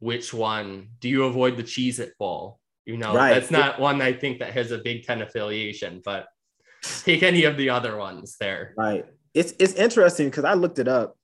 which 0.00 0.34
one 0.34 0.88
do 0.98 1.08
you 1.08 1.24
avoid 1.24 1.56
the 1.56 1.62
Cheez-It 1.62 2.18
Bowl? 2.18 2.58
You 2.84 2.96
know, 2.96 3.14
right. 3.14 3.34
that's 3.34 3.50
not 3.50 3.78
one 3.78 4.02
I 4.02 4.12
think 4.12 4.40
that 4.40 4.52
has 4.52 4.72
a 4.72 4.78
Big 4.78 5.04
Ten 5.04 5.22
affiliation, 5.22 6.02
but 6.04 6.26
take 7.04 7.22
any 7.22 7.44
of 7.44 7.56
the 7.56 7.70
other 7.70 7.96
ones 7.96 8.36
there. 8.40 8.74
Right. 8.76 9.06
It's 9.34 9.54
it's 9.58 9.74
interesting 9.74 10.28
because 10.28 10.44
I 10.44 10.54
looked 10.54 10.78
it 10.78 10.88
up. 10.88 11.16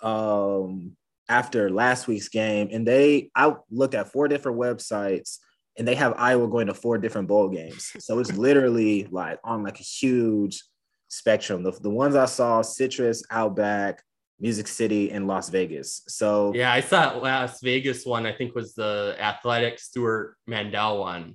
Um, 0.00 0.96
after 1.30 1.70
last 1.70 2.08
week's 2.08 2.28
game, 2.28 2.68
and 2.72 2.86
they 2.86 3.30
I 3.34 3.54
looked 3.70 3.94
at 3.94 4.10
four 4.10 4.28
different 4.28 4.58
websites, 4.58 5.38
and 5.78 5.86
they 5.86 5.94
have 5.94 6.14
Iowa 6.16 6.48
going 6.48 6.66
to 6.66 6.74
four 6.74 6.98
different 6.98 7.28
bowl 7.28 7.48
games. 7.48 7.92
So 8.00 8.18
it's 8.18 8.32
literally 8.32 9.06
like 9.10 9.38
on 9.44 9.62
like 9.62 9.78
a 9.78 9.84
huge 9.84 10.62
spectrum. 11.10 11.62
The, 11.62 11.72
the 11.72 11.90
ones 11.90 12.16
I 12.16 12.24
saw: 12.24 12.62
Citrus, 12.62 13.22
Outback, 13.30 14.02
Music 14.40 14.66
City, 14.66 15.10
and 15.10 15.26
Las 15.26 15.50
Vegas. 15.50 16.02
So 16.08 16.52
yeah, 16.54 16.72
I 16.72 16.80
saw 16.80 17.18
Las 17.18 17.60
Vegas 17.60 18.06
one. 18.06 18.24
I 18.24 18.32
think 18.32 18.54
was 18.54 18.74
the 18.74 19.16
Athletic 19.20 19.78
Stewart 19.78 20.36
Mandel 20.46 21.00
one. 21.00 21.34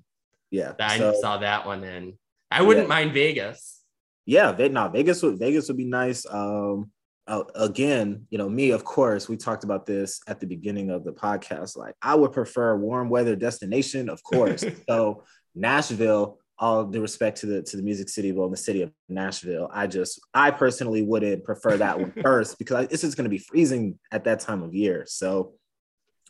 Yeah, 0.49 0.73
I 0.79 0.97
so, 0.97 1.13
saw 1.21 1.37
that 1.37 1.67
one 1.67 1.83
in. 1.83 2.17
I 2.49 2.61
wouldn't 2.61 2.85
yeah. 2.85 2.95
mind 2.95 3.13
Vegas. 3.13 3.81
Yeah, 4.25 4.51
they, 4.53 4.69
no, 4.69 4.89
Vegas 4.89 5.21
would 5.21 5.37
Vegas 5.37 5.67
would 5.67 5.77
be 5.77 5.85
nice. 5.85 6.25
Um, 6.25 6.91
uh, 7.27 7.43
again, 7.55 8.27
you 8.29 8.37
know, 8.37 8.47
me, 8.47 8.71
of 8.71 8.83
course, 8.83 9.27
we 9.27 9.35
talked 9.35 9.63
about 9.63 9.85
this 9.85 10.21
at 10.27 10.39
the 10.39 10.45
beginning 10.45 10.91
of 10.91 11.03
the 11.03 11.11
podcast. 11.11 11.75
Like, 11.75 11.95
I 12.01 12.13
would 12.15 12.31
prefer 12.31 12.77
warm 12.77 13.09
weather 13.09 13.35
destination, 13.35 14.09
of 14.09 14.21
course. 14.23 14.63
so, 14.89 15.23
Nashville, 15.55 16.39
all 16.57 16.85
due 16.85 17.01
respect 17.01 17.37
to 17.39 17.45
the 17.45 17.61
to 17.63 17.77
the 17.77 17.83
Music 17.83 18.09
City 18.09 18.31
Bowl 18.31 18.45
in 18.45 18.51
the 18.51 18.57
city 18.57 18.81
of 18.81 18.91
Nashville, 19.09 19.69
I 19.73 19.87
just, 19.87 20.19
I 20.33 20.51
personally 20.51 21.01
wouldn't 21.01 21.43
prefer 21.43 21.77
that 21.77 21.99
one 21.99 22.13
first 22.21 22.57
because 22.57 22.87
this 22.87 23.03
is 23.03 23.15
going 23.15 23.25
to 23.25 23.29
be 23.29 23.37
freezing 23.37 23.99
at 24.11 24.23
that 24.23 24.39
time 24.39 24.63
of 24.63 24.73
year. 24.73 25.05
So, 25.07 25.53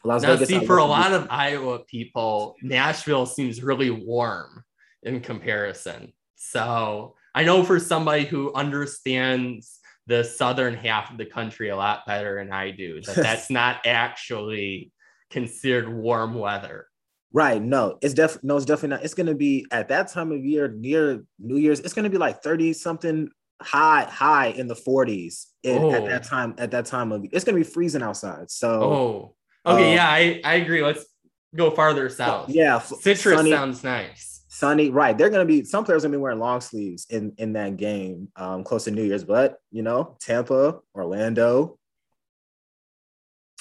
Las 0.03 0.23
now, 0.23 0.33
Vegas, 0.33 0.49
see, 0.49 0.65
for 0.65 0.77
a 0.77 0.85
lot 0.85 1.13
of 1.13 1.27
Iowa 1.29 1.79
people, 1.79 2.55
Nashville 2.61 3.25
seems 3.25 3.63
really 3.63 3.89
warm 3.89 4.63
in 5.03 5.19
comparison. 5.19 6.13
So, 6.35 7.15
I 7.33 7.43
know 7.43 7.63
for 7.63 7.79
somebody 7.79 8.25
who 8.25 8.53
understands 8.53 9.79
the 10.07 10.23
southern 10.23 10.75
half 10.75 11.11
of 11.11 11.17
the 11.17 11.25
country 11.25 11.69
a 11.69 11.75
lot 11.75 12.05
better 12.05 12.37
than 12.37 12.51
I 12.51 12.71
do. 12.71 13.01
That 13.01 13.15
that's 13.15 13.49
not 13.49 13.85
actually 13.85 14.91
considered 15.29 15.89
warm 15.89 16.35
weather. 16.35 16.87
Right. 17.35 17.61
No, 17.61 17.97
it's 18.01 18.13
definitely 18.13 18.47
no, 18.47 18.55
it's 18.55 18.65
definitely 18.65 18.95
not. 18.95 19.03
It's 19.03 19.13
gonna 19.13 19.35
be 19.35 19.65
at 19.69 19.89
that 19.89 20.07
time 20.07 20.31
of 20.31 20.45
year 20.45 20.69
near 20.69 21.25
New 21.37 21.57
Year's, 21.57 21.81
it's 21.81 21.93
gonna 21.93 22.09
be 22.09 22.17
like 22.17 22.41
30 22.41 22.71
something 22.71 23.29
high, 23.61 24.05
high 24.09 24.47
in 24.47 24.67
the 24.67 24.73
40s 24.73 25.47
in, 25.61 25.83
oh. 25.83 25.91
at 25.91 26.05
that 26.05 26.25
oh. 26.25 26.29
time, 26.29 26.55
at 26.57 26.71
that 26.71 26.85
time 26.85 27.11
of 27.11 27.25
it's 27.33 27.43
gonna 27.43 27.57
be 27.57 27.65
freezing 27.65 28.01
outside. 28.01 28.49
So 28.49 28.81
oh 28.81 29.35
okay, 29.65 29.91
um, 29.91 29.95
yeah, 29.95 30.07
I, 30.07 30.39
I 30.45 30.53
agree. 30.55 30.81
Let's 30.81 31.05
go 31.53 31.71
farther 31.71 32.07
south. 32.07 32.47
Yeah, 32.47 32.79
citrus 32.79 33.35
sunny, 33.35 33.51
sounds 33.51 33.83
nice. 33.83 34.45
Sunny, 34.47 34.89
right? 34.89 35.17
They're 35.17 35.29
gonna 35.29 35.43
be 35.43 35.65
some 35.65 35.83
players 35.83 36.03
gonna 36.03 36.13
be 36.13 36.21
wearing 36.21 36.39
long 36.39 36.61
sleeves 36.61 37.05
in 37.09 37.33
in 37.37 37.51
that 37.53 37.75
game, 37.75 38.29
um, 38.37 38.63
close 38.63 38.85
to 38.85 38.91
New 38.91 39.03
Year's. 39.03 39.25
But 39.25 39.59
you 39.71 39.83
know, 39.83 40.15
Tampa, 40.21 40.79
Orlando, 40.95 41.77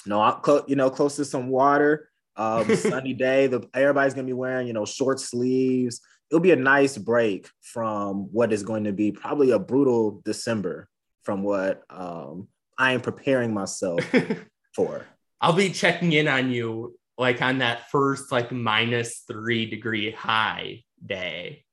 no, 0.05 0.63
you 0.65 0.77
know, 0.77 0.89
close 0.89 1.17
to 1.17 1.25
some 1.25 1.49
water. 1.49 2.07
Um, 2.37 2.75
sunny 2.77 3.13
day. 3.13 3.47
The 3.47 3.67
everybody's 3.73 4.13
gonna 4.13 4.27
be 4.27 4.33
wearing, 4.33 4.67
you 4.67 4.73
know, 4.73 4.85
short 4.85 5.19
sleeves. 5.19 6.01
It'll 6.29 6.41
be 6.41 6.51
a 6.51 6.57
nice 6.57 6.97
break 6.97 7.49
from 7.61 8.29
what 8.31 8.51
is 8.51 8.63
going 8.63 8.85
to 8.85 8.91
be 8.91 9.11
probably 9.11 9.51
a 9.51 9.59
brutal 9.59 10.21
December 10.25 10.89
from 11.23 11.43
what 11.43 11.83
um, 11.89 12.47
I 12.77 12.93
am 12.93 13.01
preparing 13.01 13.53
myself 13.53 14.01
for. 14.75 15.05
I'll 15.39 15.53
be 15.53 15.69
checking 15.69 16.13
in 16.13 16.27
on 16.27 16.49
you 16.49 16.97
like 17.17 17.41
on 17.41 17.59
that 17.59 17.89
first 17.91 18.31
like 18.31 18.51
minus 18.51 19.23
three 19.27 19.65
degree 19.65 20.11
high 20.11 20.83
day. 21.05 21.63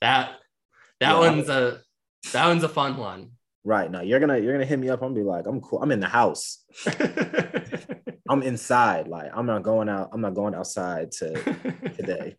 That 0.00 0.32
that 1.00 1.12
yeah. 1.12 1.18
one's 1.18 1.48
a 1.48 1.80
that 2.32 2.46
one's 2.46 2.64
a 2.64 2.68
fun 2.68 2.96
one. 2.96 3.30
Right 3.62 3.90
now, 3.90 4.00
you're 4.00 4.20
gonna 4.20 4.38
you're 4.38 4.52
gonna 4.52 4.64
hit 4.64 4.78
me 4.78 4.88
up. 4.88 5.02
I'm 5.02 5.10
gonna 5.10 5.20
be 5.20 5.26
like, 5.26 5.46
I'm 5.46 5.60
cool. 5.60 5.82
I'm 5.82 5.92
in 5.92 6.00
the 6.00 6.08
house. 6.08 6.64
I'm 8.30 8.42
inside. 8.42 9.08
Like 9.08 9.30
I'm 9.34 9.44
not 9.44 9.64
going 9.64 9.88
out. 9.88 10.10
I'm 10.12 10.20
not 10.20 10.34
going 10.34 10.54
outside 10.54 11.10
to 11.12 11.32
today. 11.96 12.36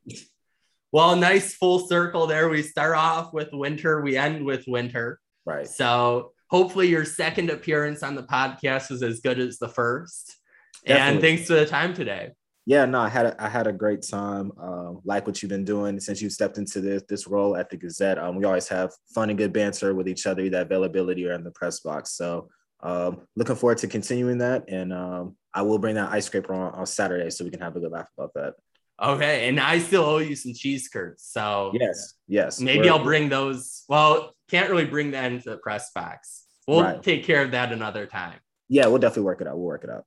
well, 0.93 1.17
nice 1.17 1.53
full 1.53 1.85
circle 1.85 2.27
there. 2.27 2.47
We 2.47 2.63
start 2.63 2.95
off 2.95 3.33
with 3.33 3.49
winter. 3.51 4.01
We 4.01 4.15
end 4.15 4.45
with 4.45 4.63
winter. 4.67 5.19
Right. 5.45 5.67
So 5.67 6.31
hopefully 6.49 6.87
your 6.87 7.03
second 7.03 7.49
appearance 7.49 8.03
on 8.03 8.15
the 8.15 8.23
podcast 8.23 8.89
was 8.89 9.03
as 9.03 9.19
good 9.19 9.37
as 9.37 9.59
the 9.59 9.67
first. 9.67 10.37
Definitely. 10.85 11.11
And 11.11 11.21
thanks 11.21 11.47
for 11.47 11.55
the 11.55 11.65
time 11.65 11.93
today. 11.93 12.31
Yeah, 12.65 12.85
no, 12.85 13.01
I 13.01 13.09
had 13.09 13.25
a, 13.25 13.43
I 13.43 13.49
had 13.49 13.67
a 13.67 13.73
great 13.73 14.01
time. 14.01 14.51
Uh, 14.61 14.93
like 15.03 15.27
what 15.27 15.41
you've 15.41 15.49
been 15.49 15.65
doing 15.65 15.99
since 15.99 16.21
you 16.21 16.29
stepped 16.29 16.57
into 16.57 16.79
this 16.79 17.03
this 17.09 17.27
role 17.27 17.57
at 17.57 17.69
the 17.69 17.75
Gazette. 17.75 18.17
Um, 18.17 18.37
we 18.37 18.45
always 18.45 18.69
have 18.69 18.93
fun 19.13 19.29
and 19.29 19.37
good 19.37 19.51
banter 19.51 19.93
with 19.93 20.07
each 20.07 20.25
other, 20.25 20.47
that 20.49 20.67
availability 20.67 21.27
or 21.27 21.33
in 21.33 21.43
the 21.43 21.51
press 21.51 21.81
box. 21.81 22.13
So 22.13 22.49
um, 22.81 23.27
looking 23.35 23.55
forward 23.55 23.79
to 23.79 23.87
continuing 23.87 24.37
that. 24.37 24.65
And 24.69 24.93
um, 24.93 25.35
I 25.53 25.63
will 25.63 25.77
bring 25.77 25.95
that 25.95 26.11
ice 26.11 26.25
scraper 26.25 26.53
on, 26.53 26.73
on 26.73 26.85
Saturday 26.85 27.29
so 27.29 27.43
we 27.43 27.51
can 27.51 27.59
have 27.59 27.75
a 27.75 27.79
good 27.79 27.91
laugh 27.91 28.07
about 28.17 28.33
that. 28.35 28.53
Okay. 29.01 29.47
And 29.49 29.59
I 29.59 29.79
still 29.79 30.03
owe 30.03 30.19
you 30.19 30.35
some 30.35 30.53
cheese 30.53 30.87
curds. 30.87 31.23
So 31.23 31.71
yes, 31.73 32.13
yes. 32.27 32.59
Maybe 32.59 32.89
I'll 32.89 33.03
bring 33.03 33.29
those. 33.29 33.83
Well, 33.89 34.35
can't 34.49 34.69
really 34.69 34.85
bring 34.85 35.11
that 35.11 35.31
into 35.31 35.49
the 35.49 35.57
press 35.57 35.91
box. 35.91 36.45
We'll 36.67 36.83
right. 36.83 37.01
take 37.01 37.23
care 37.23 37.41
of 37.41 37.51
that 37.51 37.71
another 37.71 38.05
time. 38.05 38.39
Yeah, 38.69 38.87
we'll 38.87 38.99
definitely 38.99 39.23
work 39.23 39.41
it 39.41 39.47
out. 39.47 39.57
We'll 39.57 39.65
work 39.65 39.83
it 39.83 39.89
out. 39.89 40.05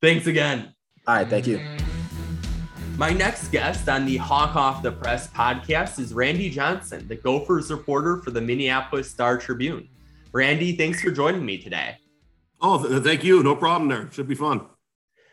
Thanks 0.00 0.26
again. 0.26 0.74
All 1.06 1.16
right. 1.16 1.28
Thank 1.28 1.46
you. 1.46 1.60
My 2.96 3.10
next 3.10 3.48
guest 3.48 3.88
on 3.88 4.04
the 4.04 4.18
Hawk 4.18 4.56
Off 4.56 4.82
the 4.82 4.92
Press 4.92 5.28
podcast 5.28 5.98
is 5.98 6.12
Randy 6.12 6.50
Johnson, 6.50 7.08
the 7.08 7.16
Gophers 7.16 7.70
reporter 7.70 8.18
for 8.18 8.30
the 8.30 8.40
Minneapolis 8.40 9.10
Star 9.10 9.38
Tribune. 9.38 9.88
Randy, 10.32 10.76
thanks 10.76 11.00
for 11.00 11.10
joining 11.10 11.44
me 11.44 11.56
today. 11.58 11.96
Oh, 12.60 12.86
th- 12.86 13.02
thank 13.02 13.24
you. 13.24 13.42
No 13.42 13.56
problem 13.56 13.88
there. 13.88 14.10
Should 14.12 14.28
be 14.28 14.34
fun. 14.34 14.66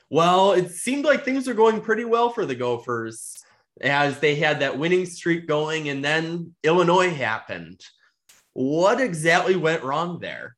Well, 0.10 0.54
it 0.54 0.72
seemed 0.72 1.06
like 1.06 1.26
things 1.26 1.48
are 1.48 1.54
going 1.54 1.82
pretty 1.82 2.06
well 2.06 2.30
for 2.30 2.46
the 2.46 2.56
Gophers 2.56 3.44
as 3.82 4.20
they 4.20 4.36
had 4.36 4.62
that 4.62 4.78
winning 4.78 5.06
streak 5.06 5.48
going, 5.48 5.90
and 5.90 6.04
then 6.04 6.56
Illinois 6.64 7.14
happened. 7.14 7.82
What 8.54 9.02
exactly 9.02 9.56
went 9.56 9.84
wrong 9.84 10.20
there? 10.20 10.56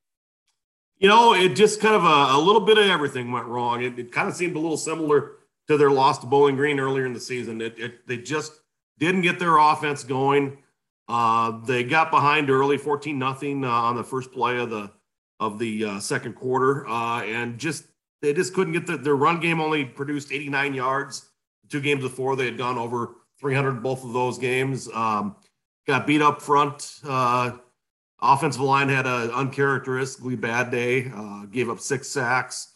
You 1.00 1.08
know, 1.08 1.34
it 1.34 1.56
just 1.56 1.82
kind 1.82 1.96
of 1.96 2.04
a, 2.04 2.38
a 2.38 2.40
little 2.40 2.62
bit 2.62 2.78
of 2.78 2.86
everything 2.86 3.32
went 3.32 3.46
wrong. 3.46 3.84
It, 3.84 3.98
it, 3.98 4.12
kind 4.12 4.28
of 4.28 4.36
seemed 4.36 4.56
a 4.56 4.60
little 4.60 4.78
similar 4.78 5.38
to 5.68 5.78
their 5.78 5.92
loss 5.92 6.20
to 6.20 6.28
Bowling 6.28 6.56
Green 6.56 6.80
earlier 6.80 7.06
in 7.06 7.14
the 7.14 7.20
season. 7.20 7.62
It, 7.62 7.80
it 7.80 8.08
they 8.08 8.18
just 8.18 8.54
didn't 9.00 9.22
get 9.22 9.40
their 9.40 9.58
offense 9.58 10.04
going. 10.04 10.58
Uh, 11.08 11.60
they 11.66 11.84
got 11.84 12.12
behind 12.12 12.50
early, 12.50 12.78
fourteen 12.78 13.18
nothing 13.18 13.64
uh, 13.66 13.70
on 13.70 13.96
the 13.96 14.04
first 14.04 14.32
play 14.32 14.60
of 14.60 14.70
the 14.70 14.92
of 15.40 15.60
the 15.60 15.86
uh, 15.86 16.00
second 16.00 16.34
quarter, 16.34 16.88
uh, 16.88 17.24
and 17.24 17.58
just 17.58 17.86
they 18.22 18.34
just 18.34 18.54
couldn't 18.54 18.74
get 18.74 18.86
the, 18.86 18.98
their 18.98 19.16
run 19.16 19.40
game. 19.40 19.62
Only 19.62 19.86
produced 19.86 20.32
89 20.32 20.74
yards. 20.74 21.30
Two 21.70 21.82
games 21.82 22.02
before 22.02 22.36
they 22.36 22.46
had 22.46 22.58
gone 22.58 22.78
over 22.78 23.16
300 23.40 23.84
both 23.84 24.04
of 24.04 24.14
those 24.14 24.38
games. 24.38 24.90
Um, 24.94 25.36
got 25.88 26.08
beat 26.08 26.22
up 26.22 26.42
front. 26.42 27.00
Uh, 27.08 27.52
offensive 28.22 28.62
line 28.62 28.90
had 28.90 29.06
an 29.06 29.30
uncharacteristically 29.32 30.36
bad 30.36 30.72
day. 30.72 31.12
Uh, 31.16 31.46
gave 31.46 31.70
up 31.70 31.80
six 31.80 32.08
sacks. 32.08 32.76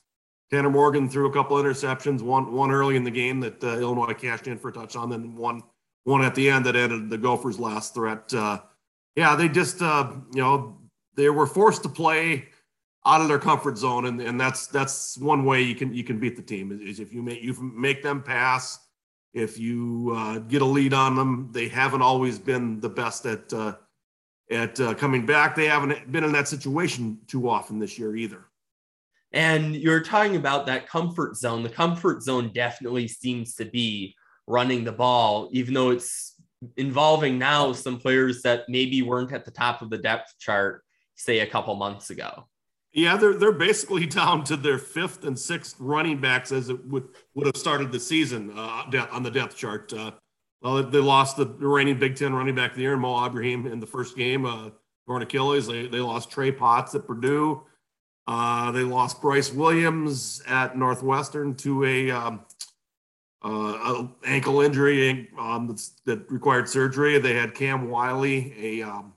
Tanner 0.51 0.69
Morgan 0.69 1.09
threw 1.09 1.27
a 1.27 1.33
couple 1.33 1.57
interceptions. 1.57 2.21
One 2.21 2.53
one 2.53 2.71
early 2.71 2.95
in 2.95 3.03
the 3.03 3.11
game 3.11 3.39
that 3.41 3.63
uh, 3.63 3.79
Illinois 3.79 4.13
cashed 4.13 4.47
in 4.47 4.57
for 4.57 4.69
a 4.69 4.73
touchdown. 4.73 5.09
Then 5.09 5.35
one 5.35 5.63
one 6.03 6.23
at 6.23 6.35
the 6.35 6.49
end 6.49 6.65
that 6.65 6.75
ended 6.75 7.09
the 7.09 7.17
Gophers' 7.17 7.59
last 7.59 7.93
threat. 7.93 8.31
Uh, 8.33 8.59
yeah, 9.15 9.35
they 9.35 9.49
just 9.49 9.81
you 9.81 10.21
know 10.35 10.77
they 11.15 11.29
were 11.29 11.47
forced 11.47 11.83
to 11.83 11.89
play 11.89 12.49
out 13.05 13.21
of 13.21 13.27
their 13.27 13.39
comfort 13.39 13.77
zone, 13.77 14.05
and, 14.05 14.21
and 14.21 14.39
that's 14.39 14.67
that's 14.67 15.17
one 15.17 15.43
way 15.43 15.61
you 15.61 15.75
can 15.75 15.93
you 15.93 16.03
can 16.03 16.19
beat 16.19 16.35
the 16.35 16.41
team 16.41 16.79
is, 16.81 16.99
if 16.99 17.13
you 17.13 17.21
make 17.21 17.41
you 17.41 17.53
make 17.61 18.03
them 18.03 18.21
pass. 18.21 18.79
If 19.33 19.57
you 19.57 20.13
uh, 20.15 20.37
get 20.39 20.61
a 20.61 20.65
lead 20.65 20.93
on 20.93 21.15
them, 21.15 21.49
they 21.51 21.67
haven't 21.67 22.03
always 22.03 22.37
been 22.37 22.79
the 22.79 22.89
best 22.89 23.25
at 23.25 23.51
uh, 23.51 23.73
at 24.51 24.79
uh, 24.79 24.93
coming 24.93 25.25
back. 25.25 25.55
They 25.55 25.65
haven't 25.65 26.11
been 26.11 26.23
in 26.23 26.31
that 26.33 26.47
situation 26.47 27.17
too 27.27 27.49
often 27.49 27.79
this 27.79 27.97
year 27.97 28.15
either. 28.15 28.45
And 29.31 29.75
you're 29.75 30.03
talking 30.03 30.35
about 30.35 30.67
that 30.67 30.87
comfort 30.87 31.35
zone. 31.35 31.63
The 31.63 31.69
comfort 31.69 32.21
zone 32.21 32.51
definitely 32.53 33.07
seems 33.07 33.55
to 33.55 33.65
be 33.65 34.15
running 34.45 34.83
the 34.83 34.91
ball, 34.91 35.49
even 35.51 35.73
though 35.73 35.89
it's 35.89 36.35
involving 36.77 37.39
now 37.39 37.73
some 37.73 37.97
players 37.99 38.43
that 38.43 38.69
maybe 38.69 39.01
weren't 39.01 39.33
at 39.33 39.45
the 39.45 39.51
top 39.51 39.81
of 39.81 39.89
the 39.89 39.97
depth 39.97 40.35
chart, 40.39 40.83
say 41.15 41.39
a 41.39 41.47
couple 41.47 41.73
months 41.75 42.11
ago. 42.11 42.47
Yeah, 42.93 43.17
they're 43.17 43.33
they're 43.33 43.51
basically 43.51 44.05
down 44.21 44.43
to 44.45 44.55
their 44.55 44.77
fifth 44.77 45.25
and 45.25 45.37
sixth 45.37 45.75
running 45.79 46.21
backs 46.21 46.51
as 46.51 46.69
it 46.69 46.85
would 46.87 47.07
would 47.33 47.47
have 47.47 47.57
started 47.57 47.91
the 47.91 47.99
season 47.99 48.51
uh, 48.55 48.83
on 49.11 49.23
the 49.23 49.31
depth 49.31 49.57
chart. 49.57 49.91
Uh, 49.91 50.11
well, 50.61 50.81
they 50.81 50.99
lost 50.99 51.35
the 51.35 51.45
reigning 51.45 51.99
Big 51.99 52.15
Ten 52.15 52.33
running 52.33 52.55
back 52.55 52.71
of 52.71 52.77
the 52.77 52.83
year, 52.83 52.95
Mo 52.95 53.25
Ibrahim, 53.25 53.67
in 53.67 53.79
the 53.81 53.87
first 53.87 54.15
game, 54.15 54.45
uh, 54.45 54.69
torn 55.07 55.21
Achilles. 55.21 55.67
They 55.67 55.87
they 55.87 55.99
lost 55.99 56.31
Trey 56.31 56.51
Potts 56.51 56.95
at 56.95 57.05
Purdue. 57.05 57.63
Uh, 58.25 58.71
they 58.71 58.83
lost 58.83 59.21
Bryce 59.21 59.51
Williams 59.51 60.41
at 60.47 60.77
Northwestern 60.77 61.55
to 61.55 61.83
a, 61.83 62.11
um, 62.11 62.45
uh, 63.41 64.07
ankle 64.25 64.61
injury 64.61 65.29
um, 65.37 65.75
that 66.05 66.31
required 66.31 66.69
surgery. 66.69 67.19
They 67.19 67.33
had 67.33 67.53
Cam 67.53 67.89
Wiley, 67.89 68.53
a 68.57 68.83
um, 68.83 69.13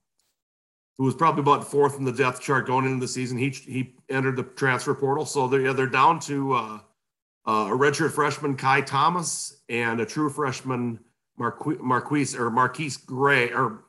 who 0.98 1.04
was 1.04 1.14
probably 1.14 1.40
about 1.40 1.66
fourth 1.66 1.98
in 1.98 2.04
the 2.04 2.12
depth 2.12 2.40
chart 2.40 2.66
going 2.66 2.86
into 2.86 3.00
the 3.00 3.08
season. 3.08 3.36
He 3.36 3.50
he 3.50 3.94
entered 4.08 4.36
the 4.36 4.42
transfer 4.42 4.94
portal, 4.94 5.26
so 5.26 5.46
they're 5.46 5.60
yeah, 5.60 5.72
they're 5.72 5.86
down 5.86 6.20
to 6.20 6.52
uh, 6.52 6.78
uh, 7.46 7.68
a 7.68 7.76
redshirt 7.76 8.12
freshman 8.12 8.56
Ky 8.56 8.82
Thomas 8.82 9.62
and 9.68 10.00
a 10.00 10.06
true 10.06 10.30
freshman 10.30 11.00
Marquise, 11.38 11.78
Marquise 11.80 12.34
or 12.34 12.50
Marquise 12.50 12.96
Gray 12.96 13.50
or 13.52 13.84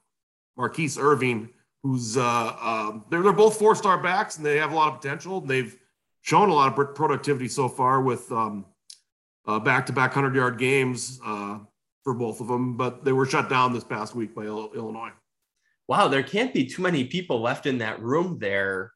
Mar'Keise 0.59 0.99
Irving, 0.99 1.49
who's 1.83 2.17
uh, 2.17 2.21
uh, 2.59 2.99
they're 3.09 3.21
they're 3.21 3.31
both 3.31 3.57
four 3.57 3.75
star 3.75 3.97
backs 4.01 4.37
and 4.37 4.45
they 4.45 4.57
have 4.57 4.73
a 4.73 4.75
lot 4.75 4.93
of 4.93 5.01
potential. 5.01 5.39
They've 5.39 5.75
shown 6.21 6.49
a 6.49 6.53
lot 6.53 6.77
of 6.77 6.95
productivity 6.95 7.47
so 7.47 7.69
far 7.69 8.01
with 8.01 8.29
back 8.29 9.85
to 9.85 9.93
back 9.93 10.13
hundred 10.13 10.35
yard 10.35 10.57
games 10.57 11.21
uh, 11.25 11.59
for 12.03 12.13
both 12.13 12.41
of 12.41 12.49
them, 12.49 12.75
but 12.75 13.05
they 13.05 13.13
were 13.13 13.25
shut 13.25 13.49
down 13.49 13.71
this 13.71 13.85
past 13.85 14.13
week 14.13 14.35
by 14.35 14.41
Illinois 14.43 15.11
wow, 15.87 16.07
there 16.07 16.23
can't 16.23 16.53
be 16.53 16.65
too 16.65 16.81
many 16.81 17.05
people 17.05 17.41
left 17.41 17.65
in 17.65 17.79
that 17.79 18.01
room 18.01 18.37
there 18.39 18.91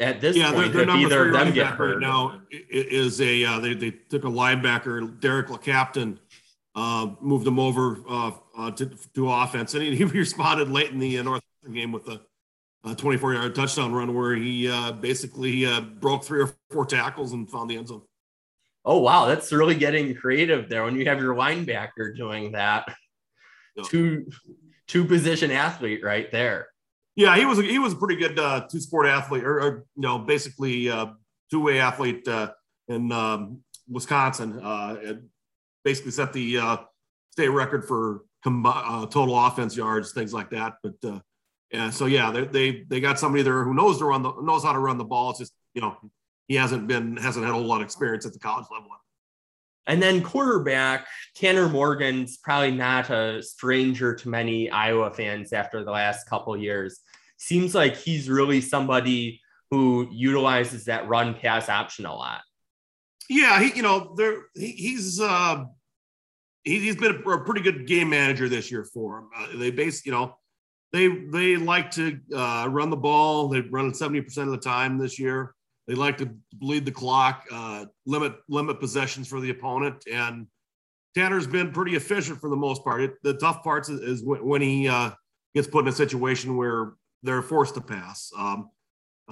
at 0.00 0.20
this 0.20 0.36
yeah, 0.36 0.52
point. 0.52 0.68
Yeah, 0.68 0.72
their, 0.72 0.86
number 0.86 1.08
three 1.08 1.30
running 1.30 1.54
back 1.54 1.78
right 1.78 1.98
now 1.98 2.40
is 2.50 3.20
a 3.20 3.44
uh, 3.44 3.58
they 3.60 3.74
they 3.74 3.90
took 3.90 4.24
a 4.24 4.28
linebacker, 4.28 5.18
Derik 5.20 5.46
LeCaptain, 5.46 6.18
uh, 6.74 7.08
moved 7.20 7.46
him 7.46 7.58
over 7.58 7.98
uh, 8.08 8.30
uh, 8.56 8.70
to, 8.72 8.86
to 9.14 9.30
offense, 9.30 9.74
and 9.74 9.82
he, 9.82 9.96
he 9.96 10.04
responded 10.04 10.70
late 10.70 10.90
in 10.90 10.98
the 10.98 11.18
uh, 11.18 11.22
Northwestern 11.22 11.74
game 11.74 11.92
with 11.92 12.08
a, 12.08 12.20
a 12.84 12.94
24 12.94 13.34
yard 13.34 13.54
touchdown 13.54 13.92
run 13.92 14.14
where 14.14 14.34
he 14.34 14.70
uh, 14.70 14.92
basically 14.92 15.66
uh, 15.66 15.80
broke 15.80 16.24
three 16.24 16.40
or 16.40 16.54
four 16.70 16.86
tackles 16.86 17.32
and 17.32 17.50
found 17.50 17.70
the 17.70 17.76
end 17.76 17.88
zone. 17.88 18.02
Oh 18.84 18.98
wow, 18.98 19.26
that's 19.26 19.52
really 19.52 19.74
getting 19.74 20.14
creative 20.14 20.68
there 20.68 20.84
when 20.84 20.94
you 20.94 21.04
have 21.06 21.20
your 21.20 21.34
linebacker 21.34 22.16
doing 22.16 22.52
that. 22.52 22.88
Two 23.84 24.26
two 24.88 25.04
position 25.04 25.50
athlete 25.50 26.02
right 26.02 26.30
there. 26.32 26.68
Yeah, 27.14 27.36
he 27.36 27.44
was 27.44 27.58
he 27.58 27.78
was 27.78 27.92
a 27.92 27.96
pretty 27.96 28.16
good 28.16 28.38
uh, 28.38 28.66
two 28.70 28.80
sport 28.80 29.06
athlete, 29.06 29.44
or, 29.44 29.60
or, 29.60 29.84
you 29.96 30.02
know, 30.02 30.18
basically 30.18 30.88
uh, 30.88 31.06
two 31.50 31.60
way 31.60 31.80
athlete 31.80 32.26
uh, 32.28 32.52
in 32.88 33.12
um, 33.12 33.60
Wisconsin. 33.88 34.60
Uh, 34.60 35.14
basically 35.84 36.12
set 36.12 36.32
the 36.32 36.58
uh, 36.58 36.76
state 37.32 37.48
record 37.48 37.86
for 37.86 38.22
uh, 38.46 39.06
total 39.06 39.38
offense 39.38 39.76
yards, 39.76 40.12
things 40.12 40.32
like 40.32 40.50
that. 40.50 40.74
But 40.82 41.22
yeah, 41.72 41.90
so 41.90 42.06
yeah, 42.06 42.30
they, 42.30 42.44
they 42.44 42.84
they 42.88 43.00
got 43.00 43.18
somebody 43.18 43.42
there 43.42 43.64
who 43.64 43.74
knows 43.74 43.98
to 43.98 44.04
run 44.04 44.22
the 44.22 44.32
knows 44.40 44.62
how 44.62 44.72
to 44.72 44.78
run 44.78 44.96
the 44.96 45.04
ball. 45.04 45.30
It's 45.30 45.40
just 45.40 45.52
you 45.74 45.80
know 45.80 45.96
he 46.46 46.54
hasn't 46.54 46.86
been 46.86 47.16
hasn't 47.16 47.44
had 47.44 47.50
a 47.50 47.54
whole 47.54 47.64
lot 47.64 47.80
of 47.80 47.84
experience 47.84 48.26
at 48.26 48.32
the 48.32 48.38
college 48.38 48.66
level. 48.70 48.88
And 49.88 50.02
then 50.02 50.22
quarterback, 50.22 51.06
Tanner 51.34 51.68
Morgan's 51.68 52.36
probably 52.36 52.70
not 52.70 53.08
a 53.08 53.42
stranger 53.42 54.14
to 54.14 54.28
many 54.28 54.70
Iowa 54.70 55.10
fans 55.10 55.54
after 55.54 55.82
the 55.82 55.90
last 55.90 56.28
couple 56.28 56.54
years. 56.58 57.00
Seems 57.38 57.74
like 57.74 57.96
he's 57.96 58.28
really 58.28 58.60
somebody 58.60 59.40
who 59.70 60.06
utilizes 60.10 60.84
that 60.84 61.08
run 61.08 61.34
pass 61.34 61.70
option 61.70 62.04
a 62.04 62.14
lot. 62.14 62.42
Yeah, 63.30 63.60
he, 63.60 63.76
you 63.76 63.82
know, 63.82 64.14
there 64.16 64.46
he, 64.54 64.72
he's 64.72 65.20
uh, 65.20 65.64
he, 66.64 66.86
has 66.86 66.96
been 66.96 67.22
a, 67.24 67.30
a, 67.30 67.44
pretty 67.44 67.60
good 67.60 67.86
game 67.86 68.10
manager 68.10 68.48
this 68.48 68.70
year 68.70 68.84
for 68.84 69.18
him. 69.18 69.28
Uh, 69.36 69.46
they 69.56 69.70
base, 69.70 70.04
you 70.06 70.12
know, 70.12 70.36
they 70.92 71.08
they 71.08 71.56
like 71.56 71.90
to 71.92 72.18
uh, 72.34 72.66
run 72.70 72.88
the 72.88 72.96
ball. 72.96 73.48
They 73.48 73.60
run 73.60 73.88
it 73.88 73.96
seventy 73.96 74.22
percent 74.22 74.48
of 74.48 74.52
the 74.52 74.60
time 74.60 74.98
this 74.98 75.18
year. 75.18 75.54
They 75.88 75.94
like 75.94 76.18
to 76.18 76.28
bleed 76.52 76.84
the 76.84 76.92
clock, 76.92 77.46
uh, 77.50 77.86
limit 78.04 78.34
limit 78.48 78.78
possessions 78.78 79.26
for 79.26 79.40
the 79.40 79.48
opponent, 79.48 80.04
and 80.12 80.46
Tanner's 81.14 81.46
been 81.46 81.72
pretty 81.72 81.96
efficient 81.96 82.40
for 82.40 82.50
the 82.50 82.56
most 82.56 82.84
part. 82.84 83.00
It, 83.00 83.14
the 83.22 83.34
tough 83.34 83.64
parts 83.64 83.88
is, 83.88 84.00
is 84.00 84.22
when, 84.22 84.60
he 84.60 84.86
uh, 84.86 85.10
gets 85.54 85.66
put 85.66 85.80
in 85.80 85.88
a 85.88 85.92
situation 85.92 86.58
where 86.58 86.92
they're 87.22 87.40
forced 87.40 87.74
to 87.74 87.80
pass. 87.80 88.30
Um, 88.36 88.68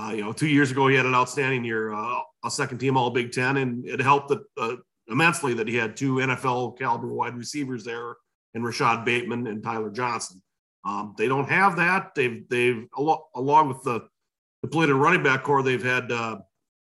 uh, 0.00 0.12
you 0.16 0.22
know, 0.22 0.32
two 0.32 0.48
years 0.48 0.70
ago 0.70 0.88
he 0.88 0.96
had 0.96 1.04
an 1.04 1.14
outstanding 1.14 1.62
year, 1.62 1.92
uh, 1.92 2.20
a 2.42 2.50
second 2.50 2.78
team 2.78 2.96
All 2.96 3.10
Big 3.10 3.32
Ten, 3.32 3.58
and 3.58 3.86
it 3.86 4.00
helped 4.00 4.28
that, 4.30 4.40
uh, 4.56 4.76
immensely 5.08 5.52
that 5.54 5.68
he 5.68 5.76
had 5.76 5.94
two 5.94 6.16
NFL 6.16 6.78
caliber 6.78 7.12
wide 7.12 7.36
receivers 7.36 7.84
there, 7.84 8.16
and 8.54 8.64
Rashod 8.64 9.04
Bateman 9.04 9.46
and 9.46 9.62
Tyler 9.62 9.90
Johnson. 9.90 10.42
Um, 10.86 11.14
they 11.18 11.28
don't 11.28 11.48
have 11.50 11.76
that. 11.76 12.14
They've 12.14 12.48
they've 12.48 12.86
along 12.96 13.68
with 13.68 13.82
the 13.82 14.08
depleted 14.62 14.96
running 14.96 15.22
back 15.22 15.44
core, 15.44 15.62
they've 15.62 15.82
had 15.82 16.10
uh, 16.10 16.38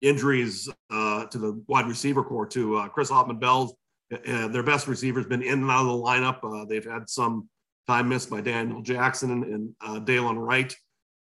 injuries 0.03 0.69
uh, 0.91 1.27
to 1.27 1.39
the 1.39 1.63
wide 1.67 1.87
receiver 1.87 2.23
core 2.23 2.47
too. 2.47 2.77
Uh, 2.77 2.89
Chris 2.89 3.11
Autman-Bell's 3.11 3.75
uh, 4.13 4.49
their 4.49 4.63
best 4.63 4.89
receiver's 4.89 5.27
been 5.27 5.43
in 5.43 5.63
and 5.63 5.71
out 5.71 5.83
of 5.83 5.87
the 5.87 5.93
lineup. 5.93 6.39
Uh, 6.43 6.65
they've 6.65 6.85
had 6.85 7.09
some 7.09 7.49
time 7.87 8.09
missed 8.09 8.31
by 8.31 8.41
Daniel 8.41 8.83
Jackson 8.83 9.31
and, 9.31 9.45
and 9.45 9.75
uh, 9.81 10.01
Dylan 10.01 10.37
Wright. 10.37 10.75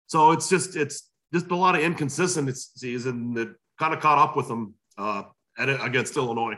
So 0.07 0.31
it's 0.31 0.49
just 0.49 0.75
it's 0.75 1.09
just 1.33 1.49
a 1.51 1.55
lot 1.55 1.75
of 1.75 1.81
inconsistencies, 1.81 3.05
and 3.05 3.37
it 3.37 3.49
kind 3.79 3.93
of 3.93 3.99
caught 4.01 4.17
up 4.17 4.35
with 4.35 4.47
them 4.47 4.75
uh, 4.97 5.23
at, 5.57 5.69
against 5.69 6.17
Illinois. 6.17 6.57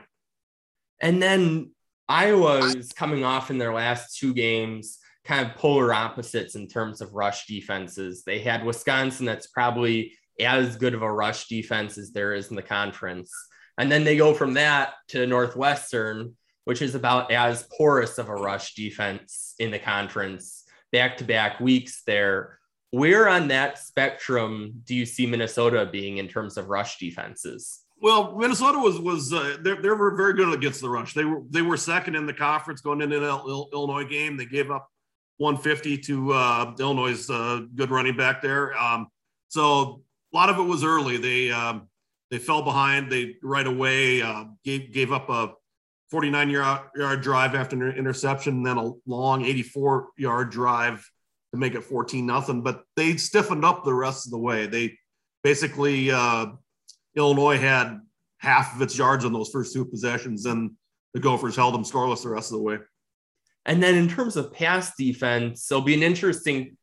And 1.00 1.22
then 1.22 1.72
Iowa 2.08 2.60
is 2.60 2.92
coming 2.92 3.24
off 3.24 3.52
in 3.52 3.58
their 3.58 3.74
last 3.74 4.18
two 4.18 4.34
games, 4.34 4.98
kind 5.24 5.46
of 5.46 5.56
polar 5.56 5.94
opposites 5.94 6.56
in 6.56 6.68
terms 6.68 7.02
of 7.02 7.14
rush 7.14 7.46
defenses. 7.46 8.24
They 8.24 8.40
had 8.40 8.66
Wisconsin, 8.66 9.26
that's 9.26 9.48
probably 9.48 10.14
as 10.40 10.76
good 10.76 10.94
of 10.94 11.02
a 11.02 11.12
rush 11.12 11.48
defense 11.48 11.98
as 11.98 12.12
there 12.12 12.34
is 12.34 12.50
in 12.50 12.56
the 12.56 12.62
conference. 12.62 13.32
And 13.78 13.92
then 13.92 14.04
they 14.04 14.18
go 14.18 14.34
from 14.34 14.54
that 14.54 14.94
to 15.10 15.26
Northwestern, 15.28 16.36
which 16.66 16.82
is 16.82 16.96
about 16.96 17.32
as 17.32 17.68
porous 17.78 18.18
of 18.18 18.30
a 18.30 18.36
rush 18.36 18.74
defense 18.74 19.56
in 19.60 19.72
the 19.72 19.80
conference, 19.80 20.64
back 20.92 21.18
to 21.18 21.24
back 21.24 21.60
weeks 21.60 22.04
there. 22.06 22.60
Where 22.92 23.28
on 23.28 23.50
that 23.50 23.78
spectrum 23.78 24.82
do 24.86 24.96
you 24.96 25.06
see 25.06 25.26
Minnesota 25.26 25.86
being 25.86 26.18
in 26.18 26.28
terms 26.28 26.58
of 26.58 26.70
rush 26.70 26.98
defenses? 26.98 27.82
Well, 28.02 28.36
Minnesota 28.38 28.78
was 28.78 29.00
was 29.00 29.34
uh, 29.34 29.58
they 29.62 29.74
they 29.76 29.90
were 29.90 30.16
very 30.16 30.34
good 30.34 30.54
against 30.54 30.82
the 30.82 30.90
rush. 30.90 31.14
They 31.14 31.26
were 31.26 31.42
they 31.50 31.62
were 31.62 31.78
second 31.78 32.16
in 32.16 32.26
the 32.26 32.34
conference 32.34 32.82
going 32.82 33.02
into 33.02 33.20
the 33.20 33.68
Illinois 33.74 34.06
game. 34.06 34.38
They 34.38 34.46
gave 34.46 34.70
up 34.70 34.90
150 35.38 35.98
to 36.00 36.34
uh, 36.34 36.76
Illinois' 36.80 37.30
uh, 37.30 37.62
good 37.76 37.92
running 37.92 38.16
back 38.16 38.42
there. 38.42 38.78
Um, 38.78 39.08
so 39.50 40.04
a 40.36 40.38
lot 40.38 40.50
of 40.50 40.60
it 40.60 40.64
was 40.64 40.84
early. 40.84 41.16
They 41.16 41.50
um, 41.50 41.88
they 42.30 42.40
fell 42.40 42.62
behind. 42.62 43.10
They 43.10 43.38
right 43.42 43.66
away 43.66 44.22
uh, 44.22 44.46
gave 44.66 44.92
gave 44.92 45.14
up 45.14 45.30
a 45.30 45.54
49 46.12 46.50
yard, 46.50 46.82
yard 46.94 47.22
drive 47.22 47.56
after 47.56 47.88
an 47.88 47.98
interception, 47.98 48.56
and 48.56 48.66
then 48.66 48.78
a 48.78 48.92
long 49.08 49.46
84 49.46 50.10
yard 50.18 50.50
drive 50.52 51.10
to 51.54 51.60
make 51.60 51.74
it 51.74 51.86
14 51.86 52.26
nothing. 52.26 52.62
But 52.62 52.84
they 52.98 53.16
stiffened 53.16 53.64
up 53.64 53.86
the 53.86 53.94
rest 53.94 54.28
of 54.28 54.32
the 54.32 54.38
way. 54.38 54.68
They 54.68 54.98
basically 55.42 56.12
uh, 56.12 56.48
Illinois 57.16 57.58
had 57.58 58.02
half 58.40 58.76
of 58.76 58.82
its 58.82 58.98
yards 58.98 59.24
on 59.24 59.32
those 59.32 59.50
first 59.50 59.74
two 59.74 59.86
possessions, 59.86 60.46
and 60.46 60.72
the 61.14 61.22
Gophers 61.22 61.56
held 61.56 61.74
them 61.74 61.84
scoreless 61.84 62.24
the 62.24 62.30
rest 62.30 62.52
of 62.52 62.58
the 62.58 62.64
way. 62.64 62.80
And 63.66 63.82
then 63.82 63.96
in 63.96 64.10
terms 64.10 64.36
of 64.36 64.52
pass 64.52 64.98
defense, 64.98 65.72
it'll 65.72 65.82
be 65.82 65.94
an 65.94 66.04
interesting 66.04 66.76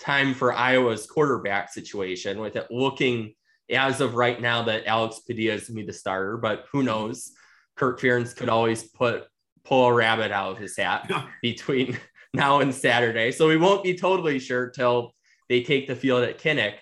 time 0.00 0.34
for 0.34 0.52
Iowa's 0.52 1.06
quarterback 1.06 1.72
situation 1.72 2.40
with 2.40 2.56
it 2.56 2.66
looking 2.70 3.34
as 3.70 4.00
of 4.00 4.14
right 4.14 4.40
now 4.40 4.62
that 4.64 4.86
Alex 4.86 5.20
Padilla 5.20 5.54
is 5.54 5.68
going 5.68 5.76
to 5.76 5.82
be 5.82 5.86
the 5.86 5.92
starter, 5.92 6.36
but 6.36 6.66
who 6.72 6.82
knows? 6.82 7.32
Kirk 7.76 8.00
Ferentz 8.00 8.34
could 8.34 8.48
always 8.48 8.82
put 8.82 9.26
pull 9.64 9.86
a 9.86 9.92
rabbit 9.92 10.32
out 10.32 10.52
of 10.52 10.58
his 10.58 10.76
hat 10.76 11.10
between 11.42 11.98
now 12.34 12.60
and 12.60 12.74
Saturday. 12.74 13.30
So 13.30 13.46
we 13.46 13.56
won't 13.56 13.84
be 13.84 13.96
totally 13.96 14.38
sure 14.38 14.70
till 14.70 15.14
they 15.48 15.62
take 15.62 15.86
the 15.86 15.94
field 15.94 16.24
at 16.24 16.38
Kinnick. 16.38 16.74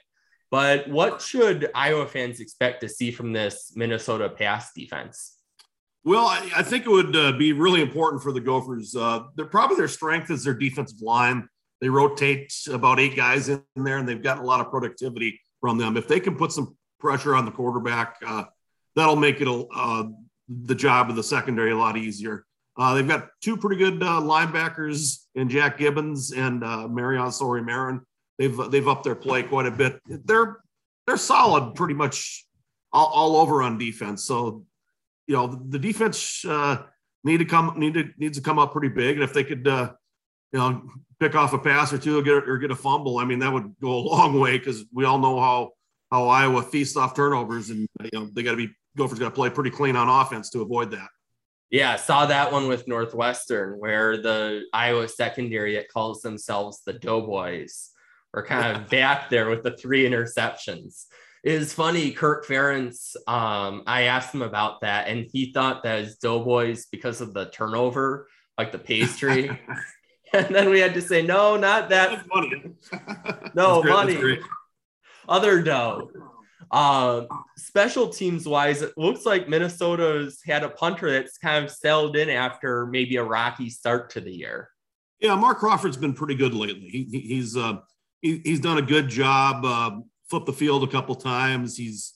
But 0.50 0.88
what 0.88 1.20
should 1.20 1.70
Iowa 1.74 2.06
fans 2.06 2.40
expect 2.40 2.80
to 2.80 2.88
see 2.88 3.10
from 3.10 3.32
this 3.32 3.72
Minnesota 3.76 4.28
pass 4.28 4.72
defense? 4.72 5.36
Well, 6.04 6.26
I, 6.26 6.50
I 6.56 6.62
think 6.62 6.86
it 6.86 6.90
would 6.90 7.14
uh, 7.14 7.32
be 7.32 7.52
really 7.52 7.82
important 7.82 8.22
for 8.22 8.32
the 8.32 8.40
Gophers. 8.40 8.96
Uh, 8.96 9.24
they're 9.36 9.44
probably 9.44 9.76
their 9.76 9.88
strength 9.88 10.30
is 10.30 10.44
their 10.44 10.54
defensive 10.54 11.02
line. 11.02 11.48
They 11.80 11.88
rotate 11.88 12.52
about 12.72 12.98
eight 12.98 13.16
guys 13.16 13.48
in 13.48 13.62
there, 13.76 13.98
and 13.98 14.08
they've 14.08 14.22
got 14.22 14.38
a 14.38 14.42
lot 14.42 14.60
of 14.60 14.70
productivity 14.70 15.40
from 15.60 15.78
them. 15.78 15.96
If 15.96 16.08
they 16.08 16.20
can 16.20 16.36
put 16.36 16.52
some 16.52 16.76
pressure 16.98 17.34
on 17.34 17.44
the 17.44 17.50
quarterback, 17.50 18.16
uh, 18.26 18.44
that'll 18.96 19.16
make 19.16 19.40
it 19.40 19.48
uh, 19.48 20.04
the 20.48 20.74
job 20.74 21.10
of 21.10 21.16
the 21.16 21.22
secondary 21.22 21.70
a 21.70 21.76
lot 21.76 21.96
easier. 21.96 22.44
Uh, 22.76 22.94
they've 22.94 23.08
got 23.08 23.28
two 23.42 23.56
pretty 23.56 23.76
good 23.76 24.02
uh, 24.02 24.20
linebackers 24.20 25.24
in 25.34 25.48
Jack 25.48 25.78
Gibbens 25.78 26.36
and 26.36 26.62
uh, 26.62 26.86
Mariano 26.88 27.28
Sori-Marin. 27.28 28.00
They've 28.38 28.56
they've 28.70 28.86
upped 28.86 29.02
their 29.02 29.16
play 29.16 29.42
quite 29.42 29.66
a 29.66 29.70
bit. 29.70 30.00
They're 30.06 30.58
they're 31.06 31.16
solid 31.16 31.74
pretty 31.74 31.94
much 31.94 32.46
all, 32.92 33.06
all 33.06 33.36
over 33.36 33.62
on 33.62 33.78
defense. 33.78 34.24
So 34.24 34.64
you 35.26 35.34
know 35.34 35.60
the 35.68 35.78
defense 35.78 36.44
uh, 36.44 36.84
need 37.24 37.38
to 37.38 37.44
come 37.44 37.74
need 37.76 37.94
to 37.94 38.10
needs 38.16 38.38
to 38.38 38.44
come 38.44 38.60
up 38.60 38.72
pretty 38.72 38.88
big, 38.88 39.16
and 39.16 39.24
if 39.24 39.32
they 39.32 39.42
could 39.42 39.66
you 40.52 40.58
know 40.58 40.82
pick 41.20 41.34
off 41.34 41.52
a 41.52 41.58
pass 41.58 41.92
or 41.92 41.98
two 41.98 42.18
or 42.18 42.22
get 42.22 42.48
or 42.48 42.58
get 42.58 42.70
a 42.70 42.76
fumble, 42.76 43.18
I 43.18 43.24
mean 43.24 43.40
that 43.40 43.52
would 43.52 43.74
go 43.80 43.92
a 43.92 44.00
long 44.00 44.38
way 44.38 44.58
because 44.58 44.84
we 44.92 45.04
all 45.04 45.18
know 45.18 45.40
how 45.40 45.72
how 46.10 46.28
Iowa 46.28 46.62
feasts 46.62 46.96
off 46.96 47.14
turnovers, 47.14 47.70
and 47.70 47.88
you 48.02 48.10
know 48.12 48.28
they 48.32 48.42
got 48.42 48.52
to 48.52 48.56
be 48.56 48.70
Gophers 48.96 49.18
got 49.18 49.26
to 49.26 49.34
play 49.34 49.50
pretty 49.50 49.70
clean 49.70 49.96
on 49.96 50.08
offense 50.08 50.50
to 50.50 50.62
avoid 50.62 50.90
that. 50.92 51.08
Yeah, 51.70 51.96
saw 51.96 52.26
that 52.26 52.50
one 52.50 52.66
with 52.66 52.88
Northwestern, 52.88 53.78
where 53.78 54.16
the 54.16 54.62
Iowa 54.72 55.06
secondary 55.06 55.74
that 55.74 55.90
calls 55.90 56.22
themselves 56.22 56.80
the 56.84 56.94
Doughboys 56.94 57.90
are 58.32 58.44
kind 58.44 58.76
of 58.76 58.88
back 58.90 59.28
there 59.28 59.50
with 59.50 59.62
the 59.62 59.76
three 59.76 60.08
interceptions. 60.08 61.04
It 61.44 61.52
is 61.52 61.72
funny, 61.72 62.10
Kirk 62.12 62.46
Ferentz. 62.46 63.14
Um, 63.28 63.82
I 63.86 64.02
asked 64.02 64.34
him 64.34 64.42
about 64.42 64.80
that, 64.80 65.08
and 65.08 65.26
he 65.30 65.52
thought 65.52 65.82
that 65.82 66.00
as 66.00 66.16
Doughboys 66.16 66.86
because 66.86 67.20
of 67.20 67.34
the 67.34 67.50
turnover, 67.50 68.28
like 68.56 68.72
the 68.72 68.78
pastry. 68.78 69.50
and 70.32 70.54
then 70.54 70.70
we 70.70 70.80
had 70.80 70.94
to 70.94 71.02
say, 71.02 71.22
no, 71.22 71.56
not 71.56 71.88
that. 71.88 72.26
money. 72.28 72.62
no, 73.54 73.82
money 73.82 74.38
other 75.28 75.62
dough. 75.62 76.10
Uh, 76.70 77.24
special 77.56 78.08
teams 78.08 78.46
wise, 78.46 78.82
it 78.82 78.92
looks 78.96 79.24
like 79.24 79.48
Minnesota's 79.48 80.40
had 80.44 80.64
a 80.64 80.68
punter 80.68 81.10
that's 81.10 81.38
kind 81.38 81.64
of 81.64 81.70
settled 81.70 82.16
in 82.16 82.28
after 82.28 82.86
maybe 82.86 83.16
a 83.16 83.24
rocky 83.24 83.70
start 83.70 84.10
to 84.10 84.20
the 84.20 84.32
year. 84.32 84.70
Yeah, 85.20 85.34
Mark 85.34 85.58
Crawford's 85.58 85.96
been 85.96 86.12
pretty 86.12 86.34
good 86.34 86.54
lately. 86.54 86.88
He, 86.88 87.20
he's 87.20 87.56
uh, 87.56 87.78
he, 88.20 88.40
he's 88.44 88.60
done 88.60 88.78
a 88.78 88.82
good 88.82 89.08
job. 89.08 89.64
Uh, 89.64 90.00
flipped 90.28 90.46
the 90.46 90.52
field 90.52 90.84
a 90.84 90.86
couple 90.86 91.14
times. 91.14 91.76
He's 91.76 92.14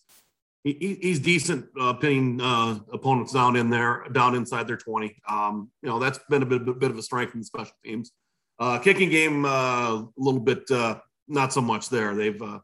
he, 0.65 0.99
he's 1.01 1.19
decent 1.19 1.67
uh, 1.81 1.93
pinning 1.95 2.41
uh, 2.41 2.79
opponents 2.93 3.33
down 3.33 3.57
in 3.57 3.69
there, 3.69 4.05
down 4.13 4.35
inside 4.35 4.69
their 4.69 4.77
twenty. 4.77 5.21
Um, 5.29 5.71
you 5.83 5.89
know 5.89 5.99
that's 5.99 6.21
been 6.31 6.43
a 6.43 6.47
bit, 6.47 6.69
a 6.69 6.73
bit 6.73 6.91
of 6.91 6.99
a 6.99 7.03
strength 7.03 7.35
in 7.35 7.41
the 7.41 7.47
special 7.47 7.75
teams. 7.85 8.13
Uh, 8.59 8.79
kicking 8.79 9.11
game 9.11 9.45
uh, 9.45 9.97
a 9.97 10.09
little 10.17 10.41
bit 10.41 10.71
uh, 10.71 10.99
not 11.27 11.53
so 11.53 11.61
much 11.61 11.89
there. 11.89 12.15
They've 12.15 12.41
uh, 12.41 12.61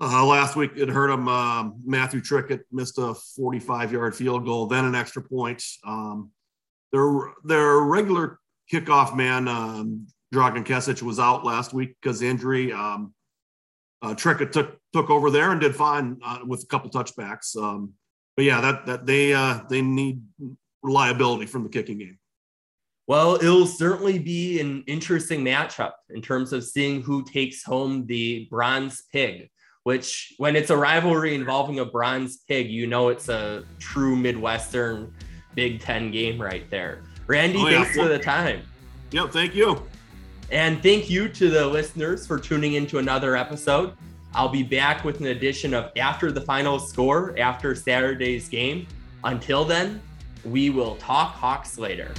last 0.00 0.56
week 0.56 0.72
it 0.76 0.88
hurt 0.88 1.10
him. 1.10 1.28
Uh, 1.28 1.70
Matthew 1.84 2.20
Trickett 2.20 2.60
missed 2.72 2.98
a 2.98 3.14
45 3.36 3.92
yard 3.92 4.16
field 4.16 4.44
goal, 4.44 4.66
then 4.66 4.84
an 4.84 4.94
extra 4.94 5.22
point. 5.22 5.62
Um, 5.84 6.30
their 6.92 7.32
their 7.44 7.78
regular 7.80 8.38
kickoff 8.72 9.14
man, 9.14 9.48
um, 9.48 10.06
Dragan 10.34 10.64
Kesich, 10.64 11.02
was 11.02 11.20
out 11.20 11.44
last 11.44 11.74
week 11.74 11.94
because 12.00 12.22
injury. 12.22 12.72
Um, 12.72 13.14
uh, 14.02 14.14
Trickett 14.14 14.52
took 14.52 14.78
took 14.92 15.10
over 15.10 15.30
there 15.30 15.52
and 15.52 15.60
did 15.60 15.74
fine 15.74 16.18
uh, 16.24 16.40
with 16.46 16.62
a 16.62 16.66
couple 16.66 16.90
touchbacks. 16.90 17.56
Um, 17.56 17.92
but 18.36 18.44
yeah, 18.44 18.60
that 18.60 18.86
that 18.86 19.06
they 19.06 19.32
uh, 19.32 19.60
they 19.68 19.82
need 19.82 20.22
reliability 20.82 21.46
from 21.46 21.62
the 21.62 21.68
kicking 21.68 21.98
game. 21.98 22.18
Well, 23.06 23.34
it'll 23.34 23.66
certainly 23.66 24.18
be 24.18 24.60
an 24.60 24.84
interesting 24.86 25.44
matchup 25.44 25.92
in 26.10 26.22
terms 26.22 26.52
of 26.52 26.64
seeing 26.64 27.02
who 27.02 27.24
takes 27.24 27.64
home 27.64 28.06
the 28.06 28.46
bronze 28.50 29.02
pig 29.12 29.50
which 29.84 30.34
when 30.38 30.54
it's 30.56 30.70
a 30.70 30.76
rivalry 30.76 31.34
involving 31.34 31.80
a 31.80 31.84
bronze 31.84 32.38
pig, 32.48 32.70
you 32.70 32.86
know 32.86 33.08
it's 33.08 33.28
a 33.28 33.64
true 33.78 34.16
Midwestern 34.16 35.12
Big 35.54 35.80
Ten 35.80 36.10
game 36.10 36.40
right 36.40 36.68
there. 36.70 37.02
Randy, 37.26 37.58
oh, 37.58 37.68
yeah. 37.68 37.82
thanks 37.82 37.96
for 37.96 38.08
the 38.08 38.18
time. 38.18 38.62
Yep, 39.10 39.32
thank 39.32 39.54
you. 39.54 39.82
And 40.52 40.82
thank 40.82 41.08
you 41.08 41.30
to 41.30 41.48
the 41.48 41.66
listeners 41.66 42.26
for 42.26 42.38
tuning 42.38 42.74
into 42.74 42.98
another 42.98 43.36
episode. 43.36 43.94
I'll 44.34 44.50
be 44.50 44.62
back 44.62 45.02
with 45.02 45.18
an 45.20 45.28
edition 45.28 45.72
of 45.72 45.90
After 45.96 46.30
the 46.30 46.42
Final 46.42 46.78
Score 46.78 47.34
after 47.38 47.74
Saturday's 47.74 48.50
game. 48.50 48.86
Until 49.24 49.64
then, 49.64 50.02
we 50.44 50.68
will 50.68 50.96
talk 50.96 51.32
Hawks 51.32 51.78
later. 51.78 52.12